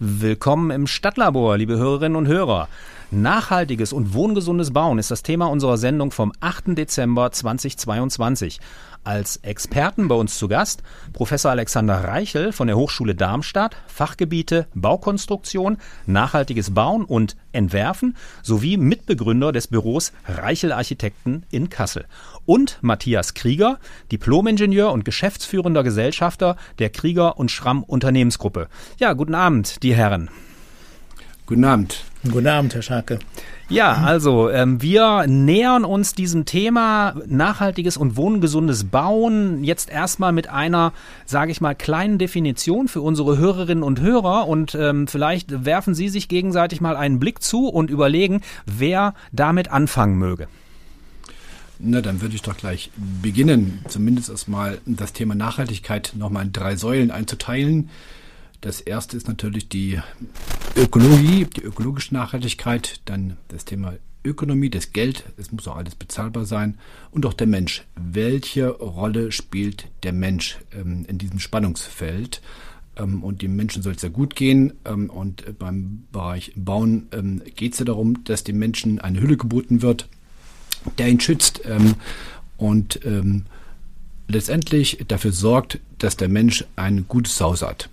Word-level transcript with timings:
Willkommen 0.00 0.70
im 0.70 0.86
Stadtlabor, 0.86 1.56
liebe 1.56 1.76
Hörerinnen 1.76 2.14
und 2.14 2.28
Hörer. 2.28 2.68
Nachhaltiges 3.10 3.94
und 3.94 4.12
wohngesundes 4.12 4.72
Bauen 4.72 4.98
ist 4.98 5.10
das 5.10 5.22
Thema 5.22 5.46
unserer 5.46 5.78
Sendung 5.78 6.10
vom 6.10 6.30
8. 6.40 6.76
Dezember 6.76 7.32
2022. 7.32 8.60
Als 9.02 9.36
Experten 9.38 10.08
bei 10.08 10.14
uns 10.14 10.36
zu 10.36 10.46
Gast 10.46 10.82
Professor 11.14 11.50
Alexander 11.50 12.04
Reichel 12.04 12.52
von 12.52 12.66
der 12.66 12.76
Hochschule 12.76 13.14
Darmstadt, 13.14 13.76
Fachgebiete 13.86 14.66
Baukonstruktion, 14.74 15.78
nachhaltiges 16.04 16.74
Bauen 16.74 17.04
und 17.06 17.34
Entwerfen 17.52 18.14
sowie 18.42 18.76
Mitbegründer 18.76 19.52
des 19.52 19.68
Büros 19.68 20.12
Reichel 20.26 20.72
Architekten 20.72 21.46
in 21.50 21.70
Kassel. 21.70 22.04
Und 22.44 22.78
Matthias 22.82 23.32
Krieger, 23.32 23.78
Diplomingenieur 24.12 24.92
und 24.92 25.06
geschäftsführender 25.06 25.82
Gesellschafter 25.82 26.56
der 26.78 26.90
Krieger 26.90 27.38
und 27.38 27.50
Schramm 27.50 27.84
Unternehmensgruppe. 27.84 28.68
Ja, 28.98 29.14
guten 29.14 29.34
Abend, 29.34 29.82
die 29.82 29.94
Herren. 29.94 30.28
Guten 31.46 31.64
Abend. 31.64 32.04
Guten 32.24 32.48
Abend, 32.48 32.74
Herr 32.74 32.82
Scharke. 32.82 33.20
Ja, 33.68 33.92
also 33.92 34.50
ähm, 34.50 34.82
wir 34.82 35.26
nähern 35.28 35.84
uns 35.84 36.14
diesem 36.14 36.46
Thema 36.46 37.14
nachhaltiges 37.26 37.96
und 37.96 38.16
wohngesundes 38.16 38.84
Bauen 38.84 39.62
jetzt 39.62 39.88
erstmal 39.88 40.32
mit 40.32 40.48
einer, 40.48 40.92
sage 41.26 41.52
ich 41.52 41.60
mal, 41.60 41.74
kleinen 41.74 42.18
Definition 42.18 42.88
für 42.88 43.02
unsere 43.02 43.38
Hörerinnen 43.38 43.84
und 43.84 44.00
Hörer 44.00 44.48
und 44.48 44.74
ähm, 44.74 45.06
vielleicht 45.06 45.64
werfen 45.64 45.94
Sie 45.94 46.08
sich 46.08 46.28
gegenseitig 46.28 46.80
mal 46.80 46.96
einen 46.96 47.20
Blick 47.20 47.40
zu 47.40 47.68
und 47.68 47.88
überlegen, 47.88 48.40
wer 48.66 49.14
damit 49.30 49.70
anfangen 49.70 50.18
möge. 50.18 50.48
Na, 51.78 52.00
dann 52.00 52.20
würde 52.20 52.34
ich 52.34 52.42
doch 52.42 52.56
gleich 52.56 52.90
beginnen, 53.22 53.84
zumindest 53.86 54.28
erstmal 54.28 54.78
das 54.86 55.12
Thema 55.12 55.36
Nachhaltigkeit 55.36 56.14
nochmal 56.16 56.46
in 56.46 56.52
drei 56.52 56.74
Säulen 56.74 57.12
einzuteilen. 57.12 57.90
Das 58.60 58.80
erste 58.80 59.16
ist 59.16 59.28
natürlich 59.28 59.68
die 59.68 60.00
Ökologie, 60.76 61.44
die 61.44 61.62
ökologische 61.62 62.14
Nachhaltigkeit, 62.14 63.00
dann 63.04 63.36
das 63.48 63.64
Thema 63.64 63.94
Ökonomie, 64.24 64.68
das 64.68 64.92
Geld, 64.92 65.24
es 65.36 65.52
muss 65.52 65.68
auch 65.68 65.76
alles 65.76 65.94
bezahlbar 65.94 66.44
sein 66.44 66.76
und 67.12 67.24
auch 67.24 67.34
der 67.34 67.46
Mensch. 67.46 67.84
Welche 67.94 68.68
Rolle 68.68 69.30
spielt 69.30 69.86
der 70.02 70.12
Mensch 70.12 70.58
ähm, 70.72 71.04
in 71.08 71.18
diesem 71.18 71.38
Spannungsfeld? 71.38 72.42
Ähm, 72.96 73.22
und 73.22 73.42
dem 73.42 73.54
Menschen 73.54 73.82
soll 73.82 73.94
es 73.94 74.02
ja 74.02 74.08
gut 74.08 74.34
gehen. 74.34 74.72
Ähm, 74.84 75.08
und 75.08 75.58
beim 75.58 76.04
Bereich 76.10 76.52
Bauen 76.56 77.08
ähm, 77.12 77.42
geht 77.54 77.74
es 77.74 77.78
ja 77.78 77.84
darum, 77.84 78.24
dass 78.24 78.44
dem 78.44 78.58
Menschen 78.58 78.98
eine 78.98 79.20
Hülle 79.20 79.36
geboten 79.36 79.82
wird, 79.82 80.08
der 80.98 81.08
ihn 81.08 81.20
schützt 81.20 81.62
ähm, 81.64 81.94
und 82.56 83.00
ähm, 83.04 83.44
letztendlich 84.26 85.04
dafür 85.06 85.32
sorgt, 85.32 85.78
dass 85.98 86.16
der 86.16 86.28
Mensch 86.28 86.64
ein 86.76 87.06
gutes 87.06 87.40
Haus 87.40 87.62
hat. 87.62 87.88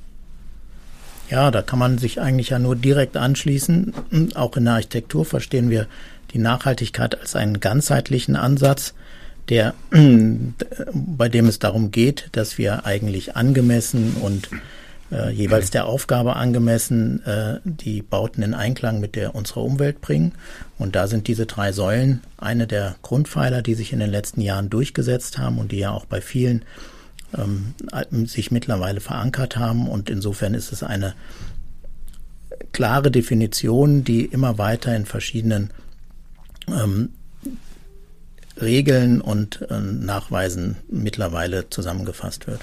Ja, 1.29 1.49
da 1.49 1.61
kann 1.61 1.79
man 1.79 1.97
sich 1.97 2.21
eigentlich 2.21 2.49
ja 2.49 2.59
nur 2.59 2.75
direkt 2.75 3.17
anschließen. 3.17 3.93
Auch 4.35 4.55
in 4.57 4.65
der 4.65 4.75
Architektur 4.75 5.25
verstehen 5.25 5.69
wir 5.69 5.87
die 6.31 6.39
Nachhaltigkeit 6.39 7.19
als 7.19 7.35
einen 7.35 7.59
ganzheitlichen 7.59 8.35
Ansatz, 8.35 8.93
der, 9.49 9.73
bei 9.91 11.29
dem 11.29 11.47
es 11.47 11.59
darum 11.59 11.91
geht, 11.91 12.29
dass 12.33 12.57
wir 12.57 12.85
eigentlich 12.85 13.35
angemessen 13.35 14.15
und 14.21 14.49
äh, 15.11 15.29
jeweils 15.31 15.69
der 15.69 15.85
Aufgabe 15.85 16.35
angemessen 16.35 17.23
äh, 17.25 17.59
die 17.63 18.01
Bauten 18.01 18.41
in 18.41 18.53
Einklang 18.53 18.99
mit 18.99 19.15
der 19.15 19.35
unserer 19.35 19.63
Umwelt 19.63 20.01
bringen. 20.01 20.33
Und 20.77 20.95
da 20.95 21.07
sind 21.07 21.27
diese 21.27 21.45
drei 21.45 21.71
Säulen 21.71 22.21
eine 22.37 22.67
der 22.67 22.95
Grundpfeiler, 23.01 23.61
die 23.61 23.75
sich 23.75 23.93
in 23.93 23.99
den 23.99 24.09
letzten 24.09 24.41
Jahren 24.41 24.69
durchgesetzt 24.69 25.37
haben 25.37 25.59
und 25.59 25.71
die 25.71 25.79
ja 25.79 25.91
auch 25.91 26.05
bei 26.05 26.21
vielen 26.21 26.65
ähm, 27.37 27.73
sich 28.27 28.51
mittlerweile 28.51 28.99
verankert 28.99 29.57
haben. 29.57 29.87
Und 29.87 30.09
insofern 30.09 30.53
ist 30.53 30.71
es 30.71 30.83
eine 30.83 31.13
klare 32.71 33.11
Definition, 33.11 34.03
die 34.03 34.25
immer 34.25 34.57
weiter 34.57 34.95
in 34.95 35.05
verschiedenen 35.05 35.71
ähm, 36.67 37.09
Regeln 38.59 39.21
und 39.21 39.65
äh, 39.69 39.79
Nachweisen 39.79 40.77
mittlerweile 40.89 41.69
zusammengefasst 41.69 42.47
wird. 42.47 42.61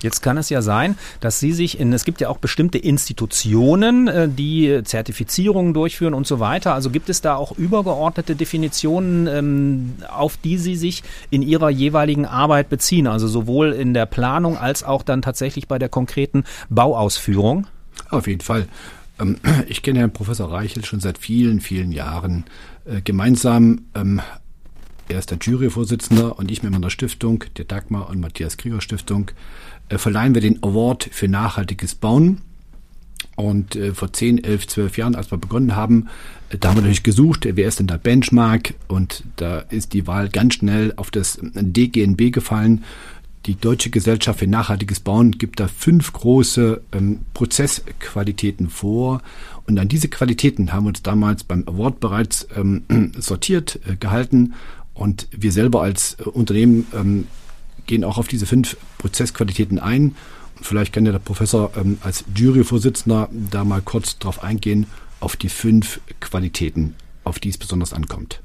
Jetzt 0.00 0.22
kann 0.22 0.36
es 0.36 0.48
ja 0.50 0.62
sein, 0.62 0.96
dass 1.20 1.40
Sie 1.40 1.52
sich 1.52 1.78
in, 1.78 1.92
es 1.92 2.04
gibt 2.04 2.20
ja 2.20 2.28
auch 2.28 2.38
bestimmte 2.38 2.78
Institutionen, 2.78 4.08
äh, 4.08 4.28
die 4.28 4.80
Zertifizierungen 4.84 5.74
durchführen 5.74 6.14
und 6.14 6.26
so 6.26 6.40
weiter. 6.40 6.74
Also 6.74 6.90
gibt 6.90 7.08
es 7.08 7.20
da 7.20 7.36
auch 7.36 7.52
übergeordnete 7.52 8.36
Definitionen, 8.36 9.26
ähm, 9.26 9.94
auf 10.08 10.36
die 10.36 10.58
Sie 10.58 10.76
sich 10.76 11.02
in 11.30 11.42
Ihrer 11.42 11.70
jeweiligen 11.70 12.26
Arbeit 12.26 12.68
beziehen? 12.68 13.06
Also 13.06 13.28
sowohl 13.28 13.72
in 13.72 13.94
der 13.94 14.06
Planung 14.06 14.56
als 14.56 14.84
auch 14.84 15.02
dann 15.02 15.22
tatsächlich 15.22 15.68
bei 15.68 15.78
der 15.78 15.88
konkreten 15.88 16.44
Bauausführung? 16.70 17.66
Auf 18.10 18.26
jeden 18.26 18.40
Fall. 18.40 18.66
Ähm, 19.20 19.36
ich 19.68 19.82
kenne 19.82 20.00
Herrn 20.00 20.12
Professor 20.12 20.50
Reichel 20.50 20.84
schon 20.84 21.00
seit 21.00 21.18
vielen, 21.18 21.60
vielen 21.60 21.92
Jahren. 21.92 22.44
Äh, 22.84 23.00
gemeinsam 23.02 23.82
ähm, 23.94 24.20
er 25.08 25.18
ist 25.18 25.30
der 25.30 25.38
Juryvorsitzender 25.40 26.38
und 26.38 26.50
ich 26.50 26.62
mit 26.62 26.72
meiner 26.72 26.90
Stiftung, 26.90 27.44
der 27.56 27.64
Dagmar 27.64 28.08
und 28.08 28.20
Matthias 28.20 28.56
Krieger 28.56 28.80
Stiftung, 28.80 29.30
äh, 29.88 29.98
verleihen 29.98 30.34
wir 30.34 30.42
den 30.42 30.62
Award 30.62 31.08
für 31.10 31.28
nachhaltiges 31.28 31.94
Bauen. 31.94 32.42
Und 33.36 33.76
äh, 33.76 33.94
vor 33.94 34.12
10, 34.12 34.44
11, 34.44 34.66
12 34.66 34.98
Jahren, 34.98 35.14
als 35.14 35.30
wir 35.30 35.38
begonnen 35.38 35.74
haben, 35.74 36.08
äh, 36.50 36.58
da 36.58 36.68
haben 36.68 36.76
wir 36.76 36.82
natürlich 36.82 37.02
gesucht, 37.02 37.46
wer 37.50 37.68
ist 37.68 37.78
denn 37.78 37.86
der 37.86 37.98
Benchmark? 37.98 38.74
Und 38.88 39.24
da 39.36 39.60
ist 39.60 39.92
die 39.92 40.06
Wahl 40.06 40.28
ganz 40.28 40.54
schnell 40.54 40.92
auf 40.96 41.10
das 41.10 41.38
DGNB 41.42 42.32
gefallen. 42.32 42.84
Die 43.46 43.56
Deutsche 43.56 43.90
Gesellschaft 43.90 44.38
für 44.38 44.46
nachhaltiges 44.46 45.00
Bauen 45.00 45.32
gibt 45.32 45.58
da 45.58 45.66
fünf 45.66 46.12
große 46.12 46.80
ähm, 46.92 47.20
Prozessqualitäten 47.34 48.68
vor. 48.68 49.20
Und 49.66 49.78
an 49.80 49.88
diese 49.88 50.08
Qualitäten 50.08 50.72
haben 50.72 50.84
wir 50.84 50.90
uns 50.90 51.02
damals 51.02 51.42
beim 51.42 51.64
Award 51.66 51.98
bereits 51.98 52.46
ähm, 52.54 52.84
sortiert, 53.18 53.80
äh, 53.88 53.96
gehalten 53.96 54.54
und 54.94 55.28
wir 55.30 55.52
selber 55.52 55.82
als 55.82 56.16
äh, 56.18 56.24
Unternehmen 56.24 56.86
ähm, 56.94 57.26
gehen 57.86 58.04
auch 58.04 58.18
auf 58.18 58.28
diese 58.28 58.46
fünf 58.46 58.76
Prozessqualitäten 58.98 59.78
ein. 59.78 60.14
Und 60.56 60.66
vielleicht 60.66 60.92
kann 60.92 61.06
ja 61.06 61.12
der 61.12 61.18
Professor 61.18 61.72
ähm, 61.76 61.98
als 62.02 62.24
Juryvorsitzender 62.34 63.28
da 63.32 63.64
mal 63.64 63.82
kurz 63.82 64.18
drauf 64.18 64.42
eingehen, 64.42 64.86
auf 65.20 65.36
die 65.36 65.48
fünf 65.48 66.00
Qualitäten, 66.20 66.94
auf 67.24 67.38
die 67.38 67.48
es 67.48 67.58
besonders 67.58 67.92
ankommt. 67.92 68.40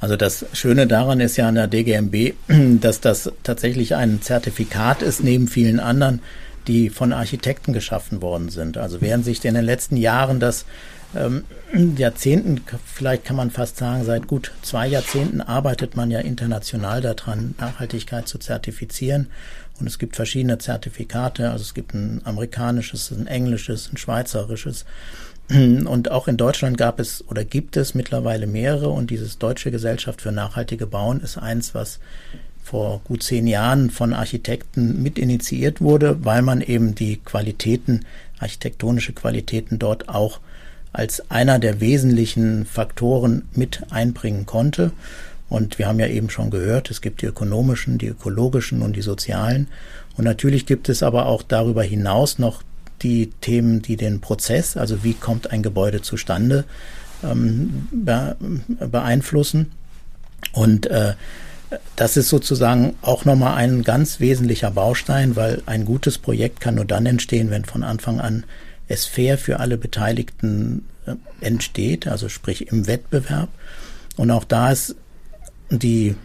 Also 0.00 0.16
das 0.16 0.46
Schöne 0.52 0.86
daran 0.86 1.20
ist 1.20 1.36
ja 1.36 1.48
an 1.48 1.56
der 1.56 1.66
DGMB, 1.66 2.34
dass 2.80 3.00
das 3.00 3.32
tatsächlich 3.42 3.94
ein 3.94 4.22
Zertifikat 4.22 5.02
ist, 5.02 5.22
neben 5.22 5.48
vielen 5.48 5.80
anderen, 5.80 6.20
die 6.66 6.90
von 6.90 7.12
Architekten 7.12 7.72
geschaffen 7.72 8.22
worden 8.22 8.50
sind. 8.50 8.76
Also 8.76 9.00
während 9.00 9.24
sich 9.24 9.44
in 9.44 9.54
den 9.54 9.64
letzten 9.64 9.96
Jahren 9.96 10.38
das 10.38 10.66
ähm, 11.14 11.44
Jahrzehnten, 11.96 12.60
vielleicht 12.84 13.24
kann 13.24 13.36
man 13.36 13.50
fast 13.50 13.78
sagen, 13.78 14.04
seit 14.04 14.26
gut 14.26 14.52
zwei 14.62 14.86
Jahrzehnten 14.86 15.40
arbeitet 15.40 15.96
man 15.96 16.10
ja 16.10 16.20
international 16.20 17.00
daran, 17.00 17.54
Nachhaltigkeit 17.58 18.28
zu 18.28 18.38
zertifizieren. 18.38 19.28
Und 19.80 19.86
es 19.86 19.98
gibt 19.98 20.16
verschiedene 20.16 20.58
Zertifikate, 20.58 21.50
also 21.50 21.62
es 21.62 21.72
gibt 21.72 21.94
ein 21.94 22.20
amerikanisches, 22.24 23.10
ein 23.10 23.26
englisches, 23.26 23.90
ein 23.92 23.96
schweizerisches. 23.96 24.84
Und 25.50 26.10
auch 26.10 26.28
in 26.28 26.36
Deutschland 26.36 26.76
gab 26.76 27.00
es 27.00 27.24
oder 27.28 27.44
gibt 27.44 27.76
es 27.76 27.94
mittlerweile 27.94 28.46
mehrere. 28.46 28.90
Und 28.90 29.10
dieses 29.10 29.38
Deutsche 29.38 29.70
Gesellschaft 29.70 30.20
für 30.20 30.32
nachhaltige 30.32 30.86
Bauen 30.86 31.20
ist 31.20 31.38
eins, 31.38 31.74
was 31.74 32.00
vor 32.62 33.00
gut 33.04 33.22
zehn 33.22 33.46
Jahren 33.46 33.88
von 33.90 34.12
Architekten 34.12 35.02
mit 35.02 35.18
initiiert 35.18 35.80
wurde, 35.80 36.22
weil 36.24 36.42
man 36.42 36.60
eben 36.60 36.94
die 36.94 37.16
Qualitäten, 37.16 38.04
architektonische 38.40 39.14
Qualitäten 39.14 39.78
dort 39.78 40.10
auch 40.10 40.40
als 40.92 41.30
einer 41.30 41.58
der 41.58 41.80
wesentlichen 41.80 42.66
Faktoren 42.66 43.48
mit 43.54 43.82
einbringen 43.90 44.46
konnte. 44.46 44.92
Und 45.48 45.78
wir 45.78 45.86
haben 45.86 46.00
ja 46.00 46.06
eben 46.06 46.30
schon 46.30 46.50
gehört, 46.50 46.90
es 46.90 47.00
gibt 47.00 47.22
die 47.22 47.26
ökonomischen, 47.26 47.98
die 47.98 48.08
ökologischen 48.08 48.82
und 48.82 48.96
die 48.96 49.02
sozialen. 49.02 49.68
Und 50.16 50.24
natürlich 50.24 50.66
gibt 50.66 50.88
es 50.88 51.02
aber 51.02 51.26
auch 51.26 51.42
darüber 51.42 51.82
hinaus 51.82 52.38
noch 52.38 52.62
die 53.02 53.30
Themen, 53.40 53.80
die 53.80 53.96
den 53.96 54.20
Prozess, 54.20 54.76
also 54.76 55.04
wie 55.04 55.14
kommt 55.14 55.52
ein 55.52 55.62
Gebäude 55.62 56.02
zustande, 56.02 56.64
ähm, 57.22 57.88
beeinflussen. 58.90 59.72
Und 60.52 60.86
äh, 60.86 61.14
das 61.96 62.16
ist 62.16 62.28
sozusagen 62.28 62.94
auch 63.02 63.24
nochmal 63.24 63.56
ein 63.56 63.82
ganz 63.82 64.20
wesentlicher 64.20 64.70
Baustein, 64.70 65.36
weil 65.36 65.62
ein 65.66 65.84
gutes 65.84 66.18
Projekt 66.18 66.60
kann 66.60 66.76
nur 66.76 66.84
dann 66.84 67.06
entstehen, 67.06 67.50
wenn 67.50 67.64
von 67.64 67.82
Anfang 67.82 68.20
an 68.20 68.44
es 68.88 69.04
fair 69.04 69.38
für 69.38 69.60
alle 69.60 69.78
Beteiligten 69.78 70.86
äh, 71.06 71.14
entsteht, 71.40 72.06
also 72.06 72.28
sprich 72.28 72.68
im 72.72 72.86
Wettbewerb. 72.86 73.48
Und 74.16 74.30
auch 74.30 74.44
da 74.44 74.72
ist 74.72 74.96
die, 75.70 76.16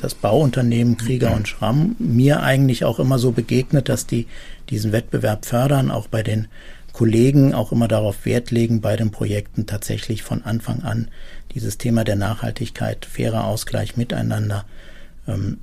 das 0.00 0.14
Bauunternehmen 0.14 0.96
Krieger 0.96 1.34
und 1.34 1.48
Schramm 1.48 1.96
mir 1.98 2.42
eigentlich 2.42 2.84
auch 2.84 2.98
immer 2.98 3.18
so 3.18 3.32
begegnet, 3.32 3.88
dass 3.88 4.06
die 4.06 4.26
diesen 4.70 4.92
Wettbewerb 4.92 5.46
fördern, 5.46 5.90
auch 5.90 6.08
bei 6.08 6.22
den 6.22 6.48
Kollegen 6.92 7.54
auch 7.54 7.72
immer 7.72 7.88
darauf 7.88 8.24
Wert 8.24 8.50
legen, 8.50 8.80
bei 8.80 8.96
den 8.96 9.10
Projekten 9.10 9.66
tatsächlich 9.66 10.22
von 10.22 10.42
Anfang 10.44 10.82
an 10.82 11.08
dieses 11.52 11.76
Thema 11.76 12.04
der 12.04 12.16
Nachhaltigkeit, 12.16 13.04
fairer 13.04 13.44
Ausgleich 13.44 13.96
miteinander 13.96 14.64
ähm, 15.26 15.58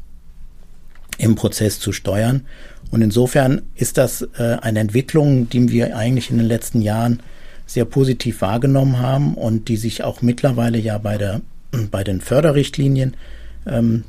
im 1.18 1.36
Prozess 1.36 1.80
zu 1.80 1.94
steuern. 1.94 2.46
Und 2.92 3.02
insofern 3.02 3.62
ist 3.76 3.98
das 3.98 4.22
äh, 4.38 4.58
eine 4.62 4.80
Entwicklung, 4.80 5.50
die 5.50 5.70
wir 5.70 5.96
eigentlich 5.96 6.30
in 6.30 6.38
den 6.38 6.48
letzten 6.48 6.82
Jahren 6.82 7.22
sehr 7.66 7.86
positiv 7.86 8.42
wahrgenommen 8.42 9.00
haben 9.00 9.34
und 9.36 9.70
die 9.70 9.78
sich 9.78 10.04
auch 10.04 10.22
mittlerweile 10.22 10.78
ja 10.78 10.98
bei, 10.98 11.18
der, 11.18 11.42
bei 11.92 12.04
den 12.04 12.20
Förderrichtlinien 12.22 13.16
ähm, 13.66 14.04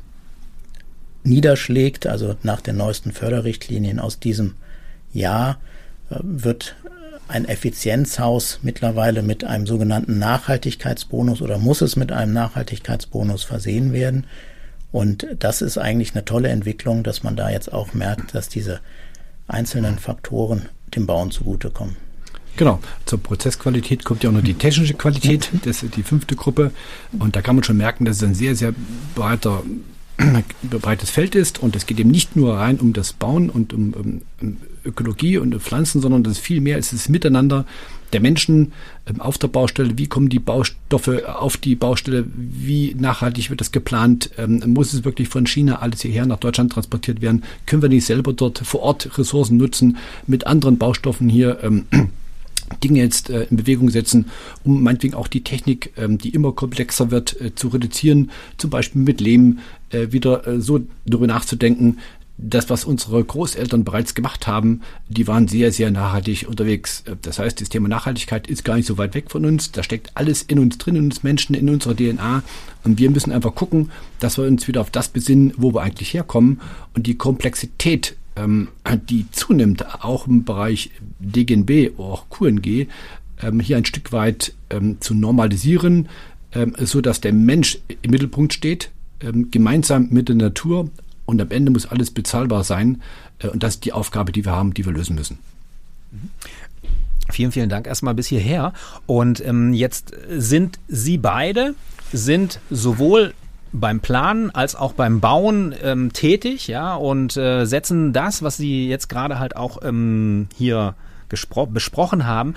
niederschlägt. 1.23 2.05
Also 2.05 2.35
nach 2.43 2.59
den 2.59 2.75
neuesten 2.75 3.13
Förderrichtlinien 3.13 3.99
aus 3.99 4.19
diesem 4.19 4.55
Jahr 5.13 5.59
äh, 6.09 6.17
wird 6.21 6.75
ein 7.29 7.45
Effizienzhaus 7.45 8.59
mittlerweile 8.63 9.23
mit 9.23 9.45
einem 9.45 9.65
sogenannten 9.65 10.19
Nachhaltigkeitsbonus 10.19 11.41
oder 11.41 11.57
muss 11.57 11.81
es 11.81 11.95
mit 11.95 12.11
einem 12.11 12.33
Nachhaltigkeitsbonus 12.33 13.45
versehen 13.45 13.93
werden. 13.93 14.25
Und 14.93 15.25
das 15.39 15.63
ist 15.63 15.79
eigentlich 15.79 16.13
eine 16.13 16.23
tolle 16.23 16.49
Entwicklung, 16.49 17.03
dass 17.03 17.23
man 17.23 17.35
da 17.35 17.49
jetzt 17.49 17.73
auch 17.73 17.95
merkt, 17.95 18.35
dass 18.35 18.47
diese 18.47 18.79
einzelnen 19.47 19.97
Faktoren 19.97 20.69
dem 20.95 21.07
Bauen 21.07 21.31
zugutekommen. 21.31 21.97
Genau, 22.55 22.79
zur 23.07 23.21
Prozessqualität 23.21 24.05
kommt 24.05 24.23
ja 24.23 24.29
auch 24.29 24.33
noch 24.33 24.43
die 24.43 24.53
technische 24.53 24.93
Qualität, 24.93 25.49
das 25.65 25.81
ist 25.81 25.95
die 25.95 26.03
fünfte 26.03 26.35
Gruppe. 26.35 26.71
Und 27.17 27.35
da 27.35 27.41
kann 27.41 27.55
man 27.55 27.63
schon 27.63 27.77
merken, 27.77 28.05
dass 28.05 28.17
es 28.17 28.23
ein 28.23 28.35
sehr, 28.35 28.55
sehr 28.55 28.75
breiter 29.15 29.63
breites 30.61 31.09
Feld 31.09 31.33
ist 31.33 31.57
und 31.57 31.75
es 31.75 31.87
geht 31.87 31.99
eben 31.99 32.11
nicht 32.11 32.35
nur 32.35 32.55
rein 32.55 32.79
um 32.79 32.93
das 32.93 33.13
Bauen 33.13 33.49
und 33.49 33.73
um, 33.73 34.21
um, 34.39 34.61
Ökologie 34.85 35.39
und 35.39 35.55
um 35.55 35.59
Pflanzen, 35.59 36.01
sondern 36.01 36.23
das 36.23 36.33
ist 36.33 36.39
viel 36.39 36.61
mehr, 36.61 36.77
es 36.77 36.93
ist 36.93 37.09
Miteinander 37.09 37.65
der 38.13 38.21
Menschen 38.21 38.71
ähm, 39.07 39.19
auf 39.19 39.37
der 39.37 39.47
Baustelle, 39.47 39.97
wie 39.97 40.07
kommen 40.07 40.29
die 40.29 40.39
Baustoffe 40.39 41.23
auf 41.27 41.57
die 41.57 41.75
Baustelle, 41.75 42.25
wie 42.35 42.95
nachhaltig 42.97 43.49
wird 43.49 43.61
das 43.61 43.71
geplant, 43.71 44.29
ähm, 44.37 44.63
muss 44.67 44.93
es 44.93 45.03
wirklich 45.03 45.27
von 45.27 45.45
China 45.45 45.79
alles 45.79 46.01
hierher 46.01 46.25
nach 46.25 46.39
Deutschland 46.39 46.71
transportiert 46.71 47.21
werden, 47.21 47.43
können 47.65 47.81
wir 47.81 47.89
nicht 47.89 48.05
selber 48.05 48.33
dort 48.33 48.59
vor 48.59 48.81
Ort 48.81 49.17
Ressourcen 49.17 49.57
nutzen, 49.57 49.97
mit 50.27 50.47
anderen 50.47 50.77
Baustoffen 50.77 51.29
hier 51.29 51.59
ähm, 51.63 51.85
Dinge 52.83 52.99
jetzt 52.99 53.29
äh, 53.29 53.43
in 53.49 53.57
Bewegung 53.57 53.89
setzen, 53.89 54.27
um 54.63 54.81
meinetwegen 54.81 55.13
auch 55.15 55.27
die 55.27 55.43
Technik, 55.43 55.93
ähm, 55.97 56.17
die 56.17 56.29
immer 56.29 56.53
komplexer 56.53 57.11
wird, 57.11 57.39
äh, 57.41 57.53
zu 57.53 57.67
reduzieren, 57.67 58.31
zum 58.57 58.69
Beispiel 58.69 59.01
mit 59.01 59.21
Lehm 59.21 59.59
äh, 59.89 60.11
wieder 60.11 60.47
äh, 60.47 60.61
so 60.61 60.81
darüber 61.05 61.27
nachzudenken, 61.27 61.97
das, 62.37 62.69
was 62.69 62.83
unsere 62.83 63.23
Großeltern 63.23 63.83
bereits 63.83 64.15
gemacht 64.15 64.47
haben, 64.47 64.81
die 65.07 65.27
waren 65.27 65.47
sehr, 65.47 65.71
sehr 65.71 65.91
nachhaltig 65.91 66.47
unterwegs. 66.47 67.03
Das 67.21 67.39
heißt, 67.39 67.61
das 67.61 67.69
Thema 67.69 67.87
Nachhaltigkeit 67.87 68.47
ist 68.47 68.65
gar 68.65 68.75
nicht 68.75 68.87
so 68.87 68.97
weit 68.97 69.13
weg 69.13 69.29
von 69.29 69.45
uns. 69.45 69.71
Da 69.71 69.83
steckt 69.83 70.11
alles 70.15 70.41
in 70.41 70.59
uns 70.59 70.77
drin, 70.77 70.95
in 70.95 71.05
uns 71.05 71.23
Menschen, 71.23 71.53
in 71.55 71.69
unserer 71.69 71.95
DNA. 71.95 72.43
Und 72.83 72.97
wir 72.97 73.11
müssen 73.11 73.31
einfach 73.31 73.53
gucken, 73.53 73.91
dass 74.19 74.37
wir 74.37 74.45
uns 74.45 74.67
wieder 74.67 74.81
auf 74.81 74.89
das 74.89 75.09
besinnen, 75.09 75.53
wo 75.57 75.73
wir 75.73 75.81
eigentlich 75.81 76.13
herkommen. 76.13 76.59
Und 76.95 77.07
die 77.07 77.15
Komplexität 77.15 78.15
ähm, 78.35 78.69
die 79.09 79.25
zunimmt, 79.31 80.03
auch 80.03 80.27
im 80.27 80.43
Bereich 80.43 80.91
DGNB 81.19 81.99
auch 81.99 82.29
QNG, 82.29 82.87
ähm, 83.41 83.59
hier 83.59 83.77
ein 83.77 83.85
Stück 83.85 84.11
weit 84.11 84.53
ähm, 84.69 84.97
zu 85.01 85.13
normalisieren, 85.13 86.09
ähm, 86.53 86.75
so 86.79 87.01
dass 87.01 87.21
der 87.21 87.33
Mensch 87.33 87.79
im 88.01 88.11
Mittelpunkt 88.11 88.53
steht, 88.53 88.91
ähm, 89.19 89.51
gemeinsam 89.51 90.09
mit 90.09 90.29
der 90.29 90.35
Natur 90.35 90.89
und 91.25 91.41
am 91.41 91.51
Ende 91.51 91.71
muss 91.71 91.85
alles 91.85 92.11
bezahlbar 92.11 92.63
sein. 92.63 93.01
Äh, 93.39 93.47
und 93.47 93.63
das 93.63 93.75
ist 93.75 93.85
die 93.85 93.93
Aufgabe, 93.93 94.31
die 94.31 94.45
wir 94.45 94.51
haben, 94.51 94.73
die 94.73 94.85
wir 94.85 94.93
lösen 94.93 95.15
müssen. 95.15 95.39
Vielen, 97.29 97.51
vielen 97.51 97.69
Dank 97.69 97.87
erstmal 97.87 98.13
bis 98.13 98.27
hierher. 98.27 98.73
Und 99.05 99.45
ähm, 99.45 99.73
jetzt 99.73 100.13
sind 100.29 100.79
Sie 100.87 101.17
beide, 101.17 101.75
sind 102.11 102.59
sowohl 102.69 103.33
beim 103.71 104.01
Planen 104.01 104.51
als 104.51 104.75
auch 104.75 104.93
beim 104.93 105.19
Bauen 105.19 105.73
ähm, 105.81 106.13
tätig, 106.13 106.67
ja, 106.67 106.95
und 106.95 107.35
äh, 107.37 107.65
setzen 107.65 108.13
das, 108.13 108.43
was 108.43 108.57
Sie 108.57 108.87
jetzt 108.87 109.09
gerade 109.09 109.39
halt 109.39 109.55
auch 109.55 109.79
ähm, 109.83 110.47
hier 110.55 110.95
besprochen 111.71 112.25
haben, 112.25 112.55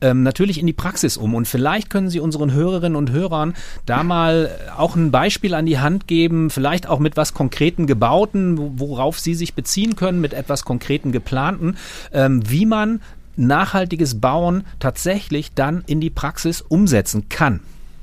ähm, 0.00 0.22
natürlich 0.22 0.58
in 0.58 0.66
die 0.66 0.72
Praxis 0.72 1.16
um. 1.16 1.34
Und 1.34 1.46
vielleicht 1.46 1.90
können 1.90 2.10
Sie 2.10 2.20
unseren 2.20 2.52
Hörerinnen 2.52 2.96
und 2.96 3.10
Hörern 3.10 3.54
da 3.86 4.02
mal 4.02 4.50
auch 4.76 4.96
ein 4.96 5.10
Beispiel 5.10 5.54
an 5.54 5.66
die 5.66 5.78
Hand 5.78 6.06
geben, 6.06 6.50
vielleicht 6.50 6.88
auch 6.88 6.98
mit 6.98 7.16
was 7.16 7.34
konkreten 7.34 7.86
Gebauten, 7.86 8.78
worauf 8.78 9.18
Sie 9.18 9.34
sich 9.34 9.54
beziehen 9.54 9.96
können, 9.96 10.20
mit 10.20 10.34
etwas 10.34 10.64
konkreten 10.64 11.12
geplanten, 11.12 11.76
ähm, 12.12 12.48
wie 12.48 12.66
man 12.66 13.00
nachhaltiges 13.36 14.20
Bauen 14.20 14.64
tatsächlich 14.80 15.54
dann 15.54 15.84
in 15.86 16.00
die 16.00 16.10
Praxis 16.10 16.60
umsetzen 16.60 17.28
kann. 17.28 17.60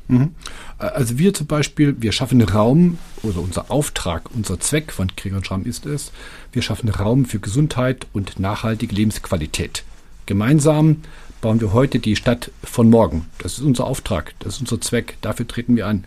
Mhm. 0.08 0.32
Also 0.78 1.18
wir 1.18 1.34
zum 1.34 1.48
Beispiel, 1.48 1.96
wir 2.00 2.12
schaffen 2.12 2.42
Raum, 2.42 2.98
oder 3.24 3.40
unser 3.40 3.72
Auftrag, 3.72 4.30
unser 4.34 4.60
Zweck 4.60 4.92
von 4.92 5.16
Krieger 5.16 5.38
und 5.38 5.48
Schramm 5.48 5.66
ist 5.66 5.86
es, 5.86 6.12
wir 6.52 6.62
schaffen 6.62 6.90
Raum 6.90 7.26
für 7.26 7.40
Gesundheit 7.40 8.08
und 8.14 8.40
nachhaltige 8.40 8.94
Lebensqualität. 8.94 9.84
Gemeinsam 10.26 10.98
bauen 11.42 11.62
wir 11.62 11.74
heute 11.74 12.00
die 12.00 12.16
Stadt 12.16 12.52
von 12.64 12.90
morgen. 12.90 13.26
Das 13.38 13.54
ist 13.54 13.64
unser 13.64 13.86
Auftrag, 13.86 14.34
das 14.40 14.56
ist 14.56 14.62
unser 14.62 14.82
Zweck, 14.82 15.18
dafür 15.22 15.48
treten 15.48 15.76
wir 15.76 15.88
an. 15.88 16.06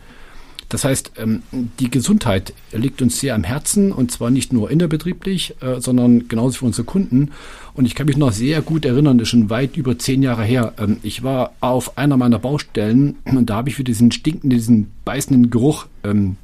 Das 0.68 0.84
heißt, 0.84 1.12
ähm, 1.16 1.42
die 1.80 1.90
Gesundheit 1.90 2.52
liegt 2.72 3.00
uns 3.00 3.20
sehr 3.20 3.34
am 3.34 3.44
Herzen 3.44 3.90
und 3.90 4.10
zwar 4.10 4.30
nicht 4.30 4.52
nur 4.52 4.70
innerbetrieblich, 4.70 5.54
äh, 5.62 5.80
sondern 5.80 6.28
genauso 6.28 6.58
für 6.58 6.66
unsere 6.66 6.84
Kunden. 6.84 7.30
Und 7.72 7.86
ich 7.86 7.94
kann 7.94 8.06
mich 8.06 8.18
noch 8.18 8.32
sehr 8.32 8.60
gut 8.60 8.84
erinnern, 8.84 9.16
das 9.16 9.26
ist 9.26 9.30
schon 9.30 9.48
weit 9.48 9.78
über 9.78 9.98
zehn 9.98 10.22
Jahre 10.22 10.44
her. 10.44 10.74
Ähm, 10.78 10.98
ich 11.02 11.22
war 11.22 11.52
auf 11.60 11.96
einer 11.96 12.18
meiner 12.18 12.38
Baustellen 12.38 13.16
und 13.24 13.48
da 13.48 13.56
habe 13.56 13.70
ich 13.70 13.76
für 13.76 13.84
diesen 13.84 14.10
stinkenden, 14.10 14.50
diesen 14.50 14.90
beißenden 15.06 15.50
Geruch 15.50 15.86
ähm, 16.04 16.36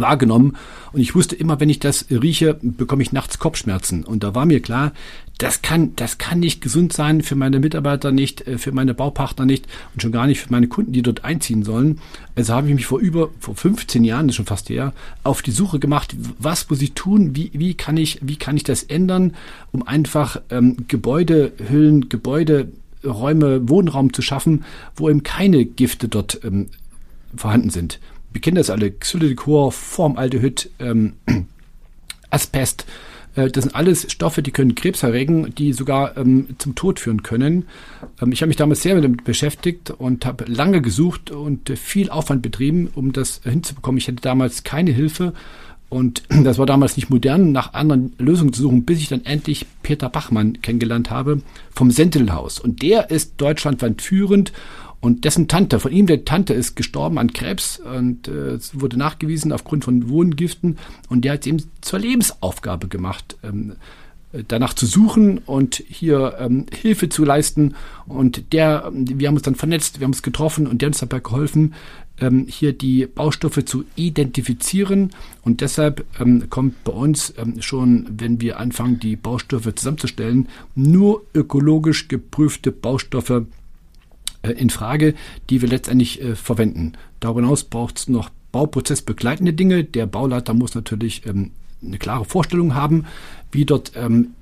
wahrgenommen 0.00 0.56
und 0.92 1.00
ich 1.00 1.14
wusste 1.14 1.36
immer, 1.36 1.60
wenn 1.60 1.68
ich 1.68 1.78
das 1.78 2.06
rieche, 2.10 2.58
bekomme 2.62 3.02
ich 3.02 3.12
nachts 3.12 3.38
Kopfschmerzen 3.38 4.04
und 4.04 4.22
da 4.22 4.34
war 4.34 4.46
mir 4.46 4.60
klar, 4.60 4.92
das 5.42 5.60
kann, 5.60 5.96
das 5.96 6.18
kann 6.18 6.38
nicht 6.38 6.60
gesund 6.60 6.92
sein 6.92 7.22
für 7.22 7.34
meine 7.34 7.58
Mitarbeiter 7.58 8.12
nicht, 8.12 8.46
äh, 8.46 8.58
für 8.58 8.70
meine 8.70 8.94
Baupartner 8.94 9.44
nicht 9.44 9.66
und 9.92 10.00
schon 10.00 10.12
gar 10.12 10.26
nicht 10.26 10.40
für 10.40 10.50
meine 10.50 10.68
Kunden, 10.68 10.92
die 10.92 11.02
dort 11.02 11.24
einziehen 11.24 11.64
sollen. 11.64 11.98
Also 12.36 12.54
habe 12.54 12.68
ich 12.68 12.74
mich 12.74 12.86
vor 12.86 13.00
über, 13.00 13.30
vor 13.40 13.56
15 13.56 14.04
Jahren, 14.04 14.28
das 14.28 14.34
ist 14.34 14.36
schon 14.36 14.46
fast 14.46 14.68
her, 14.68 14.92
auf 15.24 15.42
die 15.42 15.50
Suche 15.50 15.80
gemacht, 15.80 16.14
was 16.38 16.70
muss 16.70 16.80
ich 16.80 16.92
tun, 16.92 17.34
wie, 17.34 17.50
wie 17.54 17.74
kann 17.74 17.96
ich, 17.96 18.20
wie 18.22 18.36
kann 18.36 18.56
ich 18.56 18.62
das 18.62 18.84
ändern, 18.84 19.34
um 19.72 19.86
einfach 19.86 20.40
ähm, 20.50 20.76
Gebäudehüllen, 20.86 22.08
Gebäuderäume, 22.08 23.68
Wohnraum 23.68 24.12
zu 24.12 24.22
schaffen, 24.22 24.64
wo 24.94 25.10
eben 25.10 25.24
keine 25.24 25.64
Gifte 25.64 26.08
dort 26.08 26.40
ähm, 26.44 26.68
vorhanden 27.36 27.70
sind. 27.70 27.98
Wir 28.32 28.40
kennen 28.40 28.56
das 28.56 28.70
alle, 28.70 28.90
Xylidicor, 28.90 29.72
Formaldehyd, 29.72 30.70
ähm, 30.78 31.14
Asbest, 32.30 32.86
äh, 33.36 33.50
das 33.50 33.64
sind 33.64 33.74
alles 33.74 34.10
Stoffe, 34.10 34.42
die 34.42 34.50
können 34.50 34.74
Krebs 34.74 35.02
erregen, 35.02 35.54
die 35.56 35.72
sogar 35.72 36.16
ähm, 36.16 36.48
zum 36.58 36.74
Tod 36.74 37.00
führen 37.00 37.22
können. 37.22 37.66
Ähm, 38.20 38.32
ich 38.32 38.42
habe 38.42 38.48
mich 38.48 38.56
damals 38.56 38.82
sehr 38.82 39.00
damit 39.00 39.24
beschäftigt 39.24 39.90
und 39.90 40.26
habe 40.26 40.44
lange 40.46 40.82
gesucht 40.82 41.30
und 41.30 41.70
äh, 41.70 41.76
viel 41.76 42.10
Aufwand 42.10 42.42
betrieben, 42.42 42.90
um 42.94 43.12
das 43.12 43.40
hinzubekommen. 43.44 43.98
Ich 43.98 44.08
hatte 44.08 44.16
damals 44.20 44.64
keine 44.64 44.92
Hilfe 44.92 45.32
und 45.88 46.22
das 46.44 46.58
war 46.58 46.66
damals 46.66 46.96
nicht 46.96 47.10
modern, 47.10 47.52
nach 47.52 47.74
anderen 47.74 48.12
Lösungen 48.18 48.52
zu 48.52 48.62
suchen, 48.62 48.84
bis 48.84 48.98
ich 48.98 49.08
dann 49.08 49.24
endlich 49.24 49.66
Peter 49.82 50.08
Bachmann 50.08 50.60
kennengelernt 50.60 51.10
habe 51.10 51.42
vom 51.70 51.90
Sentinelhaus. 51.90 52.58
Und 52.58 52.82
der 52.82 53.10
ist 53.10 53.34
deutschlandweit 53.38 54.02
führend 54.02 54.52
und 55.02 55.24
dessen 55.24 55.48
Tante, 55.48 55.80
von 55.80 55.92
ihm 55.92 56.06
der 56.06 56.24
Tante 56.24 56.54
ist 56.54 56.76
gestorben 56.76 57.18
an 57.18 57.32
Krebs 57.32 57.80
und 57.80 58.28
äh, 58.28 58.58
wurde 58.72 58.96
nachgewiesen 58.96 59.52
aufgrund 59.52 59.84
von 59.84 60.08
Wohngiften 60.08 60.78
und 61.08 61.24
der 61.24 61.32
hat 61.32 61.40
es 61.40 61.48
ihm 61.48 61.56
zur 61.80 61.98
Lebensaufgabe 61.98 62.86
gemacht, 62.86 63.36
ähm, 63.42 63.74
danach 64.48 64.74
zu 64.74 64.86
suchen 64.86 65.38
und 65.38 65.82
hier 65.86 66.36
ähm, 66.38 66.66
Hilfe 66.72 67.08
zu 67.08 67.24
leisten. 67.24 67.74
Und 68.06 68.52
der, 68.52 68.90
wir 68.94 69.28
haben 69.28 69.34
uns 69.34 69.42
dann 69.42 69.56
vernetzt, 69.56 70.00
wir 70.00 70.04
haben 70.04 70.12
uns 70.12 70.22
getroffen 70.22 70.66
und 70.66 70.80
der 70.80 70.86
hat 70.86 70.94
uns 70.94 71.00
dabei 71.00 71.18
geholfen, 71.18 71.74
ähm, 72.20 72.46
hier 72.48 72.72
die 72.72 73.06
Baustoffe 73.06 73.64
zu 73.64 73.84
identifizieren. 73.96 75.10
Und 75.42 75.60
deshalb 75.60 76.04
ähm, 76.20 76.48
kommt 76.48 76.84
bei 76.84 76.92
uns 76.92 77.34
ähm, 77.36 77.60
schon, 77.60 78.06
wenn 78.08 78.40
wir 78.40 78.58
anfangen, 78.58 79.00
die 79.00 79.16
Baustoffe 79.16 79.74
zusammenzustellen, 79.74 80.48
nur 80.74 81.24
ökologisch 81.34 82.08
geprüfte 82.08 82.72
Baustoffe 82.72 83.30
äh, 83.30 83.42
in 84.50 84.70
Frage, 84.70 85.14
die 85.50 85.62
wir 85.62 85.68
letztendlich 85.68 86.20
äh, 86.20 86.34
verwenden. 86.34 86.92
Darüber 87.20 87.40
hinaus 87.40 87.64
braucht 87.64 87.98
es 87.98 88.08
noch 88.08 88.30
bauprozessbegleitende 88.50 89.52
Dinge. 89.52 89.84
Der 89.84 90.06
Bauleiter 90.06 90.54
muss 90.54 90.74
natürlich 90.74 91.26
ähm, 91.26 91.52
eine 91.84 91.98
klare 91.98 92.24
Vorstellung 92.24 92.74
haben, 92.74 93.06
wie 93.50 93.64
dort 93.64 93.92
ähm, 93.96 94.34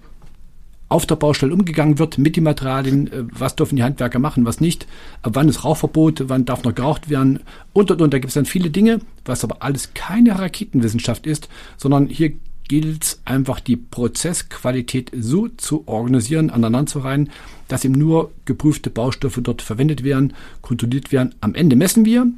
auf 0.88 1.07
der 1.07 1.14
Baustelle 1.14 1.54
umgegangen 1.54 2.00
wird 2.00 2.19
mit 2.19 2.37
den 2.37 2.45
Materialien, 2.45 3.12
äh, 3.12 3.25
was 3.30 3.57
dürfen 3.57 3.76
die 3.76 3.83
Handwerker 3.83 4.19
machen, 4.19 4.45
was 4.45 4.61
nicht, 4.61 4.87
wann 5.23 5.49
ist 5.49 5.64
Rauchverbot, 5.64 6.28
wann 6.28 6.45
darf 6.45 6.64
noch 6.64 6.75
geraucht 6.75 7.09
werden 7.09 7.40
und 7.73 7.90
und 7.90 8.02
und. 8.02 8.12
Da 8.12 8.19
gibt 8.19 8.28
es 8.28 8.35
dann 8.35 8.45
viele 8.45 8.71
Dinge, 8.71 8.99
was 9.25 9.45
aber 9.45 9.62
alles 9.62 9.95
keine 9.95 10.38
Raketenwissenschaft 10.38 11.26
ist, 11.26 11.49
sondern 11.76 12.09
hier 12.09 12.33
gilt 12.70 13.02
es 13.02 13.20
einfach 13.24 13.58
die 13.58 13.74
Prozessqualität 13.74 15.10
so 15.12 15.48
zu 15.48 15.88
organisieren, 15.88 16.50
aneinander 16.50 16.86
zu 16.86 17.00
reihen, 17.00 17.30
dass 17.66 17.84
eben 17.84 17.94
nur 17.94 18.30
geprüfte 18.44 18.90
Baustoffe 18.90 19.40
dort 19.42 19.60
verwendet 19.60 20.04
werden, 20.04 20.34
kontrolliert 20.62 21.10
werden. 21.10 21.34
Am 21.40 21.56
Ende 21.56 21.74
messen 21.74 22.04
wir 22.04 22.28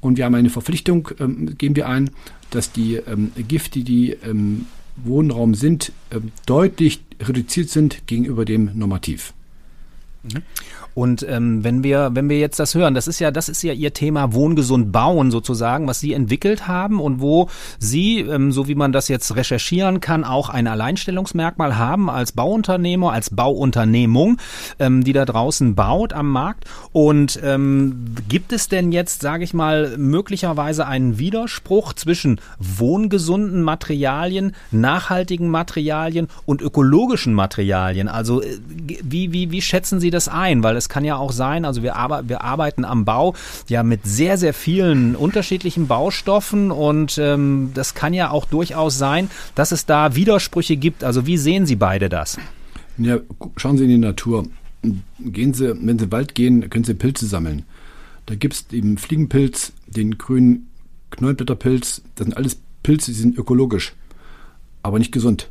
und 0.00 0.16
wir 0.16 0.24
haben 0.24 0.34
eine 0.34 0.50
Verpflichtung, 0.50 1.10
ähm, 1.20 1.56
geben 1.56 1.76
wir 1.76 1.88
ein, 1.88 2.10
dass 2.50 2.72
die 2.72 2.96
ähm, 2.96 3.30
Gifte, 3.46 3.84
die 3.84 4.10
ähm, 4.24 4.66
Wohnraum 4.96 5.54
sind, 5.54 5.92
äh, 6.10 6.18
deutlich 6.46 7.00
reduziert 7.20 7.70
sind 7.70 8.08
gegenüber 8.08 8.44
dem 8.44 8.76
Normativ. 8.76 9.34
Mhm. 10.24 10.42
Und 10.96 11.26
ähm, 11.28 11.62
wenn 11.62 11.84
wir, 11.84 12.12
wenn 12.14 12.30
wir 12.30 12.38
jetzt 12.38 12.58
das 12.58 12.74
hören, 12.74 12.94
das 12.94 13.06
ist 13.06 13.18
ja, 13.18 13.30
das 13.30 13.50
ist 13.50 13.62
ja 13.62 13.74
Ihr 13.74 13.92
Thema 13.92 14.32
Wohngesund 14.32 14.92
bauen 14.92 15.30
sozusagen, 15.30 15.86
was 15.86 16.00
Sie 16.00 16.14
entwickelt 16.14 16.68
haben 16.68 17.00
und 17.00 17.20
wo 17.20 17.50
Sie, 17.78 18.20
ähm, 18.20 18.50
so 18.50 18.66
wie 18.66 18.74
man 18.74 18.92
das 18.92 19.08
jetzt 19.08 19.36
recherchieren 19.36 20.00
kann, 20.00 20.24
auch 20.24 20.48
ein 20.48 20.66
Alleinstellungsmerkmal 20.66 21.76
haben 21.76 22.08
als 22.08 22.32
Bauunternehmer, 22.32 23.12
als 23.12 23.28
Bauunternehmung, 23.28 24.38
ähm, 24.78 25.04
die 25.04 25.12
da 25.12 25.26
draußen 25.26 25.74
baut 25.74 26.14
am 26.14 26.30
Markt. 26.30 26.64
Und 26.92 27.40
ähm, 27.44 28.14
gibt 28.26 28.54
es 28.54 28.70
denn 28.70 28.90
jetzt, 28.90 29.20
sage 29.20 29.44
ich 29.44 29.52
mal, 29.52 29.98
möglicherweise 29.98 30.86
einen 30.86 31.18
Widerspruch 31.18 31.92
zwischen 31.92 32.40
wohngesunden 32.58 33.60
Materialien, 33.60 34.52
nachhaltigen 34.70 35.50
Materialien 35.50 36.28
und 36.46 36.62
ökologischen 36.62 37.34
Materialien? 37.34 38.08
Also 38.08 38.40
äh, 38.40 38.56
wie, 39.02 39.34
wie, 39.34 39.50
wie 39.50 39.60
schätzen 39.60 40.00
Sie 40.00 40.08
das 40.08 40.28
ein? 40.28 40.62
Weil 40.62 40.76
es 40.76 40.85
es 40.86 40.88
kann 40.88 41.04
ja 41.04 41.16
auch 41.16 41.32
sein, 41.32 41.64
also 41.64 41.82
wir, 41.82 41.96
arbe 41.96 42.28
wir 42.28 42.42
arbeiten 42.42 42.84
am 42.84 43.04
Bau 43.04 43.34
ja 43.68 43.82
mit 43.82 44.02
sehr, 44.04 44.38
sehr 44.38 44.54
vielen 44.54 45.16
unterschiedlichen 45.16 45.88
Baustoffen 45.88 46.70
und 46.70 47.18
ähm, 47.18 47.72
das 47.74 47.94
kann 47.94 48.14
ja 48.14 48.30
auch 48.30 48.44
durchaus 48.44 48.96
sein, 48.96 49.28
dass 49.56 49.72
es 49.72 49.84
da 49.84 50.14
Widersprüche 50.14 50.76
gibt. 50.76 51.02
Also 51.02 51.26
wie 51.26 51.38
sehen 51.38 51.66
Sie 51.66 51.74
beide 51.74 52.08
das? 52.08 52.38
Ja, 52.98 53.18
schauen 53.56 53.76
Sie 53.78 53.84
in 53.84 53.90
die 53.90 53.98
Natur. 53.98 54.46
Gehen 55.18 55.54
Sie, 55.54 55.74
wenn 55.82 55.98
Sie 55.98 56.04
in 56.04 56.12
Wald 56.12 56.36
gehen, 56.36 56.70
können 56.70 56.84
Sie 56.84 56.94
Pilze 56.94 57.26
sammeln. 57.26 57.64
Da 58.26 58.36
gibt 58.36 58.54
es 58.54 58.68
den 58.68 58.96
Fliegenpilz, 58.96 59.72
den 59.88 60.18
grünen 60.18 60.70
Knollenblätterpilz. 61.10 62.02
Das 62.14 62.26
sind 62.26 62.36
alles 62.36 62.58
Pilze, 62.84 63.10
die 63.10 63.18
sind 63.18 63.36
ökologisch, 63.36 63.94
aber 64.84 65.00
nicht 65.00 65.10
gesund. 65.10 65.50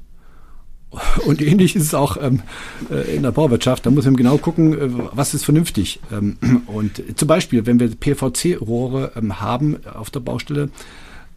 Und 1.25 1.41
ähnlich 1.41 1.75
ist 1.75 1.83
es 1.83 1.93
auch 1.93 2.17
ähm, 2.21 2.41
äh, 2.89 3.15
in 3.15 3.23
der 3.23 3.31
Bauwirtschaft. 3.31 3.85
Da 3.85 3.91
muss 3.91 4.05
man 4.05 4.15
genau 4.15 4.37
gucken, 4.37 4.73
äh, 4.73 4.89
was 5.13 5.33
ist 5.33 5.45
vernünftig. 5.45 5.99
Ähm, 6.11 6.37
und 6.67 7.01
zum 7.15 7.27
Beispiel, 7.27 7.65
wenn 7.65 7.79
wir 7.79 7.89
PVC-Rohre 7.89 9.13
ähm, 9.15 9.39
haben 9.41 9.77
auf 9.85 10.09
der 10.09 10.19
Baustelle, 10.19 10.69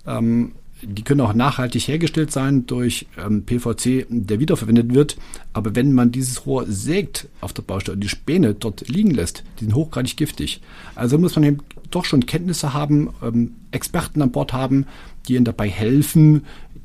ähm, 0.07 0.53
die 0.83 1.03
können 1.03 1.21
auch 1.21 1.35
nachhaltig 1.35 1.89
hergestellt 1.89 2.31
sein 2.31 2.67
durch 2.67 3.07
ähm, 3.19 3.45
PVC, 3.45 4.07
der 4.09 4.39
wiederverwendet 4.39 4.95
wird. 4.95 5.17
Aber 5.53 5.75
wenn 5.75 5.93
man 5.93 6.13
dieses 6.13 6.47
Rohr 6.47 6.67
sägt 6.69 7.29
auf 7.41 7.53
der 7.53 7.63
Baustelle 7.63 7.97
und 7.97 8.01
die 8.03 8.09
Späne 8.09 8.55
dort 8.55 8.89
liegen 8.89 9.11
lässt, 9.11 9.43
die 9.59 9.65
sind 9.65 9.75
hochgradig 9.75 10.17
giftig. 10.17 10.61
Also 10.95 11.19
muss 11.19 11.35
man 11.35 11.45
eben 11.45 11.59
doch 11.91 12.05
schon 12.05 12.27
Kenntnisse 12.27 12.75
haben, 12.75 13.11
ähm, 13.23 13.55
Experten 13.71 14.23
an 14.23 14.31
Bord 14.31 14.53
haben, 14.53 14.87
die 15.27 15.35
ihnen 15.35 15.45
dabei 15.45 15.69
helfen, 15.69 16.45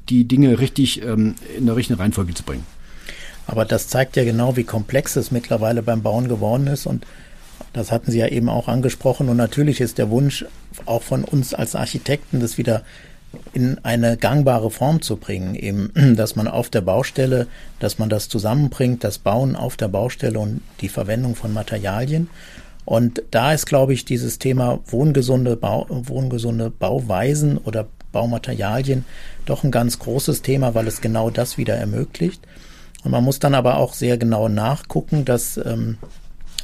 die 0.10 0.26
Dinge 0.26 0.60
richtig 0.60 1.02
ähm, 1.02 1.36
in 1.58 1.66
der 1.66 1.76
richtigen 1.76 2.00
Reihenfolge 2.00 2.34
zu 2.34 2.44
bringen. 2.44 2.66
Aber 3.46 3.66
das 3.66 3.88
zeigt 3.88 4.16
ja 4.16 4.24
genau, 4.24 4.56
wie 4.56 4.64
komplex 4.64 5.16
es 5.16 5.32
mittlerweile 5.32 5.84
beim 5.84 6.02
Bauen 6.02 6.28
geworden 6.28 6.68
ist. 6.68 6.86
Und 6.86 7.06
das 7.74 7.92
hatten 7.92 8.12
Sie 8.12 8.20
ja 8.20 8.28
eben 8.28 8.50
auch 8.50 8.68
angesprochen. 8.68 9.30
Und 9.30 9.38
natürlich 9.38 9.82
ist 9.82 9.98
der 9.98 10.10
Wunsch 10.10 10.46
auch 10.86 11.04
von 11.04 11.24
uns 11.24 11.54
als 11.54 11.76
Architekten, 11.76 12.40
das 12.40 12.58
wieder 12.58 12.84
in 13.52 13.80
eine 13.84 14.16
gangbare 14.16 14.70
Form 14.70 15.02
zu 15.02 15.18
bringen, 15.18 15.56
eben, 15.56 15.92
dass 16.16 16.36
man 16.36 16.48
auf 16.48 16.70
der 16.70 16.82
Baustelle, 16.82 17.48
dass 17.80 18.00
man 18.00 18.10
das 18.10 18.30
zusammenbringt, 18.30 19.04
das 19.04 19.18
Bauen 19.18 19.56
auf 19.56 19.76
der 19.76 19.88
Baustelle 19.88 20.40
und 20.40 20.62
die 20.82 20.90
Verwendung 20.90 21.36
von 21.36 21.54
Materialien. 21.54 22.30
Und 22.86 23.24
da 23.32 23.54
ist, 23.54 23.66
glaube 23.66 23.94
ich, 23.94 24.06
dieses 24.06 24.40
Thema 24.40 24.80
wohngesunde, 24.88 25.56
Bau, 25.56 25.88
wohngesunde 25.90 26.70
Bauweisen 26.70 27.58
oder 27.58 27.88
Baumaterialien 28.14 29.04
doch 29.46 29.66
ein 29.66 29.72
ganz 29.72 30.00
großes 30.00 30.42
Thema, 30.42 30.74
weil 30.74 30.88
es 30.88 31.02
genau 31.02 31.30
das 31.30 31.58
wieder 31.58 31.76
ermöglicht. 31.76 32.42
Und 33.04 33.12
man 33.12 33.24
muss 33.24 33.40
dann 33.40 33.54
aber 33.54 33.78
auch 33.78 33.94
sehr 33.94 34.18
genau 34.18 34.48
nachgucken, 34.48 35.26
dass 35.26 35.58
ähm, 35.58 35.98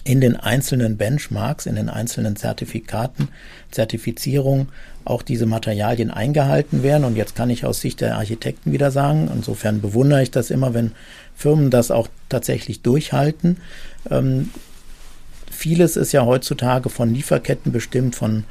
in 0.06 0.22
den 0.22 0.38
einzelnen 0.38 0.98
Benchmarks, 0.98 1.66
in 1.66 1.76
den 1.76 1.90
einzelnen 1.90 2.36
Zertifikaten, 2.36 3.28
Zertifizierungen 3.72 4.70
auch 5.06 5.22
diese 5.22 5.46
Materialien 5.46 6.12
eingehalten 6.12 6.84
werden. 6.84 7.04
Und 7.04 7.16
jetzt 7.16 7.36
kann 7.36 7.50
ich 7.50 7.66
aus 7.66 7.82
Sicht 7.82 8.02
der 8.02 8.16
Architekten 8.16 8.72
wieder 8.72 8.92
sagen, 8.92 9.30
insofern 9.34 9.82
bewundere 9.82 10.24
ich 10.24 10.32
das 10.32 10.52
immer, 10.52 10.74
wenn 10.74 10.94
Firmen 11.36 11.70
das 11.70 11.92
auch 11.92 12.08
tatsächlich 12.30 12.82
durchhalten. 12.82 13.58
Ähm, 14.10 14.50
vieles 15.52 15.98
ist 15.98 16.12
ja 16.12 16.26
heutzutage 16.26 16.90
von 16.90 17.14
Lieferketten 17.14 17.72
bestimmt, 17.72 18.16
von 18.16 18.46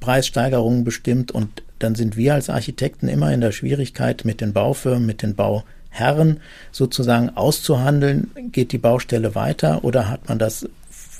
Materialpreissteigerungen 0.00 0.84
bestimmt 0.84 1.30
und 1.30 1.62
dann 1.78 1.94
sind 1.94 2.16
wir 2.16 2.34
als 2.34 2.50
Architekten 2.50 3.08
immer 3.08 3.32
in 3.32 3.40
der 3.40 3.52
Schwierigkeit, 3.52 4.24
mit 4.24 4.40
den 4.40 4.52
Baufirmen, 4.52 5.06
mit 5.06 5.22
den 5.22 5.34
Bauherren 5.34 6.40
sozusagen 6.72 7.30
auszuhandeln, 7.30 8.30
geht 8.52 8.72
die 8.72 8.78
Baustelle 8.78 9.34
weiter 9.34 9.84
oder 9.84 10.08
hat 10.08 10.28
man 10.28 10.38
das, 10.38 10.64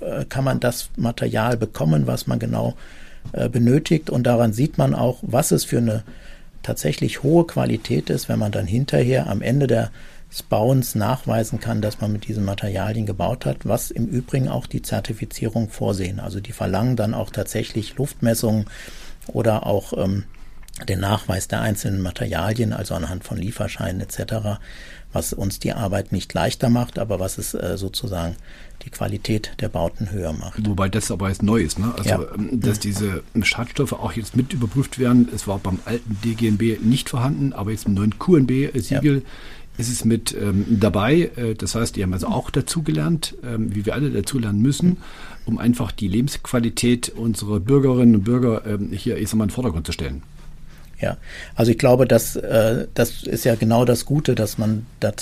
äh, 0.00 0.24
kann 0.28 0.44
man 0.44 0.60
das 0.60 0.90
Material 0.96 1.56
bekommen, 1.56 2.06
was 2.06 2.26
man 2.26 2.38
genau 2.38 2.74
äh, 3.32 3.48
benötigt? 3.48 4.10
Und 4.10 4.24
daran 4.24 4.52
sieht 4.52 4.76
man 4.76 4.94
auch, 4.94 5.18
was 5.22 5.50
es 5.50 5.64
für 5.64 5.78
eine 5.78 6.02
tatsächlich 6.62 7.22
hohe 7.22 7.46
Qualität 7.46 8.10
ist, 8.10 8.28
wenn 8.28 8.38
man 8.38 8.52
dann 8.52 8.66
hinterher 8.66 9.28
am 9.28 9.40
Ende 9.40 9.66
des 9.66 9.88
Bauens 10.48 10.94
nachweisen 10.94 11.58
kann, 11.58 11.82
dass 11.82 12.00
man 12.00 12.12
mit 12.12 12.28
diesen 12.28 12.44
Materialien 12.44 13.04
gebaut 13.04 13.46
hat, 13.46 13.66
was 13.66 13.90
im 13.90 14.06
Übrigen 14.06 14.48
auch 14.48 14.66
die 14.66 14.82
Zertifizierung 14.82 15.68
vorsehen. 15.68 16.20
Also 16.20 16.40
die 16.40 16.52
verlangen 16.52 16.96
dann 16.96 17.14
auch 17.14 17.30
tatsächlich 17.30 17.96
Luftmessungen 17.96 18.66
oder 19.26 19.66
auch 19.66 19.92
ähm, 19.96 20.24
den 20.88 21.00
Nachweis 21.00 21.48
der 21.48 21.60
einzelnen 21.60 22.00
Materialien, 22.00 22.72
also 22.72 22.94
anhand 22.94 23.24
von 23.24 23.38
Lieferscheinen 23.38 24.00
etc., 24.00 24.60
was 25.12 25.32
uns 25.32 25.58
die 25.58 25.72
Arbeit 25.72 26.12
nicht 26.12 26.32
leichter 26.34 26.70
macht, 26.70 26.98
aber 27.00 27.18
was 27.18 27.36
es 27.36 27.54
äh, 27.54 27.76
sozusagen 27.76 28.36
die 28.84 28.90
Qualität 28.90 29.50
der 29.58 29.68
Bauten 29.68 30.12
höher 30.12 30.32
macht. 30.32 30.64
Wobei 30.66 30.88
das 30.88 31.10
aber 31.10 31.28
jetzt 31.28 31.42
neu 31.42 31.60
ist, 31.60 31.78
ne? 31.78 31.92
Also, 31.98 32.08
ja. 32.08 32.20
Ähm, 32.34 32.60
dass 32.60 32.78
diese 32.78 33.22
Schadstoffe 33.42 33.92
auch 33.92 34.12
jetzt 34.12 34.36
mit 34.36 34.52
überprüft 34.52 34.98
werden. 34.98 35.28
Es 35.34 35.48
war 35.48 35.58
beim 35.58 35.80
alten 35.84 36.18
DGNB 36.24 36.80
nicht 36.82 37.08
vorhanden, 37.08 37.52
aber 37.52 37.72
jetzt 37.72 37.86
im 37.86 37.94
neuen 37.94 38.18
QNB-Siegel 38.18 39.16
ja. 39.16 39.22
Ist 39.80 39.90
es 39.90 40.04
mit 40.04 40.34
ähm, 40.34 40.64
dabei. 40.68 41.30
Äh, 41.36 41.54
das 41.54 41.74
heißt, 41.74 41.96
die 41.96 42.02
haben 42.02 42.12
also 42.12 42.28
auch 42.28 42.50
dazugelernt, 42.50 43.36
ähm, 43.44 43.74
wie 43.74 43.86
wir 43.86 43.94
alle 43.94 44.10
dazulernen 44.10 44.60
müssen, 44.60 44.98
um 45.46 45.58
einfach 45.58 45.92
die 45.92 46.08
Lebensqualität 46.08 47.10
unserer 47.10 47.60
Bürgerinnen 47.60 48.16
und 48.16 48.24
Bürger 48.24 48.66
ähm, 48.66 48.90
hier, 48.92 49.18
ich 49.18 49.28
sag 49.28 49.36
mal, 49.36 49.44
in 49.44 49.48
den 49.48 49.54
Vordergrund 49.54 49.86
zu 49.86 49.92
stellen. 49.92 50.22
Ja, 51.00 51.16
also 51.54 51.70
ich 51.72 51.78
glaube, 51.78 52.06
dass 52.06 52.36
äh, 52.36 52.86
das 52.94 53.22
ist 53.22 53.44
ja 53.44 53.54
genau 53.54 53.84
das 53.84 54.04
Gute, 54.04 54.34
dass 54.34 54.58
man 54.58 54.86
da 55.00 55.12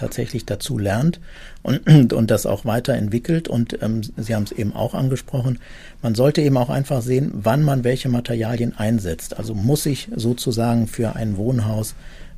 tatsächlich 0.00 0.46
dazu 0.46 0.78
lernt 0.78 1.20
und, 1.62 1.86
und 2.12 2.30
das 2.30 2.46
auch 2.46 2.64
weiterentwickelt. 2.64 3.48
Und 3.48 3.80
ähm, 3.82 4.02
Sie 4.16 4.34
haben 4.34 4.44
es 4.44 4.52
eben 4.52 4.74
auch 4.74 4.94
angesprochen, 4.94 5.58
man 6.02 6.14
sollte 6.14 6.40
eben 6.40 6.56
auch 6.56 6.70
einfach 6.70 7.02
sehen, 7.02 7.30
wann 7.34 7.62
man 7.62 7.84
welche 7.84 8.08
Materialien 8.08 8.76
einsetzt. 8.76 9.38
Also 9.38 9.54
muss 9.54 9.86
ich 9.86 10.08
sozusagen 10.16 10.86
für 10.86 11.14
ein 11.14 11.36
Wohnhaus 11.36 11.94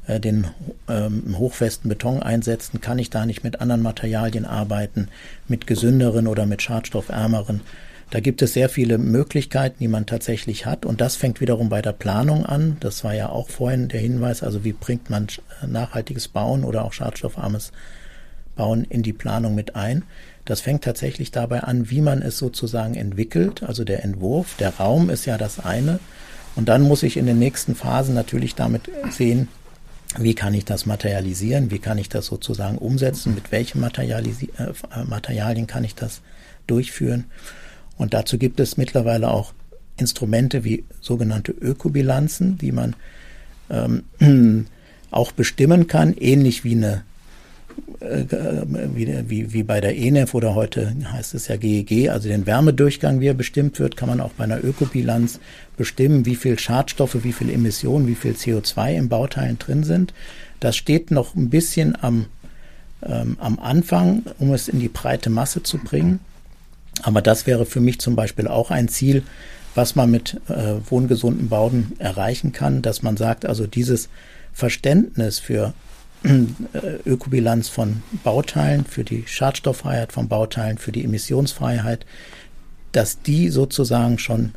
äh, 0.06 0.21
den 0.21 0.47
ähm, 0.88 1.37
hochfesten 1.38 1.88
Beton 1.88 2.23
einsetzen, 2.23 2.80
kann 2.80 2.99
ich 2.99 3.11
da 3.11 3.26
nicht 3.26 3.44
mit 3.44 3.61
anderen 3.61 3.82
Materialien 3.82 4.44
arbeiten, 4.44 5.09
mit 5.49 5.66
gesünderen 5.66 6.26
oder 6.26 6.47
mit 6.47 6.62
schadstoffärmeren 6.62 7.61
da 8.12 8.21
gibt 8.21 8.42
es 8.42 8.52
sehr 8.52 8.68
viele 8.68 8.99
Möglichkeiten, 8.99 9.76
die 9.80 9.88
man 9.88 10.04
tatsächlich 10.04 10.66
hat. 10.66 10.85
Und 10.85 11.00
das 11.00 11.16
fängt 11.16 11.40
wiederum 11.40 11.71
bei 11.71 11.80
der 11.80 11.92
Planung 11.92 12.44
an. 12.44 12.76
Das 12.80 13.04
war 13.04 13.14
ja 13.14 13.30
auch 13.30 13.49
vorhin 13.49 13.88
der 13.88 14.00
Hinweis. 14.00 14.42
Also 14.42 14.64
wie 14.64 14.75
bringt 14.75 15.09
man 15.09 15.28
nachhaltiges 15.66 16.28
Bauen 16.28 16.62
oder 16.62 16.85
auch 16.85 16.92
schadstoffarmes 16.92 17.73
Bauen 18.54 18.85
in 18.85 19.02
die 19.02 19.14
Planung 19.14 19.54
mit 19.54 19.76
ein? 19.76 20.02
Das 20.44 20.61
fängt 20.61 20.85
tatsächlich 20.85 21.30
dabei 21.30 21.61
an, 21.61 21.88
wie 21.88 22.02
man 22.02 22.21
es 22.21 22.37
sozusagen 22.37 22.97
entwickelt. 22.97 23.62
Also 23.62 23.82
der 23.82 24.04
Entwurf, 24.04 24.56
der 24.59 24.76
Raum 24.76 25.09
ist 25.09 25.25
ja 25.25 25.38
das 25.38 25.59
eine. 25.59 25.99
Und 26.54 26.68
dann 26.68 26.82
muss 26.82 27.02
ich 27.02 27.16
in 27.16 27.25
den 27.25 27.38
nächsten 27.38 27.75
Phasen 27.75 28.14
natürlich 28.14 28.54
damit 28.54 28.90
sehen, 29.09 29.49
wie 30.19 30.35
kann 30.35 30.54
ich 30.54 30.64
das 30.64 30.87
materialisieren, 30.87 31.71
wie 31.71 31.78
kann 31.78 31.99
ich 31.99 32.09
das 32.09 32.26
sozusagen 32.26 32.78
umsetzen, 32.78 33.35
mit 33.35 33.52
welchen 33.52 33.81
Materialisi 33.81 34.50
äh, 34.59 35.04
Materialien 35.04 35.66
kann 35.66 35.85
ich 35.85 35.95
das 35.95 36.21
durchführen. 36.66 37.25
Und 37.97 38.14
dazu 38.14 38.38
gibt 38.38 38.61
es 38.61 38.76
mittlerweile 38.76 39.31
auch 39.31 39.52
Instrumente 39.97 40.64
wie 40.64 40.85
sogenannte 41.00 41.52
Ökobilanzen, 41.52 42.59
die 42.59 42.73
man 42.73 42.97
ähm, 43.71 44.66
auch 45.11 45.33
bestimmen 45.33 45.87
kann, 45.87 46.14
ähnlich 46.14 46.64
wie 46.64 46.75
eine 46.75 46.92
äh, 46.95 47.12
wie, 48.94 49.28
wie, 49.28 49.52
wie 49.52 49.62
bei 49.62 49.80
der 49.80 49.97
ENEF 49.97 50.35
oder 50.35 50.54
heute 50.54 50.94
heißt 51.12 51.35
es 51.35 51.49
ja 51.49 51.56
GEG, 51.56 51.90
e 51.92 52.09
also 52.09 52.28
den 52.28 52.47
Wärmedurchgang, 52.47 53.21
wie 53.21 53.28
er 53.28 53.35
bestimmt 53.35 53.78
wird, 53.78 53.97
kann 53.97 54.09
man 54.09 54.21
auch 54.21 54.32
bei 54.32 54.44
einer 54.44 54.62
Ökobilanz 54.62 55.40
bestimmen, 55.76 56.26
wie 56.26 56.37
viel 56.37 56.59
Schadstoffe, 56.59 57.23
wie 57.23 57.32
viel 57.32 57.50
Emissionen, 57.50 58.06
wie 58.06 58.14
viel 58.14 58.32
CO2 58.32 58.94
im 58.94 59.09
Bauteilen 59.09 59.59
drin 59.59 59.85
sind. 59.85 60.12
Das 60.61 60.76
steht 60.76 61.11
noch 61.11 61.35
ein 61.35 61.50
bisschen 61.50 61.97
am, 62.02 62.26
ähm, 63.04 63.37
am 63.40 63.59
Anfang, 63.59 64.23
um 64.38 64.52
es 64.52 64.68
in 64.68 64.80
die 64.80 64.88
breite 64.88 65.30
Masse 65.30 65.62
zu 65.62 65.78
bringen. 65.78 66.21
Aber 67.02 67.23
das 67.23 67.47
wäre 67.47 67.66
für 67.66 67.80
mich 67.80 68.00
zum 68.00 68.16
Beispiel 68.16 68.49
auch 68.49 68.71
ein 68.71 68.88
Ziel, 68.88 69.23
was 69.75 69.97
man 69.97 70.11
mit 70.11 70.40
äh, 70.49 70.75
wohngesunden 70.88 71.49
Bauten 71.49 71.92
erreichen 71.99 72.52
kann, 72.52 72.82
dass 72.82 73.02
man 73.02 73.16
sagt, 73.16 73.47
also 73.47 73.66
dieses 73.66 74.09
Verständnis 74.52 75.38
für 75.38 75.68
äh, 75.68 75.91
Ökobilanz 77.04 77.68
von 77.68 78.02
Bauteilen, 78.22 78.84
für 78.84 79.04
die 79.04 79.24
Schadstofffreiheit 79.26 80.12
von 80.12 80.28
Bauteilen, 80.28 80.78
für 80.78 80.92
die 80.92 81.04
Emissionsfreiheit, 81.04 82.06
dass 82.92 83.22
die 83.22 83.48
sozusagen 83.48 84.18
schon 84.18 84.52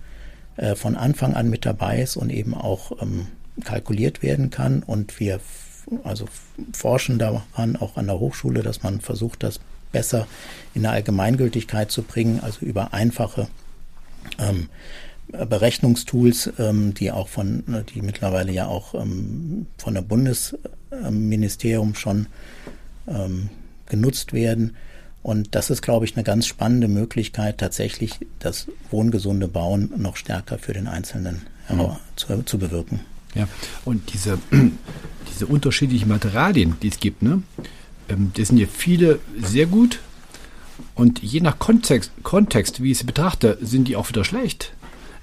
äh, 0.57 0.75
von 0.75 0.95
Anfang 0.95 1.33
an 1.33 1.49
mit 1.49 1.65
dabei 1.65 2.01
ist 2.01 2.17
und 2.17 2.29
eben 2.29 2.53
auch 2.53 3.01
ähm, 3.01 3.27
kalkuliert 3.63 4.21
werden 4.21 4.49
kann. 4.49 4.83
Und 4.83 5.19
wir 5.19 5.39
also 6.03 6.27
forschen 6.73 7.19
daran 7.19 7.75
auch 7.75 7.97
an 7.97 8.07
der 8.07 8.19
Hochschule, 8.19 8.61
dass 8.61 8.83
man 8.83 9.01
versucht, 9.01 9.43
das 9.43 9.59
besser 9.91 10.27
in 10.73 10.83
der 10.83 10.91
Allgemeingültigkeit 10.91 11.91
zu 11.91 12.03
bringen, 12.03 12.39
also 12.41 12.65
über 12.65 12.93
einfache 12.93 13.47
ähm, 14.39 14.69
Berechnungstools, 15.31 16.51
ähm, 16.59 16.93
die 16.93 17.11
auch 17.11 17.27
von, 17.27 17.63
die 17.93 18.01
mittlerweile 18.01 18.51
ja 18.51 18.67
auch 18.67 18.93
ähm, 18.93 19.67
von 19.77 19.93
der 19.93 20.01
Bundesministerium 20.01 21.95
schon 21.95 22.27
ähm, 23.07 23.49
genutzt 23.87 24.33
werden. 24.33 24.75
Und 25.23 25.55
das 25.55 25.71
ist, 25.71 25.81
glaube 25.81 26.05
ich, 26.05 26.15
eine 26.15 26.23
ganz 26.23 26.45
spannende 26.45 26.87
Möglichkeit, 26.87 27.57
tatsächlich 27.57 28.19
das 28.39 28.67
wohngesunde 28.91 29.47
Bauen 29.47 29.91
noch 29.97 30.17
stärker 30.17 30.59
für 30.59 30.73
den 30.73 30.87
Einzelnen 30.87 31.41
mhm. 31.67 31.95
zu, 32.15 32.43
zu 32.43 32.59
bewirken. 32.59 32.99
Ja, 33.33 33.47
und 33.83 34.13
diese, 34.13 34.37
diese 35.33 35.47
unterschiedlichen 35.47 36.09
Materialien, 36.09 36.75
die 36.81 36.89
es 36.89 36.99
gibt, 36.99 37.23
ne, 37.23 37.41
das 38.07 38.49
sind 38.49 38.57
ja 38.57 38.67
viele 38.67 39.19
sehr 39.41 39.65
gut. 39.65 39.99
Und 40.93 41.23
je 41.23 41.41
nach 41.41 41.57
Kontext, 41.57 42.11
Kontext, 42.23 42.83
wie 42.83 42.91
ich 42.91 42.99
sie 42.99 43.05
betrachte, 43.05 43.57
sind 43.61 43.87
die 43.87 43.95
auch 43.95 44.09
wieder 44.09 44.23
schlecht. 44.23 44.73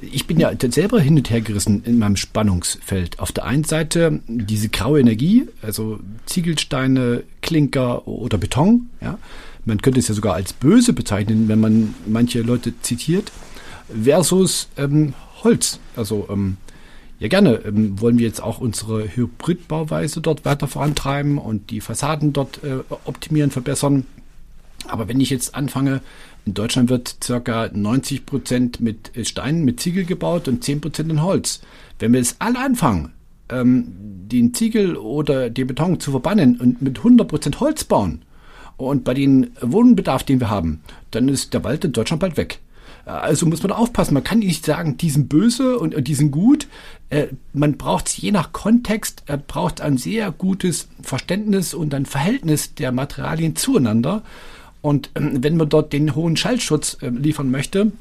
Ich 0.02 0.26
bin 0.26 0.40
ja 0.40 0.50
selber 0.68 1.00
hin 1.00 1.16
und 1.16 1.30
her 1.30 1.40
gerissen 1.40 1.85
in 1.85 1.99
meinem 1.99 2.16
Spannungsfeld. 2.16 3.21
Auf 3.21 3.30
der 3.30 3.44
einen 3.44 3.64
Seite 3.64 4.21
diese 4.26 4.68
graue 4.68 5.00
Energie, 5.00 5.49
also 5.62 6.00
Ziegelsteine, 6.26 7.23
Klinker 7.40 8.09
oder 8.09 8.37
Beton. 8.37 8.90
Ja. 9.00 9.18
Man 9.64 9.80
könnte 9.80 10.00
es 10.00 10.09
ja 10.09 10.14
sogar 10.14 10.35
als 10.35 10.52
böse 10.52 10.92
bezeichnen, 10.92 11.47
wenn 11.47 11.61
man 11.61 11.94
manche 12.06 12.42
Leute 12.42 12.75
zitiert. 12.82 13.30
Versus 14.02 14.68
ähm, 14.76 15.14
Holz. 15.44 15.78
Also 15.94 16.26
ähm, 16.30 16.56
ja, 17.21 17.28
gerne. 17.28 17.61
Ähm, 17.64 18.00
wollen 18.00 18.18
wir 18.18 18.26
jetzt 18.26 18.42
auch 18.42 18.59
unsere 18.59 19.14
Hybridbauweise 19.14 20.21
dort 20.21 20.44
weiter 20.44 20.66
vorantreiben 20.66 21.38
und 21.38 21.71
die 21.71 21.80
Fassaden 21.80 22.32
dort 22.32 22.64
äh, 22.64 22.80
optimieren, 23.04 23.52
verbessern. 23.52 24.06
Aber 24.88 25.06
wenn 25.06 25.21
ich 25.21 25.30
jetzt 25.30 25.54
anfange, 25.54 26.00
in 26.44 26.54
Deutschland 26.54 26.90
wird 26.90 27.16
circa 27.22 27.70
90 27.72 28.26
Prozent 28.26 28.80
mit 28.80 29.16
äh, 29.16 29.25
Steinen, 29.25 29.64
mit 29.64 29.80
Ziegel 29.80 30.04
gebaut 30.04 30.49
und 30.49 30.64
10 30.64 30.80
Prozent 30.80 31.11
in 31.11 31.22
Holz. 31.22 31.61
Wenn 31.99 32.12
wir 32.12 32.20
jetzt 32.20 32.37
alle 32.40 32.58
anfangen, 32.58 33.12
ähm, 33.49 33.87
den 34.26 34.54
Ziegel 34.54 34.96
oder 34.96 35.50
den 35.50 35.66
Beton 35.66 36.00
zu 36.00 36.11
verbannen 36.11 36.58
und 36.58 36.82
mit 36.82 36.99
100 36.99 37.28
Prozent 37.28 37.61
Holz 37.61 37.84
bauen 37.84 38.22
und 38.76 39.04
bei 39.04 39.14
den 39.14 39.50
Wohnbedarf, 39.61 40.25
den 40.25 40.40
wir 40.40 40.50
haben, 40.50 40.80
dann 41.11 41.28
ist 41.28 41.54
der 41.54 41.62
Wald 41.64 41.84
in 41.84 41.92
Deutschland 41.92 42.20
bald 42.20 42.37
weg. 42.37 42.58
Also 43.04 43.46
muss 43.46 43.62
man 43.62 43.72
aufpassen. 43.72 44.14
Man 44.14 44.22
kann 44.22 44.38
nicht 44.38 44.64
sagen, 44.64 44.96
die 44.96 45.11
sind 45.11 45.28
böse 45.28 45.78
und, 45.78 45.94
und 45.94 46.06
die 46.06 46.14
sind 46.14 46.30
gut. 46.30 46.68
Äh, 47.11 47.28
man 47.52 47.76
braucht 47.76 48.08
je 48.11 48.30
nach 48.30 48.52
Kontext, 48.52 49.25
er 49.26 49.38
braucht 49.38 49.80
ein 49.80 49.96
sehr 49.99 50.30
gutes 50.30 50.88
Verständnis 51.02 51.75
und 51.75 51.94
ein 51.94 52.06
Verhältnis 52.06 52.75
der 52.75 52.92
Materialien 52.92 53.56
zueinander. 53.56 54.22
Und 54.83 55.11
ähm, 55.15 55.43
wenn 55.43 55.57
man 55.57 55.69
dort 55.69 55.93
den 55.93 56.15
hohen 56.15 56.37
Schallschutz 56.37 56.99
äh, 57.01 57.09
liefern 57.09 57.51
möchte, 57.51 57.93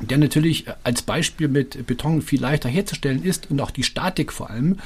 der 0.00 0.18
natürlich 0.18 0.66
als 0.84 1.02
Beispiel 1.02 1.48
mit 1.48 1.86
Beton 1.86 2.22
viel 2.22 2.40
leichter 2.40 2.68
herzustellen 2.68 3.22
ist 3.22 3.50
und 3.50 3.60
auch 3.60 3.70
die 3.70 3.82
Statik 3.82 4.32
vor 4.32 4.50
allem, 4.50 4.78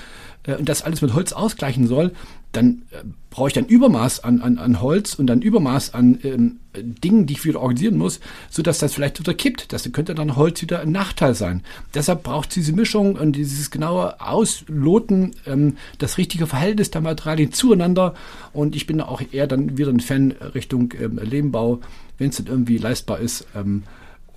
äh, 0.45 0.57
und 0.57 0.69
das 0.69 0.83
alles 0.83 1.03
mit 1.03 1.15
Holz 1.15 1.33
ausgleichen 1.33 1.87
soll, 1.87 2.13
dann 2.53 2.83
äh, 2.91 3.05
brauche 3.31 3.49
ich 3.49 3.59
ein 3.59 3.67
Übermaß 3.67 4.23
an, 4.23 4.41
an, 4.41 4.59
an 4.59 4.81
Holz 4.81 5.15
und 5.15 5.31
ein 5.31 5.43
Übermaß 5.43 5.95
an 5.95 6.19
ähm, 6.23 6.61
Dingen, 6.77 7.27
die 7.27 7.35
ich 7.35 7.45
wieder 7.45 7.61
organisieren 7.61 7.99
muss, 7.99 8.21
sodass 8.51 8.79
das 8.79 8.95
vielleicht 8.95 9.19
wieder 9.19 9.35
kippt. 9.35 9.73
Das 9.73 9.91
könnte 9.93 10.15
dann 10.15 10.37
Holz 10.37 10.63
wieder 10.63 10.81
ein 10.81 10.93
Nachteil 10.93 11.35
sein. 11.35 11.63
Deshalb 11.95 12.23
braucht 12.23 12.51
es 12.51 12.55
diese 12.55 12.73
Mischung 12.73 13.17
und 13.17 13.33
dieses 13.33 13.71
genaue 13.71 14.21
Ausloten, 14.21 15.33
ähm, 15.47 15.77
das 15.99 16.19
richtige 16.19 16.47
Verhältnis 16.47 16.91
der 16.91 17.01
Materialien 17.01 17.53
zueinander. 17.53 18.15
Und 18.53 18.77
ich 18.77 18.87
bin 18.87 19.01
auch 19.01 19.23
eher 19.33 19.47
dann 19.47 19.77
wieder 19.77 19.91
ein 19.91 20.01
Fan 20.01 20.33
Richtung 20.55 20.93
ähm, 21.01 21.19
Lehmbau, 21.23 21.81
wenn 22.19 22.31
es 22.31 22.37
dann 22.37 22.47
irgendwie 22.47 22.79
leistbar 22.79 23.19
ist. 23.19 23.47
Ähm, 23.55 23.83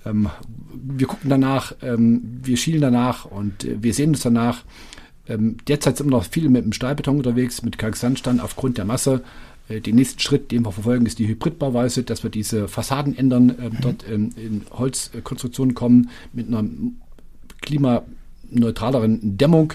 ähm, 0.04 0.30
wir 0.72 1.06
gucken 1.06 1.30
danach, 1.30 1.74
ähm, 1.82 2.40
wir 2.42 2.56
schielen 2.56 2.80
danach 2.80 3.24
und 3.24 3.64
äh, 3.64 3.76
wir 3.80 3.94
sehen 3.94 4.10
uns 4.10 4.20
danach. 4.20 4.64
Ähm, 5.28 5.56
derzeit 5.66 5.96
sind 5.96 6.06
wir 6.06 6.16
noch 6.16 6.24
viel 6.24 6.48
mit 6.48 6.64
dem 6.64 6.72
Stahlbeton 6.72 7.18
unterwegs, 7.18 7.62
mit 7.62 7.78
Kalksandstein 7.78 8.40
aufgrund 8.40 8.78
der 8.78 8.84
Masse. 8.84 9.22
Äh, 9.68 9.80
den 9.80 9.96
nächsten 9.96 10.20
Schritt, 10.20 10.50
den 10.50 10.64
wir 10.64 10.72
verfolgen, 10.72 11.06
ist 11.06 11.18
die 11.18 11.28
Hybridbauweise, 11.28 12.02
dass 12.02 12.22
wir 12.22 12.30
diese 12.30 12.68
Fassaden 12.68 13.16
ändern, 13.16 13.50
äh, 13.50 13.68
mhm. 13.70 13.76
dort 13.80 14.04
ähm, 14.08 14.30
in 14.36 14.62
Holzkonstruktionen 14.70 15.74
kommen 15.74 16.10
mit 16.32 16.48
einer 16.48 16.64
klimaneutraleren 17.60 19.36
Dämmung. 19.36 19.74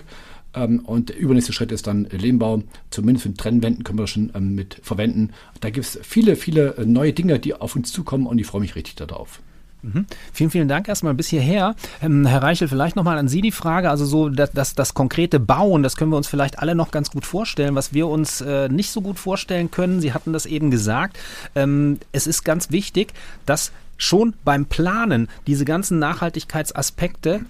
Ähm, 0.55 0.79
und 0.79 1.09
der 1.09 1.17
übernächste 1.17 1.53
Schritt 1.53 1.71
ist 1.71 1.87
dann 1.87 2.05
Lehmbau. 2.05 2.63
Zumindest 2.89 3.27
für 3.27 3.33
Trennwänden 3.33 3.83
können 3.83 3.99
wir 3.99 4.03
das 4.03 4.11
schon 4.11 4.31
ähm, 4.35 4.55
mit 4.55 4.79
verwenden. 4.81 5.31
Da 5.61 5.69
gibt 5.69 5.85
es 5.85 5.99
viele, 6.03 6.35
viele 6.35 6.77
äh, 6.77 6.85
neue 6.85 7.13
Dinge, 7.13 7.39
die 7.39 7.53
auf 7.53 7.75
uns 7.75 7.91
zukommen 7.91 8.27
und 8.27 8.39
ich 8.39 8.47
freue 8.47 8.61
mich 8.61 8.75
richtig 8.75 8.95
darauf. 8.95 9.41
Mhm. 9.83 10.05
Vielen, 10.31 10.49
vielen 10.49 10.67
Dank 10.67 10.87
erstmal 10.87 11.13
bis 11.13 11.27
hierher. 11.27 11.75
Ähm, 12.01 12.25
Herr 12.25 12.41
Reichel, 12.41 12.67
vielleicht 12.67 12.95
nochmal 12.95 13.17
an 13.17 13.27
Sie 13.27 13.41
die 13.41 13.51
Frage. 13.51 13.89
Also 13.89 14.05
so 14.05 14.29
das, 14.29 14.51
das, 14.51 14.75
das 14.75 14.93
konkrete 14.93 15.39
Bauen, 15.39 15.83
das 15.83 15.97
können 15.97 16.11
wir 16.11 16.17
uns 16.17 16.27
vielleicht 16.27 16.59
alle 16.59 16.73
noch 16.73 16.91
ganz 16.91 17.11
gut 17.11 17.25
vorstellen. 17.25 17.75
Was 17.75 17.93
wir 17.93 18.07
uns 18.07 18.41
äh, 18.41 18.69
nicht 18.69 18.91
so 18.91 19.01
gut 19.01 19.19
vorstellen 19.19 19.69
können, 19.71 20.01
Sie 20.01 20.13
hatten 20.13 20.33
das 20.33 20.45
eben 20.45 20.71
gesagt, 20.71 21.19
ähm, 21.55 21.99
es 22.13 22.27
ist 22.27 22.43
ganz 22.43 22.71
wichtig, 22.71 23.13
dass 23.45 23.71
schon 23.97 24.33
beim 24.43 24.65
Planen 24.65 25.29
diese 25.47 25.65
ganzen 25.65 25.99
Nachhaltigkeitsaspekte 25.99 27.41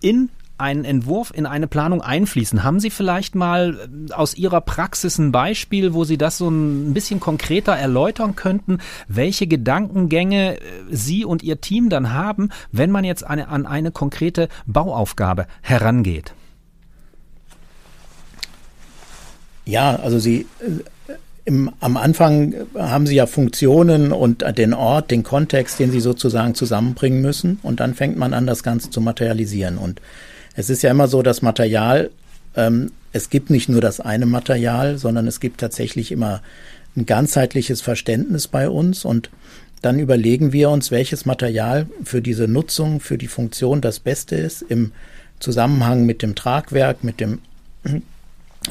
in 0.00 0.30
einen 0.60 0.84
Entwurf 0.84 1.32
in 1.34 1.46
eine 1.46 1.66
Planung 1.66 2.02
einfließen. 2.02 2.62
Haben 2.62 2.80
Sie 2.80 2.90
vielleicht 2.90 3.34
mal 3.34 3.88
äh, 4.10 4.12
aus 4.12 4.34
Ihrer 4.34 4.60
Praxis 4.60 5.18
ein 5.18 5.32
Beispiel, 5.32 5.94
wo 5.94 6.04
Sie 6.04 6.18
das 6.18 6.38
so 6.38 6.48
ein 6.48 6.94
bisschen 6.94 7.20
konkreter 7.20 7.72
erläutern 7.72 8.36
könnten, 8.36 8.78
welche 9.08 9.46
Gedankengänge 9.46 10.58
äh, 10.58 10.60
Sie 10.90 11.24
und 11.24 11.42
Ihr 11.42 11.60
Team 11.60 11.88
dann 11.88 12.12
haben, 12.12 12.50
wenn 12.72 12.90
man 12.90 13.04
jetzt 13.04 13.24
eine, 13.24 13.48
an 13.48 13.66
eine 13.66 13.90
konkrete 13.90 14.48
Bauaufgabe 14.66 15.46
herangeht? 15.62 16.34
Ja, 19.64 19.96
also 19.96 20.18
Sie 20.18 20.46
äh, 20.60 21.14
im, 21.44 21.70
am 21.80 21.96
Anfang 21.96 22.54
haben 22.76 23.06
Sie 23.06 23.16
ja 23.16 23.26
Funktionen 23.26 24.12
und 24.12 24.44
den 24.56 24.74
Ort, 24.74 25.10
den 25.10 25.22
Kontext, 25.22 25.78
den 25.78 25.90
Sie 25.90 26.00
sozusagen 26.00 26.54
zusammenbringen 26.54 27.22
müssen. 27.22 27.58
Und 27.62 27.80
dann 27.80 27.94
fängt 27.94 28.16
man 28.16 28.34
an, 28.34 28.46
das 28.46 28.62
Ganze 28.62 28.90
zu 28.90 29.00
materialisieren. 29.00 29.78
Und 29.78 30.00
es 30.54 30.70
ist 30.70 30.82
ja 30.82 30.90
immer 30.90 31.08
so, 31.08 31.22
dass 31.22 31.42
Material, 31.42 32.10
ähm, 32.56 32.92
es 33.12 33.30
gibt 33.30 33.50
nicht 33.50 33.68
nur 33.68 33.80
das 33.80 34.00
eine 34.00 34.26
Material, 34.26 34.98
sondern 34.98 35.26
es 35.26 35.40
gibt 35.40 35.60
tatsächlich 35.60 36.12
immer 36.12 36.42
ein 36.96 37.06
ganzheitliches 37.06 37.80
Verständnis 37.80 38.48
bei 38.48 38.68
uns. 38.68 39.04
Und 39.04 39.30
dann 39.82 39.98
überlegen 39.98 40.52
wir 40.52 40.70
uns, 40.70 40.90
welches 40.90 41.26
Material 41.26 41.86
für 42.04 42.22
diese 42.22 42.46
Nutzung, 42.46 43.00
für 43.00 43.18
die 43.18 43.28
Funktion 43.28 43.80
das 43.80 44.00
Beste 44.00 44.36
ist 44.36 44.62
im 44.62 44.92
Zusammenhang 45.38 46.04
mit 46.04 46.22
dem 46.22 46.34
Tragwerk, 46.34 47.02
mit 47.02 47.20
dem 47.20 47.38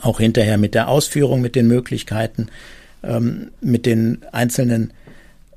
auch 0.01 0.19
hinterher 0.19 0.57
mit 0.57 0.75
der 0.75 0.87
Ausführung, 0.87 1.41
mit 1.41 1.55
den 1.55 1.67
Möglichkeiten, 1.67 2.49
ähm, 3.03 3.49
mit 3.59 3.85
den 3.87 4.19
einzelnen 4.31 4.93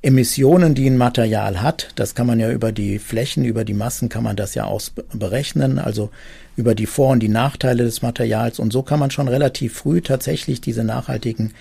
Emissionen, 0.04 0.74
die 0.74 0.88
ein 0.88 0.96
Material 0.96 1.62
hat, 1.62 1.90
das 1.94 2.16
kann 2.16 2.26
man 2.26 2.40
ja 2.40 2.50
über 2.50 2.72
die 2.72 2.98
Flächen, 2.98 3.44
über 3.44 3.64
die 3.64 3.72
Massen 3.72 4.08
kann 4.08 4.24
man 4.24 4.34
das 4.34 4.56
ja 4.56 4.64
ausberechnen, 4.64 5.78
also 5.78 6.10
über 6.56 6.74
die 6.74 6.86
Vor- 6.86 7.10
und 7.10 7.20
die 7.20 7.28
Nachteile 7.28 7.84
des 7.84 8.02
Materials. 8.02 8.58
Und 8.58 8.72
so 8.72 8.82
kann 8.82 8.98
man 8.98 9.12
schon 9.12 9.28
relativ 9.28 9.74
früh 9.74 10.00
tatsächlich 10.00 10.60
diese 10.60 10.82
nachhaltigen 10.82 11.54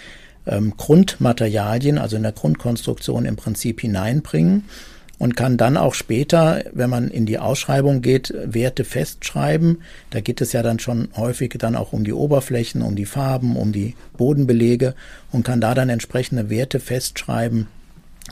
ähm, 0.47 0.73
Grundmaterialien, 0.75 1.99
also 1.99 2.15
in 2.15 2.23
der 2.23 2.31
Grundkonstruktion 2.31 3.25
im 3.25 3.35
Prinzip 3.35 3.81
hineinbringen 3.81 4.63
und 5.19 5.37
kann 5.37 5.55
dann 5.55 5.77
auch 5.77 5.93
später, 5.93 6.63
wenn 6.73 6.89
man 6.89 7.09
in 7.09 7.27
die 7.27 7.37
Ausschreibung 7.37 8.01
geht, 8.01 8.33
Werte 8.43 8.85
festschreiben. 8.85 9.83
Da 10.09 10.19
geht 10.19 10.41
es 10.41 10.51
ja 10.51 10.63
dann 10.63 10.79
schon 10.79 11.09
häufig 11.15 11.53
dann 11.59 11.75
auch 11.75 11.93
um 11.93 12.03
die 12.03 12.13
Oberflächen, 12.13 12.81
um 12.81 12.95
die 12.95 13.05
Farben, 13.05 13.55
um 13.55 13.71
die 13.71 13.95
Bodenbelege 14.17 14.95
und 15.31 15.45
kann 15.45 15.61
da 15.61 15.75
dann 15.75 15.89
entsprechende 15.89 16.49
Werte 16.49 16.79
festschreiben, 16.79 17.67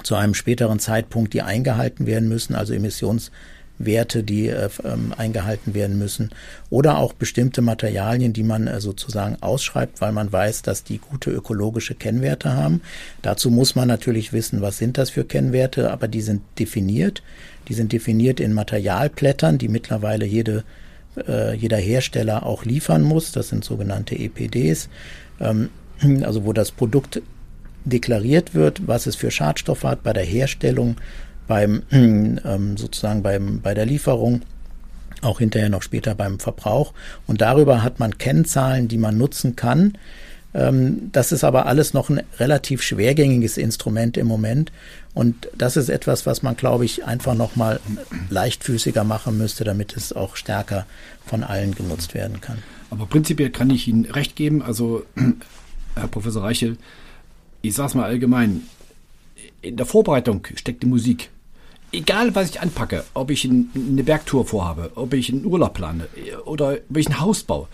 zu 0.03 0.15
einem 0.15 0.33
späteren 0.33 0.79
Zeitpunkt, 0.79 1.33
die 1.33 1.41
eingehalten 1.41 2.05
werden 2.05 2.29
müssen, 2.29 2.55
also 2.55 2.73
Emissionswerte, 2.73 4.23
die 4.23 4.47
äh, 4.47 4.69
ähm, 4.83 5.13
eingehalten 5.17 5.73
werden 5.73 5.97
müssen, 5.97 6.31
oder 6.69 6.97
auch 6.97 7.13
bestimmte 7.13 7.62
Materialien, 7.62 8.33
die 8.33 8.43
man 8.43 8.67
äh, 8.67 8.81
sozusagen 8.81 9.38
ausschreibt, 9.41 10.01
weil 10.01 10.12
man 10.12 10.31
weiß, 10.31 10.62
dass 10.62 10.83
die 10.83 10.99
gute 10.99 11.31
ökologische 11.31 11.95
Kennwerte 11.95 12.53
haben. 12.53 12.81
Dazu 13.21 13.51
muss 13.51 13.75
man 13.75 13.88
natürlich 13.88 14.33
wissen, 14.33 14.62
was 14.62 14.77
sind 14.77 14.97
das 14.97 15.09
für 15.09 15.25
Kennwerte, 15.25 15.91
aber 15.91 16.07
die 16.07 16.21
sind 16.21 16.41
definiert. 16.57 17.23
Die 17.67 17.73
sind 17.73 17.91
definiert 17.93 18.39
in 18.39 18.53
Materialblättern, 18.53 19.57
die 19.57 19.67
mittlerweile 19.67 20.25
jede 20.25 20.63
äh, 21.27 21.55
jeder 21.55 21.77
Hersteller 21.77 22.45
auch 22.45 22.65
liefern 22.65 23.03
muss. 23.03 23.31
Das 23.31 23.49
sind 23.49 23.63
sogenannte 23.63 24.15
EPDs, 24.15 24.89
ähm, 25.39 25.69
also 26.23 26.45
wo 26.45 26.53
das 26.53 26.71
Produkt 26.71 27.21
deklariert 27.85 28.53
wird, 28.53 28.87
was 28.87 29.07
es 29.07 29.15
für 29.15 29.31
Schadstoffe 29.31 29.83
hat 29.83 30.03
bei 30.03 30.13
der 30.13 30.23
Herstellung, 30.23 30.97
beim 31.47 31.83
ähm, 31.91 32.77
sozusagen 32.77 33.23
beim, 33.23 33.61
bei 33.61 33.73
der 33.73 33.85
Lieferung, 33.85 34.41
auch 35.21 35.39
hinterher 35.39 35.69
noch 35.69 35.81
später 35.81 36.15
beim 36.15 36.39
Verbrauch. 36.39 36.93
Und 37.27 37.41
darüber 37.41 37.83
hat 37.83 37.99
man 37.99 38.17
Kennzahlen, 38.17 38.87
die 38.87 38.97
man 38.97 39.17
nutzen 39.17 39.55
kann. 39.55 39.97
Ähm, 40.53 41.09
das 41.11 41.31
ist 41.31 41.43
aber 41.43 41.65
alles 41.65 41.93
noch 41.93 42.09
ein 42.09 42.21
relativ 42.39 42.81
schwergängiges 42.81 43.57
Instrument 43.57 44.17
im 44.17 44.27
Moment. 44.27 44.71
Und 45.13 45.49
das 45.57 45.77
ist 45.77 45.89
etwas, 45.89 46.25
was 46.25 46.41
man, 46.41 46.55
glaube 46.55 46.85
ich, 46.85 47.05
einfach 47.05 47.35
noch 47.35 47.55
mal 47.55 47.79
leichtfüßiger 48.29 49.03
machen 49.03 49.37
müsste, 49.37 49.63
damit 49.63 49.95
es 49.97 50.13
auch 50.13 50.35
stärker 50.35 50.85
von 51.25 51.43
allen 51.43 51.75
genutzt 51.75 52.13
werden 52.13 52.41
kann. 52.41 52.59
Aber 52.89 53.05
prinzipiell 53.05 53.49
kann 53.49 53.69
ich 53.69 53.87
Ihnen 53.87 54.05
recht 54.05 54.35
geben. 54.35 54.61
Also, 54.61 55.05
Herr 55.95 56.07
Professor 56.07 56.43
Reichel, 56.43 56.77
ich 57.61 57.73
sage 57.73 57.87
es 57.89 57.95
mal 57.95 58.05
allgemein, 58.05 58.63
in 59.61 59.77
der 59.77 59.85
Vorbereitung 59.85 60.45
steckt 60.55 60.83
die 60.83 60.87
Musik. 60.87 61.29
Egal, 61.91 62.35
was 62.35 62.51
ich 62.51 62.61
anpacke, 62.61 63.03
ob 63.13 63.31
ich 63.31 63.45
eine 63.45 64.03
Bergtour 64.03 64.45
vorhabe, 64.45 64.91
ob 64.95 65.13
ich 65.13 65.31
einen 65.31 65.45
Urlaub 65.45 65.73
plane 65.73 66.07
oder 66.45 66.77
ob 66.89 66.97
ich 66.97 67.07
ein 67.07 67.19
Haus 67.19 67.43
baue, 67.43 67.67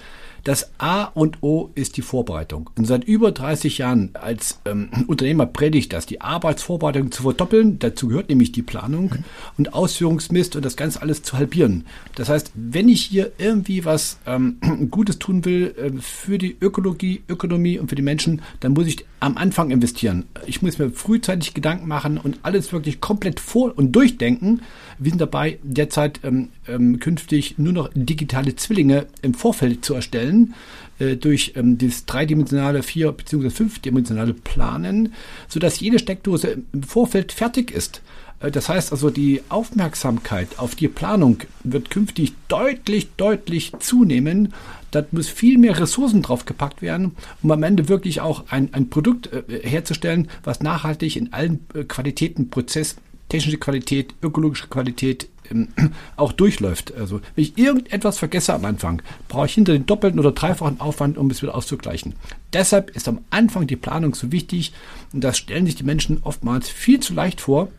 das 0.46 0.70
A 0.78 1.06
und 1.06 1.42
O 1.42 1.72
ist 1.74 1.98
die 1.98 2.04
Vorbereitung. 2.04 2.70
Und 2.78 2.86
seit 2.86 3.04
über 3.04 3.32
30 3.32 3.80
Jahren 3.80 4.12
als 4.14 4.62
ähm, 4.66 4.90
Unternehmer 5.08 5.48
predigt 5.48 5.92
das, 5.92 6.06
die 6.06 6.22
Arbeitsvorbereitung 6.22 7.12
zu 7.12 7.24
verdoppeln. 7.24 7.80
Dazu 7.80 8.08
gehört 8.08 8.30
nämlich 8.30 8.52
die 8.52 8.62
Planung 8.62 9.06
mhm. 9.06 9.24
und 9.58 9.74
Ausführungsmist 9.74 10.56
und 10.56 10.64
das 10.64 10.78
Ganze 10.78 11.02
alles 11.02 11.24
zu 11.24 11.36
halbieren. 11.36 11.86
Das 12.14 12.30
heißt, 12.30 12.52
wenn 12.54 12.90
ich 12.90 13.02
hier 13.02 13.32
irgendwie 13.40 13.86
was 13.86 14.20
ähm, 14.28 14.58
Gutes 14.92 15.18
tun 15.18 15.44
will 15.46 15.74
äh, 15.78 16.00
für 16.00 16.38
die 16.38 16.56
Ökologie, 16.62 17.24
Ökonomie 17.28 17.80
und 17.80 17.90
für 17.90 17.96
die 17.96 18.04
Menschen, 18.04 18.44
dann 18.60 18.74
muss 18.74 18.86
ich 18.86 19.04
am 19.26 19.38
Anfang 19.38 19.72
investieren. 19.72 20.26
Ich 20.46 20.62
muss 20.62 20.78
mir 20.78 20.92
frühzeitig 20.92 21.56
Gedanken 21.56 21.88
machen 21.88 22.20
und 22.20 22.38
alles 22.44 22.72
wirklich 22.72 23.02
komplett 23.02 23.40
vor- 23.40 23.76
und 23.76 23.92
durchdenken. 23.92 24.62
Wir 25.00 25.10
sind 25.10 25.20
dabei, 25.20 25.58
derzeit 25.64 26.20
ähm, 26.24 26.50
ähm, 26.68 27.00
künftig 27.00 27.58
nur 27.58 27.74
noch 27.74 27.90
digitale 27.96 28.56
Zwillinge 28.56 29.08
im 29.24 29.34
Vorfeld 29.34 29.84
zu 29.84 29.96
erstellen 29.96 30.54
äh, 31.00 31.16
durch 31.16 31.54
ähm, 31.56 31.80
das 31.80 32.06
dreidimensionale, 32.06 32.84
vier- 32.84 33.12
bzw. 33.14 33.50
fünfdimensionale 33.50 34.36
Planen, 34.36 35.14
sodass 35.48 35.80
jede 35.80 35.98
Steckdose 35.98 36.60
im 36.72 36.84
Vorfeld 36.84 37.32
fertig 37.32 37.72
ist. 37.72 38.04
Äh, 38.46 38.52
das 38.52 38.70
heißt 38.70 38.92
also, 38.92 39.10
die 39.10 39.42
Aufmerksamkeit 39.50 40.60
auf 40.60 40.76
die 40.76 40.88
Planung 40.88 41.40
wird 41.64 41.90
künftig 41.90 42.34
deutlich, 42.48 43.10
deutlich 43.18 43.74
zunehmen. 43.80 44.54
Da 44.92 45.04
muss 45.12 45.28
viel 45.28 45.58
mehr 45.58 45.80
Ressourcen 45.80 46.22
draufgepackt 46.22 46.82
werden, 46.82 47.12
um 47.44 47.52
am 47.52 47.64
Ende 47.64 47.90
wirklich 47.90 48.22
auch 48.22 48.46
ein, 48.50 48.74
ein 48.74 48.90
Produkt 48.90 49.30
äh, 49.34 49.68
herzustellen, 49.68 50.30
was 50.44 50.62
nachhaltig 50.62 51.18
in 51.18 51.34
allen 51.34 51.66
äh, 51.74 51.84
Qualitäten, 51.84 52.50
Prozess, 52.50 52.96
technische 53.28 53.58
Qualität, 53.58 54.14
ökologische 54.22 54.68
Qualität 54.68 55.28
ähm, 55.52 55.70
auch 56.16 56.32
durchläuft. 56.32 56.94
Also 56.94 57.20
wenn 57.36 57.44
ich 57.44 57.58
irgendetwas 57.58 58.20
vergesse 58.20 58.54
am 58.54 58.64
Anfang, 58.64 59.02
brauche 59.28 59.48
ich 59.48 59.56
hinter 59.56 59.74
den 59.74 59.86
doppelten 59.86 60.20
oder 60.20 60.32
dreifachen 60.32 60.80
Aufwand, 60.80 61.18
um 61.18 61.30
es 61.30 61.42
wieder 61.42 61.56
auszugleichen. 61.56 62.14
Deshalb 62.54 62.96
ist 62.96 63.10
am 63.10 63.20
Anfang 63.32 63.68
die 63.68 63.76
Planung 63.76 64.16
so 64.16 64.32
wichtig 64.32 64.72
und 65.12 65.24
das 65.24 65.38
stellen 65.38 65.66
sich 65.66 65.76
die 65.76 65.84
Menschen 65.84 66.20
oftmals 66.24 66.70
viel 66.70 67.02
zu 67.02 67.14
leicht 67.14 67.42
vor. 67.42 67.70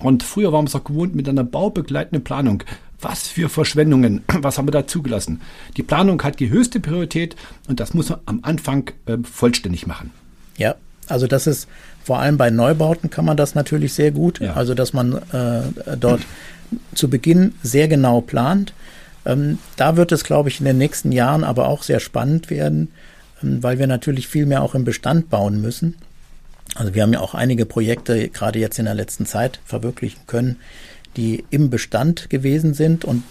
Und 0.00 0.22
früher 0.22 0.52
waren 0.52 0.64
wir 0.64 0.68
es 0.68 0.74
auch 0.74 0.84
gewohnt 0.84 1.14
mit 1.14 1.28
einer 1.28 1.44
baubegleitenden 1.44 2.24
Planung. 2.24 2.62
Was 3.00 3.28
für 3.28 3.48
Verschwendungen, 3.48 4.22
was 4.40 4.58
haben 4.58 4.66
wir 4.66 4.72
da 4.72 4.86
zugelassen? 4.86 5.40
Die 5.76 5.82
Planung 5.82 6.22
hat 6.22 6.40
die 6.40 6.50
höchste 6.50 6.80
Priorität 6.80 7.36
und 7.68 7.80
das 7.80 7.94
muss 7.94 8.10
man 8.10 8.20
am 8.26 8.40
Anfang 8.42 8.90
äh, 9.06 9.18
vollständig 9.22 9.86
machen. 9.86 10.10
Ja, 10.56 10.74
also 11.08 11.26
das 11.26 11.46
ist 11.46 11.68
vor 12.02 12.18
allem 12.18 12.36
bei 12.36 12.50
Neubauten 12.50 13.10
kann 13.10 13.24
man 13.24 13.36
das 13.36 13.54
natürlich 13.54 13.92
sehr 13.92 14.10
gut. 14.10 14.40
Ja. 14.40 14.54
Also 14.54 14.74
dass 14.74 14.92
man 14.92 15.14
äh, 15.32 15.96
dort 15.98 16.22
zu 16.94 17.10
Beginn 17.10 17.54
sehr 17.62 17.88
genau 17.88 18.20
plant. 18.20 18.72
Ähm, 19.26 19.58
da 19.76 19.96
wird 19.96 20.12
es, 20.12 20.24
glaube 20.24 20.48
ich, 20.48 20.60
in 20.60 20.66
den 20.66 20.78
nächsten 20.78 21.12
Jahren 21.12 21.44
aber 21.44 21.68
auch 21.68 21.82
sehr 21.82 22.00
spannend 22.00 22.48
werden, 22.48 22.88
ähm, 23.42 23.62
weil 23.62 23.78
wir 23.78 23.86
natürlich 23.86 24.28
viel 24.28 24.46
mehr 24.46 24.62
auch 24.62 24.74
im 24.74 24.84
Bestand 24.84 25.30
bauen 25.30 25.60
müssen. 25.60 25.96
Also 26.74 26.94
wir 26.94 27.02
haben 27.02 27.12
ja 27.12 27.20
auch 27.20 27.34
einige 27.34 27.66
Projekte 27.66 28.28
gerade 28.28 28.58
jetzt 28.58 28.78
in 28.78 28.84
der 28.84 28.94
letzten 28.94 29.26
Zeit 29.26 29.60
verwirklichen 29.64 30.20
können, 30.26 30.56
die 31.16 31.44
im 31.50 31.70
Bestand 31.70 32.30
gewesen 32.30 32.74
sind 32.74 33.04
und 33.04 33.22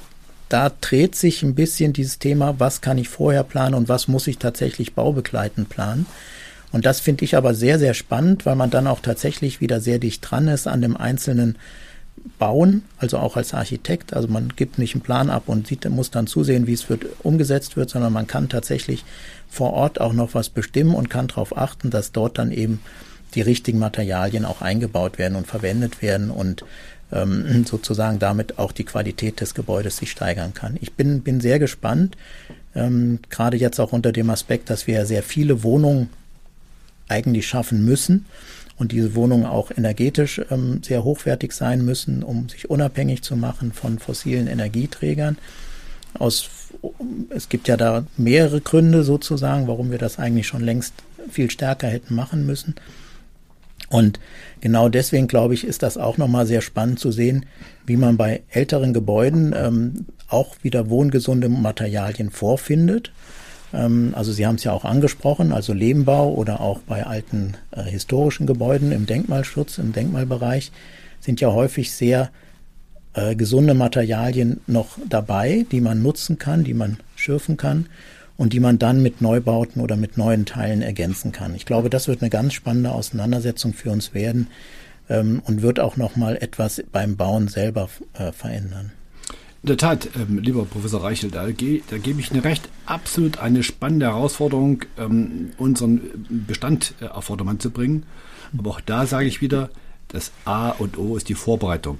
da 0.49 0.71
dreht 0.81 1.15
sich 1.15 1.43
ein 1.43 1.53
bisschen 1.53 1.93
dieses 1.93 2.17
Thema, 2.17 2.59
was 2.59 2.81
kann 2.81 2.97
ich 2.97 3.07
vorher 3.07 3.43
planen 3.43 3.75
und 3.75 3.87
was 3.87 4.07
muss 4.07 4.25
ich 4.27 4.39
tatsächlich 4.39 4.95
baubegleitend 4.95 5.69
planen. 5.69 6.07
Und 6.71 6.85
das 6.85 6.99
finde 6.99 7.23
ich 7.23 7.37
aber 7.37 7.53
sehr, 7.53 7.79
sehr 7.79 7.93
spannend, 7.93 8.45
weil 8.45 8.55
man 8.55 8.71
dann 8.71 8.87
auch 8.87 8.99
tatsächlich 8.99 9.61
wieder 9.61 9.79
sehr 9.79 9.99
dicht 9.99 10.29
dran 10.29 10.47
ist 10.47 10.67
an 10.67 10.81
dem 10.81 10.97
einzelnen 10.97 11.57
Bauen, 12.37 12.83
also 12.97 13.17
auch 13.17 13.37
als 13.37 13.53
Architekt. 13.53 14.13
Also 14.13 14.27
man 14.27 14.53
gibt 14.55 14.77
nicht 14.77 14.95
einen 14.95 15.01
Plan 15.01 15.29
ab 15.29 15.43
und 15.47 15.67
sieht, 15.67 15.87
muss 15.89 16.11
dann 16.11 16.27
zusehen, 16.27 16.67
wie 16.67 16.73
es 16.73 16.89
wird, 16.89 17.05
umgesetzt 17.23 17.77
wird, 17.77 17.89
sondern 17.89 18.11
man 18.11 18.27
kann 18.27 18.49
tatsächlich 18.49 19.05
vor 19.49 19.73
Ort 19.73 20.01
auch 20.01 20.13
noch 20.13 20.33
was 20.33 20.49
bestimmen 20.49 20.95
und 20.95 21.09
kann 21.09 21.27
darauf 21.27 21.57
achten, 21.57 21.89
dass 21.91 22.11
dort 22.11 22.37
dann 22.37 22.51
eben 22.51 22.81
die 23.35 23.41
richtigen 23.41 23.79
Materialien 23.79 24.45
auch 24.45 24.61
eingebaut 24.61 25.17
werden 25.17 25.35
und 25.35 25.47
verwendet 25.47 26.01
werden 26.01 26.29
und 26.31 26.65
ähm, 27.11 27.65
sozusagen 27.67 28.19
damit 28.19 28.59
auch 28.59 28.71
die 28.71 28.85
Qualität 28.85 29.41
des 29.41 29.53
Gebäudes 29.53 29.97
sich 29.97 30.11
steigern 30.11 30.53
kann. 30.53 30.77
Ich 30.81 30.93
bin, 30.93 31.21
bin 31.21 31.41
sehr 31.41 31.59
gespannt, 31.59 32.17
ähm, 32.75 33.19
gerade 33.29 33.57
jetzt 33.57 33.79
auch 33.79 33.91
unter 33.91 34.11
dem 34.11 34.29
Aspekt, 34.29 34.69
dass 34.69 34.87
wir 34.87 34.95
ja 34.95 35.05
sehr 35.05 35.23
viele 35.23 35.63
Wohnungen 35.63 36.09
eigentlich 37.07 37.47
schaffen 37.47 37.83
müssen 37.85 38.25
und 38.77 38.91
diese 38.91 39.15
Wohnungen 39.15 39.45
auch 39.45 39.71
energetisch 39.71 40.41
ähm, 40.49 40.81
sehr 40.83 41.03
hochwertig 41.03 41.51
sein 41.51 41.83
müssen, 41.83 42.23
um 42.23 42.47
sich 42.49 42.69
unabhängig 42.69 43.23
zu 43.23 43.35
machen 43.35 43.73
von 43.73 43.99
fossilen 43.99 44.47
Energieträgern. 44.47 45.37
Aus, 46.17 46.49
es 47.29 47.49
gibt 47.49 47.67
ja 47.67 47.77
da 47.77 48.05
mehrere 48.17 48.61
Gründe 48.61 49.03
sozusagen, 49.03 49.67
warum 49.67 49.91
wir 49.91 49.97
das 49.97 50.17
eigentlich 50.17 50.47
schon 50.47 50.63
längst 50.63 50.93
viel 51.29 51.51
stärker 51.51 51.87
hätten 51.87 52.15
machen 52.15 52.45
müssen. 52.45 52.75
Und 53.89 54.19
genau 54.61 54.89
deswegen 54.89 55.27
glaube 55.27 55.53
ich, 55.53 55.65
ist 55.65 55.83
das 55.83 55.97
auch 55.97 56.17
nochmal 56.17 56.45
sehr 56.45 56.61
spannend 56.61 56.99
zu 56.99 57.11
sehen, 57.11 57.45
wie 57.85 57.97
man 57.97 58.17
bei 58.17 58.43
älteren 58.49 58.93
Gebäuden 58.93 59.53
ähm, 59.57 60.05
auch 60.27 60.55
wieder 60.61 60.89
wohngesunde 60.89 61.49
Materialien 61.49 62.29
vorfindet. 62.29 63.11
Ähm, 63.73 64.13
also 64.15 64.31
Sie 64.31 64.45
haben 64.45 64.55
es 64.55 64.63
ja 64.63 64.71
auch 64.71 64.85
angesprochen, 64.85 65.51
also 65.51 65.73
Lehmbau 65.73 66.33
oder 66.33 66.61
auch 66.61 66.79
bei 66.79 67.05
alten 67.05 67.55
äh, 67.71 67.83
historischen 67.83 68.45
Gebäuden 68.45 68.91
im 68.91 69.05
Denkmalschutz, 69.05 69.79
im 69.79 69.91
Denkmalbereich 69.91 70.71
sind 71.19 71.41
ja 71.41 71.51
häufig 71.51 71.91
sehr 71.91 72.29
äh, 73.13 73.35
gesunde 73.35 73.73
Materialien 73.73 74.61
noch 74.67 74.97
dabei, 75.09 75.65
die 75.71 75.81
man 75.81 76.01
nutzen 76.03 76.37
kann, 76.37 76.63
die 76.63 76.75
man 76.75 76.97
schürfen 77.15 77.57
kann 77.57 77.87
und 78.39 78.53
die 78.53 78.61
man 78.61 78.79
dann 78.79 79.03
mit 79.03 79.21
Neubauten 79.21 79.81
oder 79.81 79.97
mit 79.97 80.17
neuen 80.17 80.45
Teilen 80.45 80.81
ergänzen 80.81 81.33
kann. 81.33 81.53
Ich 81.55 81.65
glaube, 81.65 81.89
das 81.89 82.07
wird 82.07 82.21
eine 82.21 82.29
ganz 82.29 82.53
spannende 82.53 82.93
Auseinandersetzung 82.93 83.73
für 83.73 83.91
uns 83.91 84.13
werden 84.13 84.47
ähm, 85.09 85.41
und 85.45 85.61
wird 85.61 85.81
auch 85.81 85.97
noch 85.97 86.15
mal 86.15 86.37
etwas 86.37 86.81
beim 86.89 87.17
Bauen 87.17 87.49
selber 87.49 87.89
äh, 88.13 88.31
verändern. 88.31 88.93
In 89.61 89.67
der 89.67 89.75
Tat, 89.75 90.07
ähm, 90.15 90.39
lieber 90.39 90.63
Professor 90.63 91.03
Reichel, 91.03 91.31
da, 91.31 91.51
ge 91.51 91.81
da 91.89 91.97
gebe 91.97 92.21
ich 92.21 92.31
Ihnen 92.31 92.39
recht, 92.39 92.69
absolut 92.85 93.39
eine 93.39 93.61
spannende 93.61 94.05
Herausforderung, 94.05 94.85
ähm, 94.97 95.51
unseren 95.57 95.99
Bestand 96.47 96.93
äh, 97.01 97.07
auf 97.07 97.25
Vordermann 97.25 97.59
zu 97.59 97.71
bringen. 97.71 98.03
Aber 98.57 98.69
auch 98.69 98.81
da 98.81 99.05
sage 99.05 99.27
ich 99.27 99.41
wieder, 99.41 99.69
das 100.07 100.31
A 100.45 100.69
und 100.69 100.97
O 100.97 101.17
ist 101.17 101.27
die 101.27 101.35
Vorbereitung. 101.35 101.97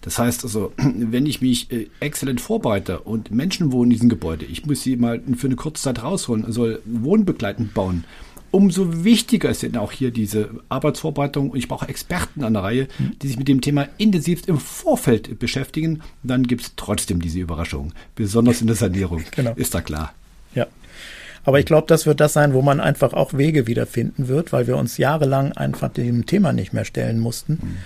Das 0.00 0.18
heißt 0.18 0.44
also, 0.44 0.72
wenn 0.76 1.26
ich 1.26 1.40
mich 1.40 1.70
äh, 1.70 1.88
exzellent 2.00 2.40
vorbereite 2.40 3.00
und 3.00 3.30
Menschen 3.30 3.72
wohnen 3.72 3.90
in 3.90 3.96
diesem 3.96 4.08
Gebäude, 4.08 4.44
ich 4.44 4.66
muss 4.66 4.82
sie 4.82 4.96
mal 4.96 5.20
für 5.36 5.46
eine 5.46 5.56
kurze 5.56 5.82
Zeit 5.82 6.02
rausholen, 6.02 6.50
soll 6.52 6.80
wohnbegleitend 6.84 7.74
bauen, 7.74 8.04
umso 8.50 9.04
wichtiger 9.04 9.50
ist 9.50 9.62
denn 9.62 9.76
auch 9.76 9.92
hier 9.92 10.10
diese 10.10 10.50
Arbeitsvorbereitung. 10.68 11.50
Und 11.50 11.58
ich 11.58 11.68
brauche 11.68 11.88
Experten 11.88 12.44
an 12.44 12.54
der 12.54 12.62
Reihe, 12.62 12.88
die 13.22 13.28
sich 13.28 13.38
mit 13.38 13.48
dem 13.48 13.60
Thema 13.60 13.88
intensiv 13.98 14.42
im 14.48 14.58
Vorfeld 14.58 15.38
beschäftigen. 15.38 16.02
Dann 16.22 16.44
gibt 16.44 16.62
es 16.62 16.72
trotzdem 16.76 17.20
diese 17.20 17.38
Überraschung, 17.38 17.92
besonders 18.14 18.60
in 18.60 18.66
der 18.66 18.76
Sanierung. 18.76 19.22
genau. 19.30 19.52
Ist 19.54 19.74
da 19.74 19.80
klar. 19.80 20.12
Ja. 20.54 20.66
Aber 21.44 21.58
ich 21.58 21.64
glaube, 21.64 21.86
das 21.86 22.06
wird 22.06 22.20
das 22.20 22.34
sein, 22.34 22.52
wo 22.52 22.60
man 22.60 22.80
einfach 22.80 23.14
auch 23.14 23.32
Wege 23.34 23.66
wiederfinden 23.66 24.28
wird, 24.28 24.52
weil 24.52 24.66
wir 24.66 24.76
uns 24.76 24.98
jahrelang 24.98 25.52
einfach 25.52 25.90
dem 25.90 26.26
Thema 26.26 26.52
nicht 26.52 26.72
mehr 26.72 26.84
stellen 26.84 27.18
mussten. 27.18 27.52
Mhm. 27.54 27.76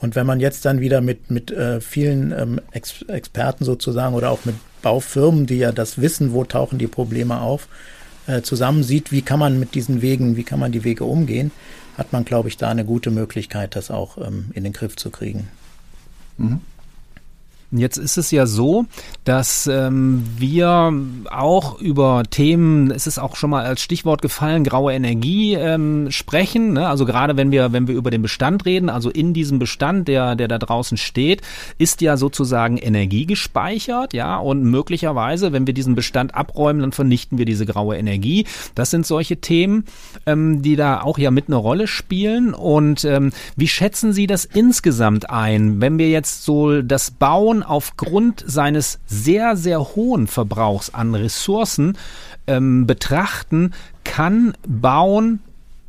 Und 0.00 0.16
wenn 0.16 0.26
man 0.26 0.40
jetzt 0.40 0.64
dann 0.64 0.80
wieder 0.80 1.00
mit, 1.00 1.30
mit 1.30 1.50
äh, 1.50 1.80
vielen 1.80 2.32
ähm, 2.32 2.60
Ex 2.72 3.02
Experten 3.02 3.64
sozusagen 3.64 4.14
oder 4.14 4.30
auch 4.30 4.44
mit 4.44 4.56
Baufirmen, 4.82 5.46
die 5.46 5.58
ja 5.58 5.72
das 5.72 6.00
wissen, 6.00 6.32
wo 6.32 6.44
tauchen 6.44 6.78
die 6.78 6.86
Probleme 6.86 7.40
auf, 7.40 7.68
äh, 8.26 8.42
zusammen 8.42 8.82
sieht, 8.82 9.12
wie 9.12 9.22
kann 9.22 9.38
man 9.38 9.60
mit 9.60 9.74
diesen 9.74 10.02
Wegen, 10.02 10.36
wie 10.36 10.44
kann 10.44 10.58
man 10.58 10.72
die 10.72 10.84
Wege 10.84 11.04
umgehen, 11.04 11.50
hat 11.98 12.12
man, 12.12 12.24
glaube 12.24 12.48
ich, 12.48 12.56
da 12.56 12.70
eine 12.70 12.84
gute 12.84 13.10
Möglichkeit, 13.10 13.76
das 13.76 13.90
auch 13.90 14.16
ähm, 14.18 14.50
in 14.54 14.64
den 14.64 14.72
Griff 14.72 14.96
zu 14.96 15.10
kriegen. 15.10 15.48
Mhm. 16.38 16.60
Jetzt 17.72 17.98
ist 17.98 18.18
es 18.18 18.32
ja 18.32 18.46
so, 18.46 18.86
dass 19.24 19.68
ähm, 19.68 20.24
wir 20.36 20.92
auch 21.30 21.80
über 21.80 22.24
Themen, 22.28 22.90
es 22.90 23.06
ist 23.06 23.18
auch 23.18 23.36
schon 23.36 23.50
mal 23.50 23.64
als 23.64 23.80
Stichwort 23.80 24.22
gefallen, 24.22 24.64
graue 24.64 24.92
Energie 24.92 25.54
ähm, 25.54 26.10
sprechen. 26.10 26.72
Ne? 26.72 26.88
Also 26.88 27.06
gerade 27.06 27.36
wenn 27.36 27.52
wir, 27.52 27.72
wenn 27.72 27.86
wir 27.86 27.94
über 27.94 28.10
den 28.10 28.22
Bestand 28.22 28.66
reden, 28.66 28.88
also 28.90 29.08
in 29.08 29.34
diesem 29.34 29.60
Bestand, 29.60 30.08
der, 30.08 30.34
der 30.34 30.48
da 30.48 30.58
draußen 30.58 30.96
steht, 30.96 31.42
ist 31.78 32.00
ja 32.00 32.16
sozusagen 32.16 32.76
Energie 32.76 33.24
gespeichert, 33.24 34.14
ja, 34.14 34.36
und 34.36 34.64
möglicherweise, 34.64 35.52
wenn 35.52 35.66
wir 35.66 35.74
diesen 35.74 35.94
Bestand 35.94 36.34
abräumen, 36.34 36.80
dann 36.80 36.92
vernichten 36.92 37.38
wir 37.38 37.44
diese 37.44 37.66
graue 37.66 37.96
Energie. 37.96 38.46
Das 38.74 38.90
sind 38.90 39.06
solche 39.06 39.36
Themen, 39.36 39.84
ähm, 40.26 40.62
die 40.62 40.74
da 40.74 41.02
auch 41.02 41.18
ja 41.18 41.30
mit 41.30 41.46
eine 41.46 41.56
Rolle 41.56 41.86
spielen. 41.86 42.52
Und 42.52 43.04
ähm, 43.04 43.30
wie 43.56 43.68
schätzen 43.68 44.12
Sie 44.12 44.26
das 44.26 44.44
insgesamt 44.44 45.30
ein, 45.30 45.80
wenn 45.80 45.98
wir 45.98 46.10
jetzt 46.10 46.44
so 46.44 46.82
das 46.82 47.12
Bauen 47.12 47.59
aufgrund 47.62 48.44
seines 48.46 48.98
sehr, 49.06 49.56
sehr 49.56 49.80
hohen 49.94 50.26
Verbrauchs 50.26 50.92
an 50.92 51.14
Ressourcen 51.14 51.96
ähm, 52.46 52.86
betrachten, 52.86 53.72
kann 54.04 54.54
Bauen 54.66 55.40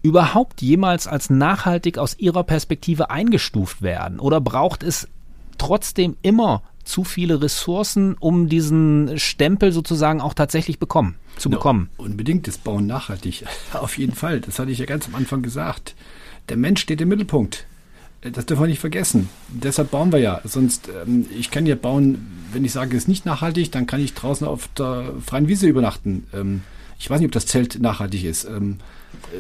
überhaupt 0.02 0.62
jemals 0.62 1.08
als 1.08 1.30
nachhaltig 1.30 1.98
aus 1.98 2.18
Ihrer 2.18 2.44
Perspektive 2.44 3.10
eingestuft 3.10 3.82
werden? 3.82 4.20
Oder 4.20 4.42
braucht 4.42 4.84
es 4.84 5.08
trotzdem 5.58 6.18
immer 6.22 6.64
zu 6.84 7.04
viele 7.04 7.42
Ressourcen, 7.42 8.16
um 8.20 8.50
diesen 8.50 9.20
Stempel 9.20 9.72
sozusagen 9.72 10.22
auch 10.22 10.34
tatsächlich 10.34 10.80
bekommen, 10.80 11.16
zu 11.38 11.50
no, 11.50 11.58
bekommen? 11.58 11.90
Unbedingt 11.98 12.48
das 12.48 12.58
Bauen 12.58 12.88
nachhaltig. 12.88 13.46
Auf 13.74 13.98
jeden 13.98 14.16
Fall. 14.16 14.42
Das 14.42 14.60
hatte 14.60 14.72
ich 14.72 14.80
ja 14.80 14.86
ganz 14.86 15.08
am 15.08 15.16
Anfang 15.16 15.42
gesagt. 15.42 15.96
Der 16.50 16.58
Mensch 16.58 16.82
steht 16.82 17.02
im 17.02 17.10
Mittelpunkt. 17.10 17.66
Das 18.22 18.46
dürfen 18.46 18.62
wir 18.62 18.68
nicht 18.68 18.80
vergessen. 18.80 19.30
Deshalb 19.50 19.90
bauen 19.90 20.12
wir 20.12 20.20
ja. 20.20 20.42
Sonst, 20.44 20.90
ähm, 20.90 21.26
ich 21.36 21.50
kann 21.50 21.66
ja 21.66 21.76
bauen, 21.76 22.28
wenn 22.54 22.64
ich 22.64 22.72
sage, 22.72 22.96
es 22.96 23.04
ist 23.04 23.08
nicht 23.08 23.26
nachhaltig, 23.26 23.72
dann 23.72 23.88
kann 23.88 24.00
ich 24.00 24.14
draußen 24.14 24.46
auf 24.46 24.68
der 24.78 25.14
freien 25.26 25.48
Wiese 25.48 25.68
übernachten. 25.68 26.28
Ähm, 26.34 26.62
ich 27.00 27.10
weiß 27.10 27.20
nicht, 27.20 27.28
ob 27.28 27.32
das 27.32 27.48
Zelt 27.48 27.82
nachhaltig 27.82 28.24
ist. 28.24 28.44
Ähm, 28.46 28.78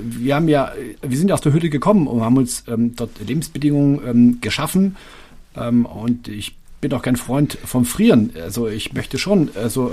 wir 0.01 0.35
haben 0.35 0.47
ja, 0.47 0.73
wir 1.01 1.17
sind 1.17 1.27
ja 1.27 1.35
aus 1.35 1.41
der 1.41 1.53
Hütte 1.53 1.69
gekommen 1.69 2.07
und 2.07 2.21
haben 2.21 2.37
uns 2.37 2.63
ähm, 2.67 2.95
dort 2.95 3.11
Lebensbedingungen 3.25 4.01
ähm, 4.05 4.41
geschaffen. 4.41 4.95
Ähm, 5.55 5.85
und 5.85 6.27
ich 6.27 6.55
bin 6.81 6.91
auch 6.93 7.03
kein 7.03 7.17
Freund 7.17 7.59
vom 7.63 7.85
Frieren. 7.85 8.31
Also 8.41 8.67
ich 8.67 8.93
möchte 8.93 9.19
schon, 9.19 9.51
also 9.53 9.91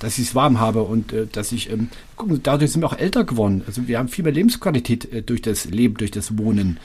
dass 0.00 0.18
ich 0.18 0.28
es 0.28 0.34
warm 0.34 0.58
habe 0.58 0.82
und 0.82 1.12
äh, 1.12 1.28
dass 1.30 1.52
ich, 1.52 1.70
gucken, 2.16 2.40
dadurch 2.42 2.72
sind 2.72 2.82
wir 2.82 2.88
auch 2.88 2.98
älter 2.98 3.22
geworden. 3.22 3.62
Also 3.68 3.86
wir 3.86 4.00
haben 4.00 4.08
viel 4.08 4.24
mehr 4.24 4.32
Lebensqualität 4.32 5.12
äh, 5.12 5.22
durch 5.22 5.40
das 5.40 5.66
Leben, 5.66 5.96
durch 5.96 6.10
das 6.10 6.36
Wohnen. 6.36 6.80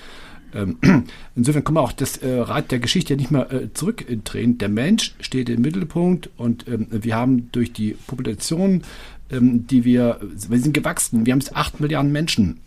Ähm, 0.54 0.78
insofern 1.36 1.64
kann 1.64 1.74
man 1.76 1.84
auch 1.84 1.92
das 1.92 2.18
äh, 2.18 2.40
Rad 2.40 2.72
der 2.72 2.80
Geschichte 2.80 3.16
nicht 3.16 3.32
mehr 3.32 3.52
äh, 3.52 3.74
zurückdrehen. 3.74 4.58
Der 4.58 4.70
Mensch 4.70 5.16
steht 5.20 5.50
im 5.50 5.62
Mittelpunkt 5.62 6.30
und 6.38 6.68
ähm, 6.68 6.88
wir 6.90 7.16
haben 7.16 7.52
durch 7.52 7.74
die 7.74 7.96
Population, 8.08 8.84
ähm, 9.32 9.68
die 9.68 9.84
wir, 9.84 10.20
wir 10.22 10.60
sind 10.60 10.74
gewachsen, 10.74 11.26
wir 11.26 11.34
haben 11.34 11.40
es 11.40 11.54
acht 11.54 11.80
Milliarden 11.80 12.12
Menschen. 12.12 12.60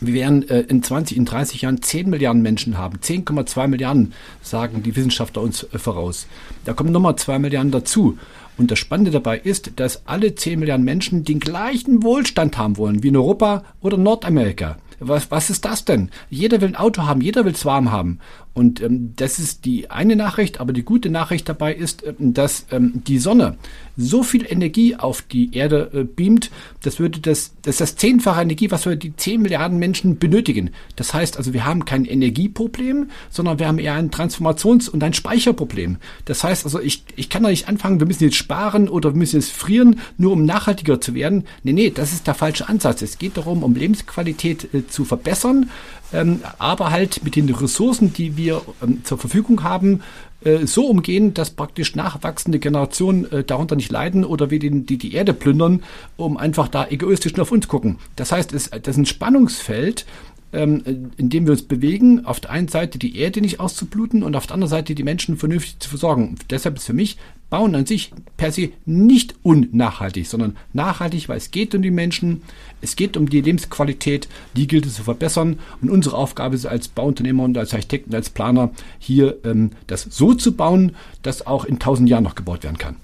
Wir 0.00 0.14
werden 0.14 0.48
äh, 0.48 0.60
in 0.60 0.82
20, 0.82 1.16
in 1.16 1.24
30 1.24 1.62
Jahren 1.62 1.82
10 1.82 2.08
Milliarden 2.08 2.40
Menschen 2.40 2.78
haben. 2.78 2.98
10,2 2.98 3.66
Milliarden 3.66 4.12
sagen 4.42 4.82
die 4.84 4.94
Wissenschaftler 4.94 5.42
uns 5.42 5.66
voraus. 5.74 6.28
Da 6.64 6.72
kommen 6.72 6.92
nochmal 6.92 7.16
2 7.16 7.40
Milliarden 7.40 7.72
dazu. 7.72 8.16
Und 8.56 8.70
das 8.70 8.78
Spannende 8.78 9.10
dabei 9.10 9.38
ist, 9.38 9.72
dass 9.76 10.06
alle 10.06 10.34
10 10.34 10.60
Milliarden 10.60 10.84
Menschen 10.84 11.24
den 11.24 11.40
gleichen 11.40 12.02
Wohlstand 12.02 12.58
haben 12.58 12.76
wollen 12.76 13.02
wie 13.02 13.08
in 13.08 13.16
Europa 13.16 13.64
oder 13.80 13.96
Nordamerika. 13.96 14.78
Was, 15.00 15.30
was 15.30 15.50
ist 15.50 15.64
das 15.64 15.84
denn? 15.84 16.10
Jeder 16.28 16.60
will 16.60 16.68
ein 16.68 16.76
Auto 16.76 17.02
haben, 17.02 17.20
jeder 17.20 17.44
will 17.44 17.52
es 17.52 17.64
warm 17.64 17.92
haben. 17.92 18.18
Und 18.58 18.82
ähm, 18.82 19.12
das 19.14 19.38
ist 19.38 19.64
die 19.64 19.88
eine 19.88 20.16
Nachricht, 20.16 20.58
aber 20.58 20.72
die 20.72 20.82
gute 20.82 21.10
Nachricht 21.10 21.48
dabei 21.48 21.72
ist, 21.72 22.02
ähm, 22.04 22.34
dass 22.34 22.66
ähm, 22.72 23.04
die 23.06 23.20
Sonne 23.20 23.56
so 23.96 24.24
viel 24.24 24.44
Energie 24.50 24.96
auf 24.96 25.22
die 25.22 25.54
Erde 25.54 25.90
äh, 25.94 26.02
beamt, 26.02 26.50
das 26.82 26.98
würde 26.98 27.20
das, 27.20 27.52
das 27.62 27.74
ist 27.74 27.80
das 27.80 27.96
zehnfache 27.96 28.42
Energie, 28.42 28.72
was 28.72 28.84
wir 28.84 28.96
die 28.96 29.14
10 29.14 29.42
Milliarden 29.42 29.78
Menschen 29.78 30.18
benötigen. 30.18 30.70
Das 30.96 31.14
heißt 31.14 31.36
also, 31.36 31.52
wir 31.52 31.66
haben 31.66 31.84
kein 31.84 32.04
Energieproblem, 32.04 33.10
sondern 33.30 33.60
wir 33.60 33.68
haben 33.68 33.78
eher 33.78 33.94
ein 33.94 34.10
Transformations- 34.10 34.88
und 34.88 35.04
ein 35.04 35.14
Speicherproblem. 35.14 35.98
Das 36.24 36.42
heißt 36.42 36.64
also, 36.64 36.80
ich, 36.80 37.04
ich 37.14 37.28
kann 37.28 37.44
doch 37.44 37.50
nicht 37.50 37.68
anfangen, 37.68 38.00
wir 38.00 38.08
müssen 38.08 38.24
jetzt 38.24 38.36
sparen 38.36 38.88
oder 38.88 39.14
wir 39.14 39.18
müssen 39.18 39.36
jetzt 39.36 39.52
frieren, 39.52 40.00
nur 40.16 40.32
um 40.32 40.44
nachhaltiger 40.44 41.00
zu 41.00 41.14
werden. 41.14 41.44
Nee, 41.62 41.74
nee, 41.74 41.90
das 41.90 42.12
ist 42.12 42.26
der 42.26 42.34
falsche 42.34 42.68
Ansatz. 42.68 43.02
Es 43.02 43.18
geht 43.18 43.36
darum, 43.36 43.62
um 43.62 43.76
Lebensqualität 43.76 44.74
äh, 44.74 44.88
zu 44.88 45.04
verbessern 45.04 45.70
ähm, 46.12 46.40
aber 46.58 46.90
halt 46.90 47.22
mit 47.22 47.36
den 47.36 47.50
Ressourcen, 47.50 48.12
die 48.12 48.36
wir 48.36 48.47
ähm, 48.82 49.04
zur 49.04 49.18
Verfügung 49.18 49.62
haben, 49.62 50.02
äh, 50.44 50.66
so 50.66 50.86
umgehen, 50.86 51.34
dass 51.34 51.50
praktisch 51.50 51.94
nachwachsende 51.94 52.58
Generationen 52.58 53.30
äh, 53.30 53.44
darunter 53.44 53.76
nicht 53.76 53.90
leiden 53.90 54.24
oder 54.24 54.50
wir 54.50 54.58
den, 54.58 54.86
die, 54.86 54.98
die 54.98 55.14
Erde 55.14 55.34
plündern, 55.34 55.82
um 56.16 56.36
einfach 56.36 56.68
da 56.68 56.86
egoistisch 56.86 57.36
nur 57.36 57.42
auf 57.42 57.52
uns 57.52 57.68
gucken. 57.68 57.98
Das 58.16 58.32
heißt, 58.32 58.52
es, 58.52 58.70
das 58.70 58.88
ist 58.88 58.96
ein 58.96 59.06
Spannungsfeld, 59.06 60.06
ähm, 60.52 61.10
in 61.16 61.28
dem 61.28 61.46
wir 61.46 61.52
uns 61.52 61.62
bewegen, 61.62 62.24
auf 62.24 62.40
der 62.40 62.50
einen 62.50 62.68
Seite 62.68 62.98
die 62.98 63.18
Erde 63.18 63.40
nicht 63.40 63.60
auszubluten 63.60 64.22
und 64.22 64.36
auf 64.36 64.46
der 64.46 64.54
anderen 64.54 64.70
Seite 64.70 64.94
die 64.94 65.02
Menschen 65.02 65.36
vernünftig 65.36 65.78
zu 65.80 65.88
versorgen. 65.90 66.36
Deshalb 66.50 66.76
ist 66.76 66.86
für 66.86 66.94
mich 66.94 67.18
Bauen 67.50 67.74
an 67.74 67.86
sich 67.86 68.12
per 68.36 68.52
se 68.52 68.70
nicht 68.84 69.34
unnachhaltig, 69.42 70.28
sondern 70.28 70.56
nachhaltig, 70.72 71.28
weil 71.28 71.38
es 71.38 71.50
geht 71.50 71.74
um 71.74 71.82
die 71.82 71.90
Menschen, 71.90 72.42
es 72.82 72.94
geht 72.94 73.16
um 73.16 73.30
die 73.30 73.40
Lebensqualität, 73.40 74.28
die 74.54 74.66
gilt 74.66 74.84
es 74.84 74.94
zu 74.94 75.02
verbessern 75.02 75.58
und 75.80 75.90
unsere 75.90 76.16
Aufgabe 76.16 76.54
ist 76.54 76.66
als 76.66 76.88
Bauunternehmer 76.88 77.44
und 77.44 77.56
als 77.56 77.72
Architekten, 77.72 78.14
als 78.14 78.28
Planer 78.28 78.70
hier 78.98 79.36
ähm, 79.44 79.70
das 79.86 80.02
so 80.02 80.34
zu 80.34 80.52
bauen, 80.52 80.94
dass 81.22 81.46
auch 81.46 81.64
in 81.64 81.78
tausend 81.78 82.08
Jahren 82.08 82.24
noch 82.24 82.34
gebaut 82.34 82.64
werden 82.64 82.78
kann. 82.78 82.96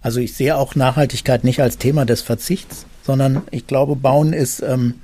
Also 0.00 0.20
ich 0.20 0.34
sehe 0.34 0.56
auch 0.56 0.74
Nachhaltigkeit 0.74 1.42
nicht 1.44 1.60
als 1.60 1.78
Thema 1.78 2.04
des 2.04 2.22
Verzichts, 2.22 2.86
sondern 3.02 3.42
ich 3.50 3.66
glaube, 3.66 3.96
Bauen 3.96 4.32
ist 4.32 4.60
ähm, 4.60 4.94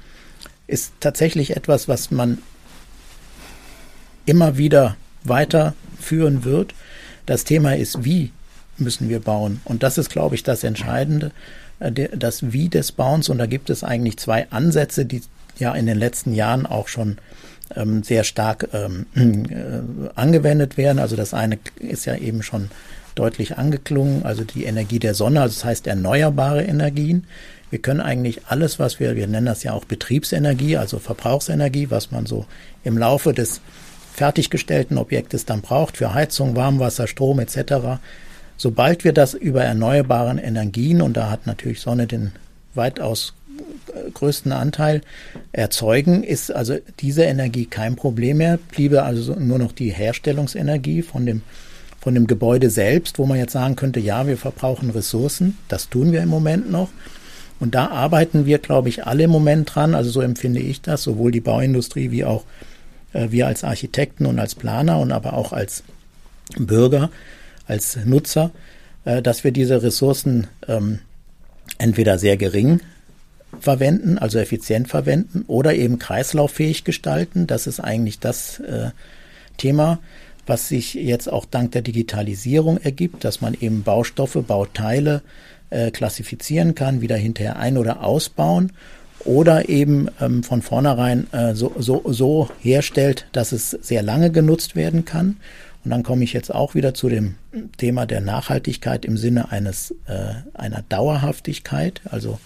ist 0.66 0.92
tatsächlich 1.00 1.56
etwas, 1.56 1.88
was 1.88 2.10
man 2.10 2.38
immer 4.26 4.56
wieder 4.56 4.96
weiterführen 5.24 6.44
wird. 6.44 6.74
Das 7.26 7.44
Thema 7.44 7.76
ist, 7.76 8.04
wie 8.04 8.30
müssen 8.78 9.08
wir 9.08 9.20
bauen? 9.20 9.60
Und 9.64 9.82
das 9.82 9.98
ist, 9.98 10.10
glaube 10.10 10.34
ich, 10.34 10.42
das 10.42 10.64
Entscheidende, 10.64 11.30
äh, 11.80 11.92
das 11.92 12.52
Wie 12.52 12.68
des 12.68 12.92
Bauens. 12.92 13.28
Und 13.28 13.38
da 13.38 13.46
gibt 13.46 13.70
es 13.70 13.84
eigentlich 13.84 14.16
zwei 14.18 14.50
Ansätze, 14.50 15.04
die 15.04 15.22
ja 15.58 15.74
in 15.74 15.86
den 15.86 15.98
letzten 15.98 16.34
Jahren 16.34 16.66
auch 16.66 16.88
schon 16.88 17.18
ähm, 17.74 18.02
sehr 18.02 18.24
stark 18.24 18.68
ähm, 18.72 19.06
äh, 19.14 20.10
angewendet 20.14 20.76
werden. 20.76 20.98
Also 20.98 21.16
das 21.16 21.34
eine 21.34 21.58
ist 21.78 22.04
ja 22.04 22.16
eben 22.16 22.42
schon 22.42 22.70
deutlich 23.14 23.58
angeklungen, 23.58 24.24
also 24.24 24.42
die 24.44 24.64
Energie 24.64 24.98
der 24.98 25.14
Sonne, 25.14 25.40
also 25.40 25.54
das 25.54 25.64
heißt 25.64 25.86
erneuerbare 25.86 26.64
Energien. 26.64 27.26
Wir 27.70 27.78
können 27.78 28.00
eigentlich 28.00 28.46
alles, 28.46 28.78
was 28.78 29.00
wir, 29.00 29.16
wir 29.16 29.26
nennen 29.26 29.46
das 29.46 29.62
ja 29.62 29.72
auch 29.72 29.84
Betriebsenergie, 29.84 30.76
also 30.76 30.98
Verbrauchsenergie, 30.98 31.90
was 31.90 32.10
man 32.10 32.26
so 32.26 32.46
im 32.82 32.98
Laufe 32.98 33.32
des 33.32 33.60
fertiggestellten 34.14 34.98
Objektes 34.98 35.44
dann 35.44 35.60
braucht 35.60 35.96
für 35.96 36.14
Heizung, 36.14 36.54
Warmwasser, 36.54 37.06
Strom 37.06 37.40
etc. 37.40 37.98
Sobald 38.56 39.04
wir 39.04 39.12
das 39.12 39.34
über 39.34 39.62
erneuerbaren 39.62 40.38
Energien, 40.38 41.02
und 41.02 41.16
da 41.16 41.30
hat 41.30 41.46
natürlich 41.46 41.80
Sonne 41.80 42.06
den 42.06 42.32
weitaus 42.74 43.34
größten 44.12 44.52
Anteil 44.52 45.02
erzeugen, 45.52 46.24
ist 46.24 46.52
also 46.52 46.76
diese 47.00 47.22
Energie 47.24 47.66
kein 47.66 47.96
Problem 47.96 48.38
mehr, 48.38 48.58
bliebe 48.70 49.02
also 49.02 49.34
nur 49.34 49.58
noch 49.58 49.72
die 49.72 49.90
Herstellungsenergie 49.90 51.02
von 51.02 51.26
dem, 51.26 51.42
von 52.00 52.14
dem 52.14 52.26
Gebäude 52.26 52.70
selbst, 52.70 53.18
wo 53.18 53.26
man 53.26 53.38
jetzt 53.38 53.52
sagen 53.52 53.76
könnte, 53.76 54.00
ja, 54.00 54.26
wir 54.26 54.36
verbrauchen 54.36 54.90
Ressourcen, 54.90 55.56
das 55.68 55.88
tun 55.88 56.12
wir 56.12 56.22
im 56.22 56.28
Moment 56.28 56.70
noch, 56.70 56.88
und 57.60 57.74
da 57.74 57.88
arbeiten 57.88 58.46
wir, 58.46 58.58
glaube 58.58 58.88
ich, 58.88 59.06
alle 59.06 59.24
im 59.24 59.30
Moment 59.30 59.74
dran. 59.74 59.94
Also 59.94 60.10
so 60.10 60.20
empfinde 60.20 60.60
ich 60.60 60.82
das, 60.82 61.02
sowohl 61.02 61.30
die 61.30 61.40
Bauindustrie 61.40 62.10
wie 62.10 62.24
auch 62.24 62.44
äh, 63.12 63.28
wir 63.30 63.46
als 63.46 63.64
Architekten 63.64 64.26
und 64.26 64.38
als 64.38 64.54
Planer 64.54 64.98
und 64.98 65.12
aber 65.12 65.34
auch 65.34 65.52
als 65.52 65.82
Bürger, 66.58 67.10
als 67.66 67.98
Nutzer, 68.04 68.50
äh, 69.04 69.22
dass 69.22 69.44
wir 69.44 69.52
diese 69.52 69.82
Ressourcen 69.82 70.46
ähm, 70.68 71.00
entweder 71.78 72.18
sehr 72.18 72.36
gering 72.36 72.80
verwenden, 73.60 74.18
also 74.18 74.38
effizient 74.38 74.88
verwenden, 74.88 75.44
oder 75.46 75.74
eben 75.74 75.98
kreislauffähig 75.98 76.84
gestalten. 76.84 77.46
Das 77.46 77.66
ist 77.66 77.80
eigentlich 77.80 78.18
das 78.18 78.60
äh, 78.60 78.90
Thema, 79.56 80.00
was 80.46 80.68
sich 80.68 80.94
jetzt 80.94 81.30
auch 81.30 81.44
dank 81.44 81.72
der 81.72 81.82
Digitalisierung 81.82 82.78
ergibt, 82.78 83.24
dass 83.24 83.40
man 83.40 83.54
eben 83.54 83.82
Baustoffe, 83.82 84.38
Bauteile 84.46 85.22
äh, 85.70 85.90
klassifizieren 85.90 86.74
kann, 86.74 87.00
wieder 87.00 87.16
hinterher 87.16 87.56
ein- 87.56 87.78
oder 87.78 88.02
ausbauen 88.02 88.72
oder 89.24 89.68
eben 89.68 90.08
ähm, 90.20 90.42
von 90.42 90.60
vornherein 90.60 91.32
äh, 91.32 91.54
so, 91.54 91.72
so, 91.78 92.02
so 92.06 92.50
herstellt, 92.60 93.26
dass 93.32 93.52
es 93.52 93.70
sehr 93.70 94.02
lange 94.02 94.30
genutzt 94.30 94.76
werden 94.76 95.04
kann. 95.04 95.36
Und 95.84 95.90
dann 95.90 96.02
komme 96.02 96.24
ich 96.24 96.32
jetzt 96.32 96.54
auch 96.54 96.74
wieder 96.74 96.94
zu 96.94 97.08
dem 97.08 97.34
Thema 97.76 98.06
der 98.06 98.20
Nachhaltigkeit 98.20 99.04
im 99.04 99.16
Sinne 99.16 99.52
eines 99.52 99.90
äh, 100.06 100.34
einer 100.54 100.82
Dauerhaftigkeit. 100.88 102.00
Also 102.10 102.38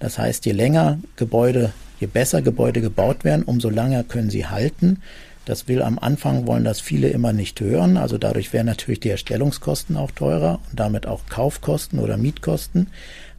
das 0.00 0.18
heißt, 0.18 0.44
je 0.44 0.52
länger 0.52 0.98
Gebäude, 1.16 1.72
je 2.00 2.08
besser 2.08 2.42
Gebäude 2.42 2.80
gebaut 2.80 3.22
werden, 3.24 3.44
umso 3.44 3.70
länger 3.70 4.02
können 4.02 4.28
sie 4.28 4.46
halten. 4.46 4.98
Das 5.44 5.68
will 5.68 5.82
am 5.82 5.98
Anfang, 5.98 6.46
wollen 6.46 6.64
das 6.64 6.80
viele 6.80 7.08
immer 7.08 7.32
nicht 7.32 7.60
hören. 7.60 7.96
Also 7.96 8.18
dadurch 8.18 8.52
wären 8.52 8.66
natürlich 8.66 9.00
die 9.00 9.10
Erstellungskosten 9.10 9.96
auch 9.96 10.10
teurer 10.10 10.58
und 10.70 10.80
damit 10.80 11.06
auch 11.06 11.26
Kaufkosten 11.28 11.98
oder 11.98 12.16
Mietkosten. 12.16 12.88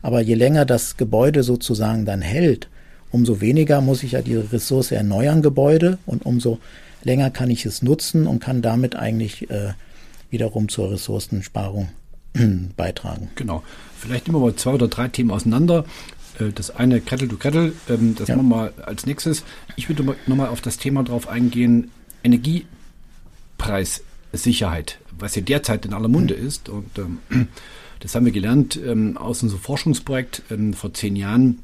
Aber 0.02 0.21
je 0.21 0.36
länger 0.36 0.65
das 0.65 0.98
Gebäude 0.98 1.43
sozusagen 1.43 2.06
dann 2.06 2.21
hält, 2.21 2.69
umso 3.12 3.41
weniger 3.41 3.82
muss 3.82 4.04
ich 4.04 4.13
ja 4.13 4.21
diese 4.21 4.52
Ressource 4.54 4.91
erneuern, 4.91 5.41
Gebäude, 5.41 5.98
und 6.06 6.26
umso 6.26 6.60
länger 7.06 7.30
kann 7.30 7.50
ich 7.50 7.65
es 7.65 7.82
nutzen 7.82 8.28
und 8.28 8.41
kann 8.41 8.62
damit 8.62 8.98
eigentlich 8.98 9.50
äh, 9.50 9.72
wiederum 10.30 10.68
zur 10.68 10.91
Ressourcensparung 10.91 11.88
beitragen. 12.76 13.30
Genau. 13.36 13.63
Vielleicht 13.98 14.28
nehmen 14.28 14.41
wir 14.41 14.48
mal 14.48 14.56
zwei 14.56 14.72
oder 14.72 14.89
drei 14.89 15.08
Themen 15.08 15.32
auseinander. 15.32 15.86
Äh, 16.39 16.52
das 16.54 16.72
eine 16.72 17.00
Krettel 17.00 17.30
du 17.30 17.38
Krettel, 17.38 17.72
ähm, 17.88 18.15
das 18.18 18.28
ja. 18.28 18.36
machen 18.36 18.50
wir 18.50 18.56
mal 18.56 18.74
als 18.84 19.06
nächstes. 19.06 19.46
Ich 19.78 19.88
würde 19.88 20.18
nochmal 20.26 20.50
auf 20.50 20.60
das 20.62 20.78
Thema 20.78 21.04
drauf 21.04 21.30
eingehen, 21.30 21.91
Energiepreissicherheit, 22.24 24.98
was 25.18 25.36
ja 25.36 25.41
derzeit 25.44 25.86
in 25.86 25.94
aller 25.94 26.10
Munde 26.10 26.36
mhm. 26.36 26.48
ist. 26.48 26.68
Und 26.70 26.98
ähm, 26.98 27.20
das 28.00 28.15
haben 28.15 28.26
wir 28.26 28.34
gelernt 28.34 28.80
ähm, 28.84 29.15
aus 29.18 29.44
unserem 29.44 29.62
Forschungsprojekt 29.62 30.41
ähm, 30.50 30.74
vor 30.74 30.91
zehn 30.94 31.15
Jahren 31.15 31.60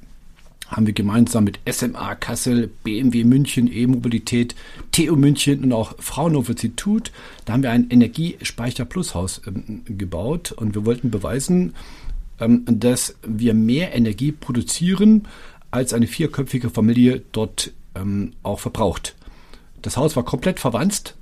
haben 0.71 0.87
wir 0.87 0.93
gemeinsam 0.93 1.43
mit 1.43 1.59
SMA 1.69 2.15
Kassel, 2.15 2.69
BMW 2.83 3.25
München, 3.25 3.71
E-Mobilität, 3.71 4.55
TU 4.91 5.15
München 5.15 5.65
und 5.65 5.73
auch 5.73 5.95
Fraunhofer 5.99 6.51
Institut, 6.51 7.11
da 7.45 7.53
haben 7.53 7.63
wir 7.63 7.71
ein 7.71 7.89
Energiespeicher 7.89 8.85
Plus 8.85 9.13
Haus 9.13 9.41
ähm, 9.45 9.83
gebaut 9.85 10.53
und 10.53 10.73
wir 10.73 10.85
wollten 10.85 11.11
beweisen, 11.11 11.75
ähm, 12.39 12.63
dass 12.65 13.15
wir 13.27 13.53
mehr 13.53 13.93
Energie 13.93 14.31
produzieren, 14.31 15.27
als 15.71 15.93
eine 15.93 16.07
vierköpfige 16.07 16.69
Familie 16.69 17.21
dort 17.31 17.71
ähm, 17.95 18.33
auch 18.43 18.59
verbraucht. 18.59 19.15
Das 19.81 19.97
Haus 19.97 20.15
war 20.15 20.23
komplett 20.23 20.59
verwanzt, 20.59 21.15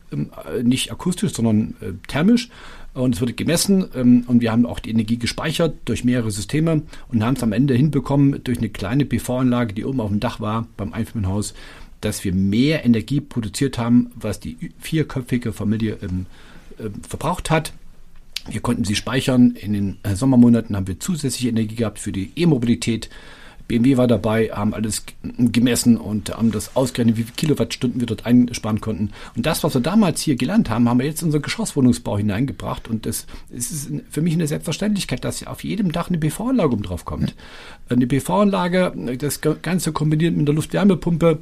nicht 0.63 0.91
akustisch, 0.91 1.33
sondern 1.33 1.75
äh, 1.81 1.93
thermisch. 2.07 2.49
Und 2.93 3.15
es 3.15 3.21
wurde 3.21 3.33
gemessen 3.33 3.87
ähm, 3.95 4.23
und 4.27 4.41
wir 4.41 4.51
haben 4.51 4.65
auch 4.65 4.79
die 4.79 4.89
Energie 4.89 5.17
gespeichert 5.17 5.75
durch 5.85 6.03
mehrere 6.03 6.31
Systeme 6.31 6.81
und 7.07 7.23
haben 7.23 7.35
es 7.35 7.43
am 7.43 7.53
Ende 7.53 7.75
hinbekommen 7.75 8.43
durch 8.43 8.57
eine 8.57 8.69
kleine 8.69 9.05
PV-Anlage, 9.05 9.73
die 9.73 9.85
oben 9.85 10.01
auf 10.01 10.09
dem 10.09 10.19
Dach 10.19 10.39
war 10.39 10.67
beim 10.75 10.93
Einfamilienhaus, 10.93 11.53
dass 12.01 12.23
wir 12.23 12.33
mehr 12.33 12.85
Energie 12.85 13.21
produziert 13.21 13.77
haben, 13.77 14.11
was 14.15 14.39
die 14.39 14.71
vierköpfige 14.79 15.53
Familie 15.53 15.97
ähm, 16.01 16.25
äh, 16.79 16.89
verbraucht 17.07 17.51
hat. 17.51 17.73
Wir 18.49 18.61
konnten 18.61 18.85
sie 18.85 18.95
speichern. 18.95 19.51
In 19.51 19.73
den 19.73 19.97
äh, 20.03 20.15
Sommermonaten 20.15 20.75
haben 20.75 20.87
wir 20.87 20.99
zusätzliche 20.99 21.49
Energie 21.49 21.75
gehabt 21.75 21.99
für 21.99 22.11
die 22.11 22.31
E-Mobilität. 22.35 23.09
BMW 23.69 23.97
war 23.97 24.07
dabei, 24.07 24.49
haben 24.51 24.73
alles 24.73 25.03
gemessen 25.37 25.95
und 25.95 26.35
haben 26.35 26.51
das 26.51 26.75
ausgerechnet, 26.75 27.17
wie 27.17 27.23
viele 27.23 27.35
Kilowattstunden 27.35 27.99
wir 27.99 28.07
dort 28.07 28.25
einsparen 28.25 28.81
konnten. 28.81 29.11
Und 29.35 29.45
das, 29.45 29.63
was 29.63 29.75
wir 29.75 29.81
damals 29.81 30.21
hier 30.21 30.35
gelernt 30.35 30.71
haben, 30.71 30.89
haben 30.89 30.99
wir 30.99 31.05
jetzt 31.05 31.21
in 31.21 31.27
unseren 31.27 31.43
Geschosswohnungsbau 31.43 32.17
hineingebracht. 32.17 32.87
Und 32.87 33.05
das, 33.05 33.27
das 33.49 33.69
ist 33.71 33.91
für 34.09 34.21
mich 34.21 34.33
eine 34.33 34.47
Selbstverständlichkeit, 34.47 35.23
dass 35.23 35.45
auf 35.45 35.63
jedem 35.63 35.91
Dach 35.91 36.09
eine 36.09 36.17
PV-Anlage 36.17 36.73
um 36.73 36.81
drauf 36.81 37.05
kommt. 37.05 37.35
Eine 37.89 38.07
PV-Anlage, 38.07 38.93
das 39.19 39.39
Ganze 39.39 39.91
kombiniert 39.91 40.35
mit 40.35 40.47
der 40.47 40.55
Luftwärmepumpe, 40.55 41.37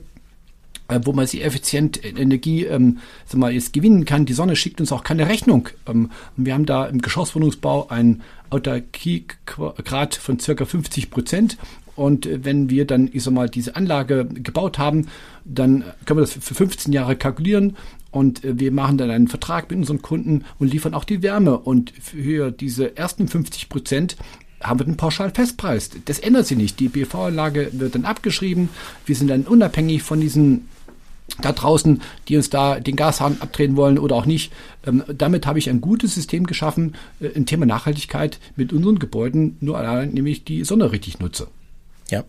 äh, 0.89 0.99
wo 1.05 1.13
man 1.13 1.27
sie 1.27 1.41
effizient 1.41 2.03
Energie 2.03 2.65
ähm, 2.65 2.97
sag 3.25 3.39
mal, 3.39 3.53
jetzt 3.53 3.71
gewinnen 3.71 4.03
kann. 4.03 4.25
Die 4.25 4.33
Sonne 4.33 4.57
schickt 4.57 4.81
uns 4.81 4.91
auch 4.91 5.05
keine 5.05 5.29
Rechnung. 5.29 5.69
Ähm, 5.87 6.11
wir 6.35 6.53
haben 6.53 6.65
da 6.65 6.87
im 6.87 7.01
Geschosswohnungsbau 7.01 7.87
einen 7.87 8.21
Autarkiegrad 8.49 10.15
von 10.15 10.39
circa 10.39 10.65
50 10.65 11.09
Prozent. 11.09 11.57
Und 11.97 12.29
wenn 12.31 12.69
wir 12.69 12.85
dann, 12.85 13.09
ich 13.11 13.23
sag 13.23 13.33
mal, 13.33 13.49
diese 13.49 13.75
Anlage 13.75 14.25
gebaut 14.25 14.77
haben, 14.77 15.07
dann 15.43 15.83
können 16.05 16.19
wir 16.19 16.21
das 16.21 16.33
für 16.33 16.53
15 16.53 16.93
Jahre 16.93 17.15
kalkulieren 17.15 17.75
und 18.11 18.43
äh, 18.45 18.59
wir 18.59 18.71
machen 18.71 18.97
dann 18.97 19.09
einen 19.09 19.27
Vertrag 19.27 19.69
mit 19.69 19.79
unseren 19.79 20.01
Kunden 20.01 20.45
und 20.59 20.71
liefern 20.71 20.93
auch 20.93 21.03
die 21.03 21.21
Wärme. 21.21 21.57
Und 21.57 21.91
für 21.99 22.51
diese 22.51 22.95
ersten 22.95 23.27
50 23.27 23.69
Prozent 23.69 24.15
haben 24.61 24.79
wir 24.79 24.85
den 24.85 24.97
Pauschalfestpreis. 24.97 25.91
Das 26.05 26.19
ändert 26.19 26.47
sich 26.47 26.57
nicht. 26.57 26.79
Die 26.79 26.89
BV-Anlage 26.89 27.69
wird 27.73 27.95
dann 27.95 28.05
abgeschrieben. 28.05 28.69
Wir 29.05 29.15
sind 29.15 29.27
dann 29.27 29.43
unabhängig 29.43 30.03
von 30.03 30.19
diesen 30.19 30.67
da 31.41 31.51
draußen, 31.51 32.01
die 32.27 32.37
uns 32.37 32.49
da 32.49 32.79
den 32.79 32.95
Gashahn 32.95 33.37
abdrehen 33.41 33.75
wollen 33.75 33.99
oder 33.99 34.15
auch 34.15 34.25
nicht. 34.25 34.51
Ähm, 34.85 35.03
damit 35.07 35.45
habe 35.45 35.59
ich 35.59 35.69
ein 35.69 35.81
gutes 35.81 36.15
System 36.15 36.47
geschaffen, 36.47 36.95
äh, 37.19 37.27
im 37.27 37.45
Thema 37.45 37.65
Nachhaltigkeit 37.65 38.39
mit 38.55 38.71
unseren 38.71 38.97
Gebäuden, 38.97 39.57
nur 39.59 39.77
allein 39.77 40.11
nämlich 40.11 40.45
die 40.45 40.63
Sonne 40.63 40.91
richtig 40.91 41.19
nutze. 41.19 41.47
Ja. 42.09 42.23